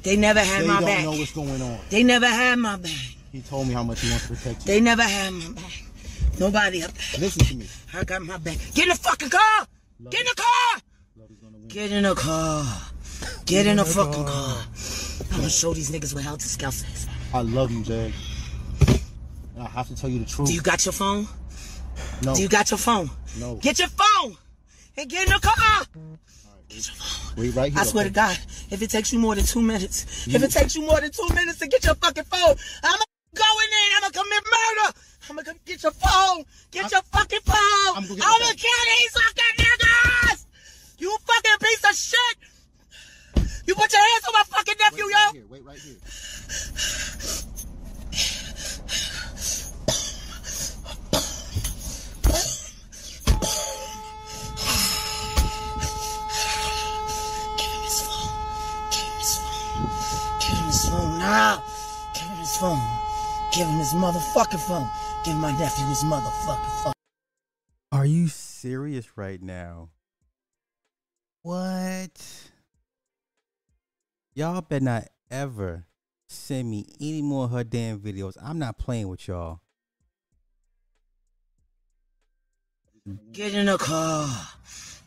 [0.04, 1.04] They never had they my don't back.
[1.06, 1.80] know what's going on.
[1.90, 2.92] They never had my back.
[3.32, 4.66] He told me how much he wants to protect you.
[4.76, 5.65] They never had my back.
[6.40, 7.22] Nobody up there.
[7.22, 7.68] Listen to me.
[7.94, 8.58] I got my back.
[8.74, 9.68] Get in the fucking car!
[10.10, 10.82] Get in the car!
[11.68, 12.66] Get in the car.
[13.46, 14.64] Get in the fucking car.
[15.32, 17.08] I'm gonna show these niggas what Helter Skelter is.
[17.34, 18.14] I love you, Jay.
[19.56, 20.48] And I have to tell you the truth.
[20.48, 21.28] Do you got your phone?
[22.24, 22.36] No.
[22.36, 23.10] Do you got your phone?
[23.40, 23.56] No.
[23.56, 24.36] Get your phone
[24.98, 25.86] and get in the car.
[27.38, 27.82] Wait right here.
[27.82, 28.38] I swear to God,
[28.70, 31.28] if it takes you more than two minutes, if it takes you more than two
[31.34, 33.00] minutes to get your fucking phone, I'm
[33.36, 33.92] going in.
[33.96, 35.00] I'm gonna commit murder.
[35.30, 36.46] I'm gonna come get your phone.
[36.72, 37.96] Get your fucking phone.
[37.96, 40.46] I'm gonna kill these fucking niggas.
[41.00, 42.38] You fucking piece of shit.
[43.66, 45.42] You put your hands on my fucking nephew, yo.
[45.50, 45.96] Wait right here.
[57.58, 58.30] Give him his phone.
[58.92, 59.90] Give him his phone.
[60.40, 61.64] Give him his phone now.
[62.14, 62.82] Give him his phone.
[63.52, 64.90] Give him his motherfucking phone.
[65.26, 66.92] Give my nephew his motherfucking.
[67.92, 69.90] Are you serious right now?
[71.42, 72.52] What?
[74.36, 75.88] Y'all better not ever
[76.28, 78.38] send me any more of her damn videos.
[78.40, 79.62] I'm not playing with y'all.
[83.32, 84.28] Get in the car.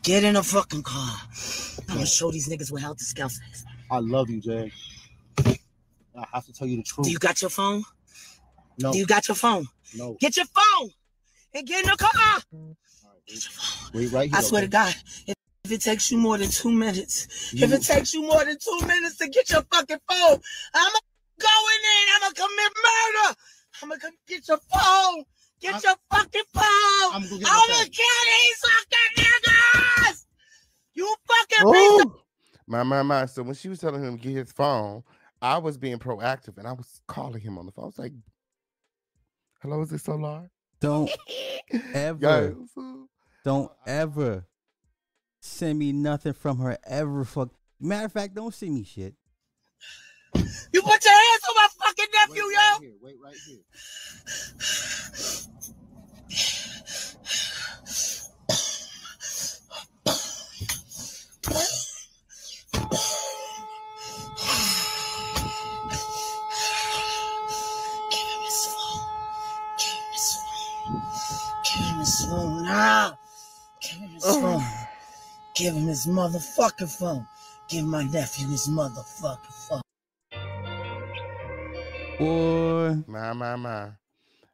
[0.03, 1.15] Get in the fucking car.
[1.87, 3.63] I'm gonna show these niggas what Helter Skelter is.
[3.89, 4.69] I love you, Jay.
[5.47, 7.05] I have to tell you the truth.
[7.05, 7.83] Do you got your phone?
[8.79, 8.91] No.
[8.91, 9.67] Do you got your phone?
[9.95, 10.17] No.
[10.19, 10.89] Get your phone
[11.53, 12.41] and get in the car.
[13.93, 14.37] Wait right here.
[14.37, 14.67] I swear to?
[14.67, 14.95] God,
[15.27, 18.57] if, if it takes you more than two minutes, if it takes you more than
[18.59, 20.39] two minutes to get your fucking phone,
[20.73, 20.91] I'm
[21.39, 22.07] going in.
[22.15, 23.35] I'm gonna commit murder.
[23.81, 25.23] I'm gonna come get your phone.
[25.59, 26.63] Get your fucking phone.
[27.13, 27.89] I'm gonna, get my phone.
[27.89, 30.25] kill these fucking niggas.
[30.93, 32.21] You fucking piece Oh,
[32.67, 33.25] my, my, my.
[33.25, 35.03] So when she was telling him to get his phone,
[35.41, 37.85] I was being proactive and I was calling him on the phone.
[37.85, 38.13] I was like,
[39.61, 40.49] hello, is this Solar?
[40.79, 41.09] Don't
[41.93, 42.55] ever,
[43.43, 44.45] don't ever
[45.41, 47.25] send me nothing from her ever.
[47.25, 47.49] Fuck.
[47.79, 49.15] Matter of fact, don't send me shit.
[50.35, 52.91] You put your hands on my fucking nephew, yo.
[53.01, 53.63] Wait right here.
[61.47, 61.55] Give
[72.79, 73.09] Oh.
[73.09, 73.17] phone.
[73.81, 74.63] Give him his phone.
[75.55, 77.25] Give him his motherfucking phone.
[77.67, 79.81] Give my nephew his motherfucking phone.
[82.17, 83.89] Boy, My, my, my.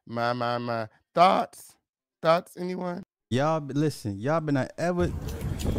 [0.06, 0.88] My, my, my.
[1.14, 1.74] Thoughts?
[2.22, 3.02] Thoughts, anyone?
[3.30, 4.20] y'all listen.
[4.20, 5.12] Y'all been not ever,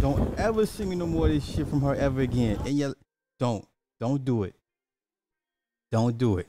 [0.01, 2.59] don't ever see me no more of this shit from her ever again.
[2.65, 2.93] And y'all,
[3.39, 3.65] don't,
[3.99, 4.55] don't do it.
[5.91, 6.47] Don't do it.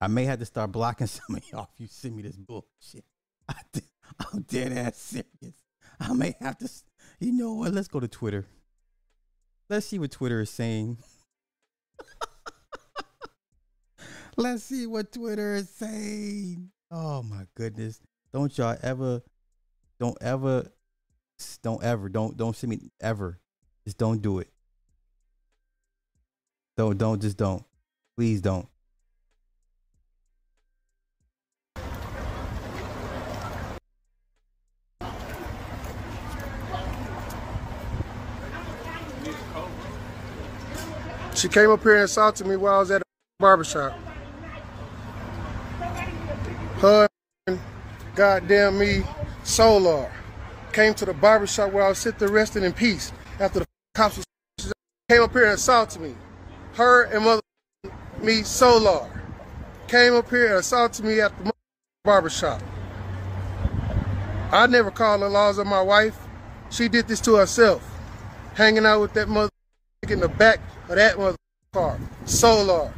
[0.00, 3.04] I may have to start blocking some of y'all if you send me this bullshit.
[3.48, 3.54] I,
[4.34, 5.54] am dead ass serious.
[6.00, 6.68] I may have to.
[7.20, 7.72] You know what?
[7.72, 8.46] Let's go to Twitter.
[9.68, 10.98] Let's see what Twitter is saying.
[14.36, 16.70] Let's see what Twitter is saying.
[16.90, 18.00] Oh my goodness.
[18.32, 19.22] Don't y'all ever
[19.98, 20.70] don't ever
[21.62, 23.40] don't ever don't don't send me ever.
[23.84, 24.48] Just don't do it.
[26.76, 27.64] Don't don't just don't.
[28.16, 28.68] Please don't.
[41.38, 43.04] She came up here and assaulted me while I was at a
[43.38, 43.92] barbershop.
[46.80, 47.08] Her
[48.16, 49.04] goddamn me,
[49.44, 50.10] Solar,
[50.72, 54.72] came to the barbershop where I was sitting resting in peace after the cops was
[55.08, 56.16] came up here and assaulted me.
[56.74, 57.42] Her and mother
[58.20, 59.08] me, Solar,
[59.86, 61.52] came up here and assaulted me at the
[62.02, 62.60] barbershop.
[64.50, 66.18] I never called the laws of my wife.
[66.70, 67.88] She did this to herself,
[68.54, 69.50] hanging out with that mother
[70.10, 71.36] in the back of that mother
[71.72, 71.98] car.
[72.24, 72.92] Solar,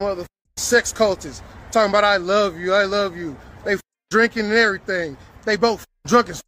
[0.00, 3.36] mother sex cultists, talking about I love you, I love you.
[3.64, 3.76] They
[4.10, 5.16] drinking and everything.
[5.44, 6.42] They both drunk as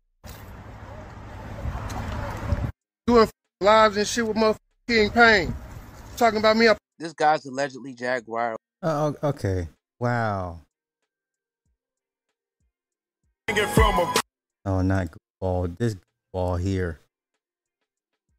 [3.07, 3.29] doing
[3.61, 5.55] lives and shit with motherfucking Pain.
[6.17, 6.77] Talking about me up.
[6.99, 8.57] This guy's allegedly Jaguar.
[8.83, 9.69] Oh, okay.
[9.99, 10.61] Wow.
[14.65, 15.09] Oh, not
[15.41, 15.69] ball.
[15.69, 15.97] This
[16.33, 17.01] ball here.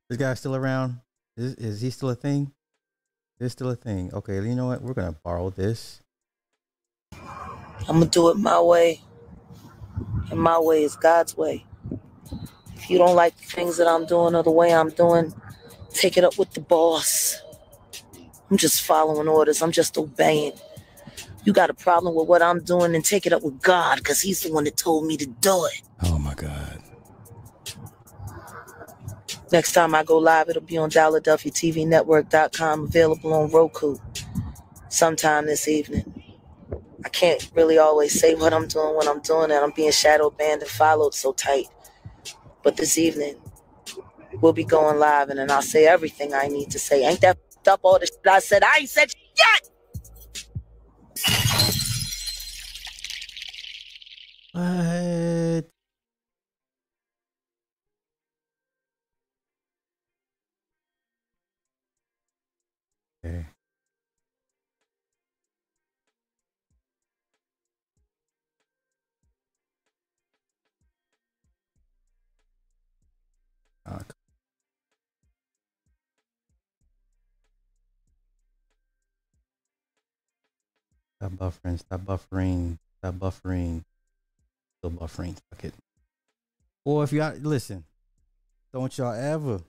[0.10, 0.99] This guy still around?
[1.41, 2.51] Is is he still a thing?
[3.39, 4.13] Is still a thing?
[4.13, 4.84] Okay, you know what?
[4.84, 6.03] We're gonna borrow this.
[7.89, 9.01] I'm gonna do it my way.
[10.30, 11.65] And my way is God's way.
[12.76, 15.34] If you don't like the things that I'm doing or the way I'm doing,
[15.91, 17.41] take it up with the boss.
[18.51, 19.63] I'm just following orders.
[19.63, 20.53] I'm just obeying.
[21.43, 24.22] You got a problem with what I'm doing, and take it up with God, because
[24.22, 25.81] He's the one that told me to do it.
[26.03, 26.70] Oh my God.
[29.52, 33.98] Next time I go live, it'll be on DalaDuffyTVNetwork.com, available on Roku
[34.90, 36.23] sometime this evening.
[37.03, 39.56] I can't really always say what I'm doing when I'm doing it.
[39.56, 41.68] I'm being shadow banned and followed so tight.
[42.64, 43.38] But this evening,
[44.41, 47.06] we'll be going live and then I'll say everything I need to say.
[47.06, 47.38] Ain't that
[47.68, 48.64] up all the shit I said?
[48.64, 49.69] I ain't said shit!
[54.53, 55.70] What?
[81.22, 81.77] Stop buffering.
[81.77, 82.77] Stop buffering.
[82.98, 83.84] Stop buffering.
[84.80, 85.38] Still buffering.
[85.52, 85.73] Fuck it.
[86.84, 87.84] Or if y'all listen,
[88.73, 89.61] don't y'all ever,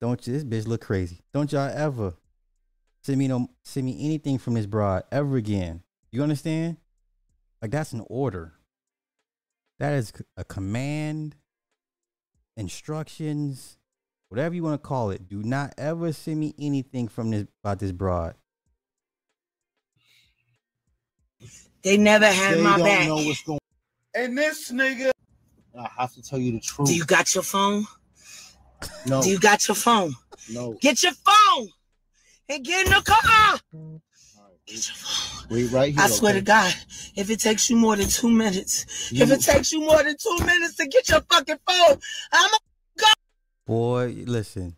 [0.00, 0.32] don't you?
[0.32, 1.18] This bitch look crazy.
[1.34, 2.14] Don't y'all ever
[3.02, 5.82] send me no send me anything from this broad ever again.
[6.12, 6.76] You understand?
[7.60, 8.52] Like that's an order.
[9.80, 11.34] That is a command,
[12.56, 13.76] instructions,
[14.28, 15.28] whatever you want to call it.
[15.28, 18.36] Do not ever send me anything from this about this broad.
[21.82, 23.08] They never had They my don't back.
[23.08, 23.58] know what's going
[24.14, 25.10] And this nigga.
[25.78, 26.88] I have to tell you the truth.
[26.88, 27.86] Do you got your phone?
[29.06, 29.22] No.
[29.22, 30.14] Do you got your phone?
[30.50, 30.74] No.
[30.80, 31.68] Get your phone
[32.48, 33.58] and get in the car.
[35.50, 36.02] Wait right here.
[36.02, 36.40] I swear okay?
[36.40, 36.74] to God,
[37.16, 40.16] if it takes you more than two minutes, You- if it takes you more than
[40.16, 41.98] two minutes to get your fucking phone,
[42.32, 42.58] I'm a
[43.64, 44.76] Boy, listen.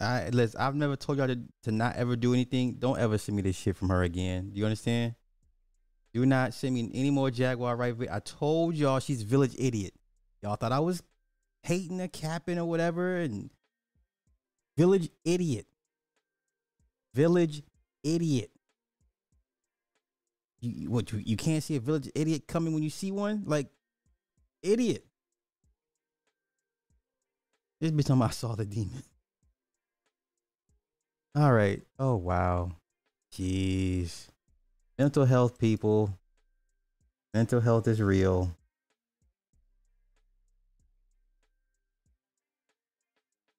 [0.00, 0.60] I listen.
[0.60, 2.74] I've never told y'all to, to not ever do anything.
[2.74, 4.50] Don't ever send me this shit from her again.
[4.50, 5.14] Do you understand?
[6.14, 7.94] Do not send me any more Jaguar Wright.
[8.10, 9.92] I told y'all she's village idiot.
[10.42, 11.02] Y'all thought I was
[11.62, 13.50] hating or capping or whatever, and
[14.76, 15.66] village idiot.
[17.14, 17.62] Village
[18.04, 18.50] idiot.
[20.60, 21.12] You what?
[21.12, 23.42] You, you can't see a village idiot coming when you see one?
[23.46, 23.68] Like
[24.62, 25.04] idiot.
[27.80, 29.02] This bitch about I saw the demon.
[31.34, 31.82] All right.
[31.98, 32.72] Oh wow.
[33.32, 34.28] Jeez.
[34.98, 36.18] Mental health people.
[37.34, 38.54] Mental health is real.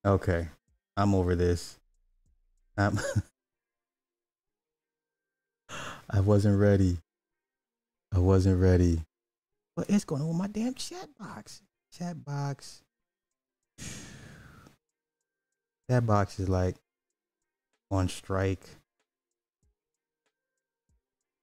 [0.06, 0.48] Okay.
[0.98, 1.78] I'm over this.
[2.78, 3.00] I'm
[6.10, 6.98] I wasn't ready.
[8.14, 9.04] I wasn't ready.
[9.76, 11.62] What is going on my damn chat box?
[11.98, 12.82] Chat box.
[15.88, 16.76] That box is like
[17.92, 18.64] on strike.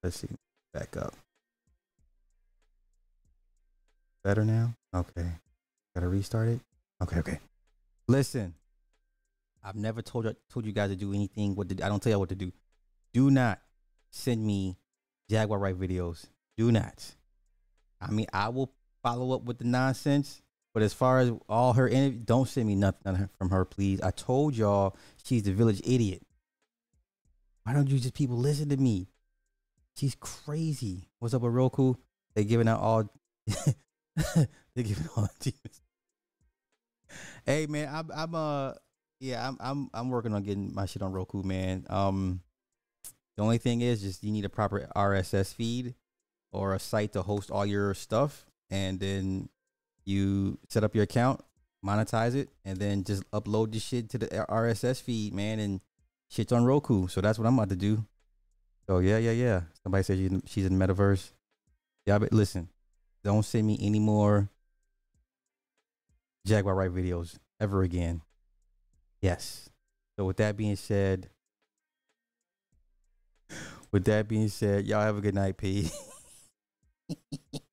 [0.03, 0.29] Let's see.
[0.73, 1.15] Back up.
[4.23, 4.75] Better now?
[4.95, 5.31] Okay.
[5.95, 6.61] Gotta restart it?
[7.03, 7.39] Okay, okay.
[8.09, 8.55] Listen.
[9.63, 11.57] I've never told you told you guys to do anything.
[11.57, 12.53] What to, I don't tell you what to do.
[13.13, 13.59] Do not
[14.11, 14.77] send me
[15.29, 16.27] Jaguar Wright videos.
[16.57, 17.17] Do not.
[18.01, 18.71] I mean, I will
[19.03, 20.43] follow up with the nonsense,
[20.73, 24.01] but as far as all her don't send me nothing from her, please.
[24.01, 26.23] I told y'all she's the village idiot.
[27.67, 29.09] Why don't you just people listen to me?
[29.97, 31.09] She's crazy.
[31.19, 31.95] What's up with Roku?
[32.37, 33.13] They giving out all.
[33.45, 35.81] they giving all demons.
[37.45, 38.73] Hey man, I'm I'm uh
[39.19, 41.85] yeah I'm I'm I'm working on getting my shit on Roku, man.
[41.91, 42.41] Um,
[43.37, 45.97] the only thing is just you need a proper RSS feed
[46.53, 49.49] or a site to host all your stuff, and then
[50.05, 51.41] you set up your account,
[51.85, 55.81] monetize it, and then just upload the shit to the RSS feed, man, and
[56.29, 57.09] shit's on Roku.
[57.09, 58.05] So that's what I'm about to do.
[58.87, 59.61] So yeah, yeah, yeah.
[59.83, 61.33] Somebody said she's in, she's in the metaverse.
[62.07, 62.69] Yeah, but listen,
[63.25, 64.49] don't send me any more
[66.47, 68.23] Jaguar Wright videos ever again.
[69.21, 69.69] Yes.
[70.17, 71.29] So with that being said,
[73.93, 75.91] with that being said, y'all have a good night, P.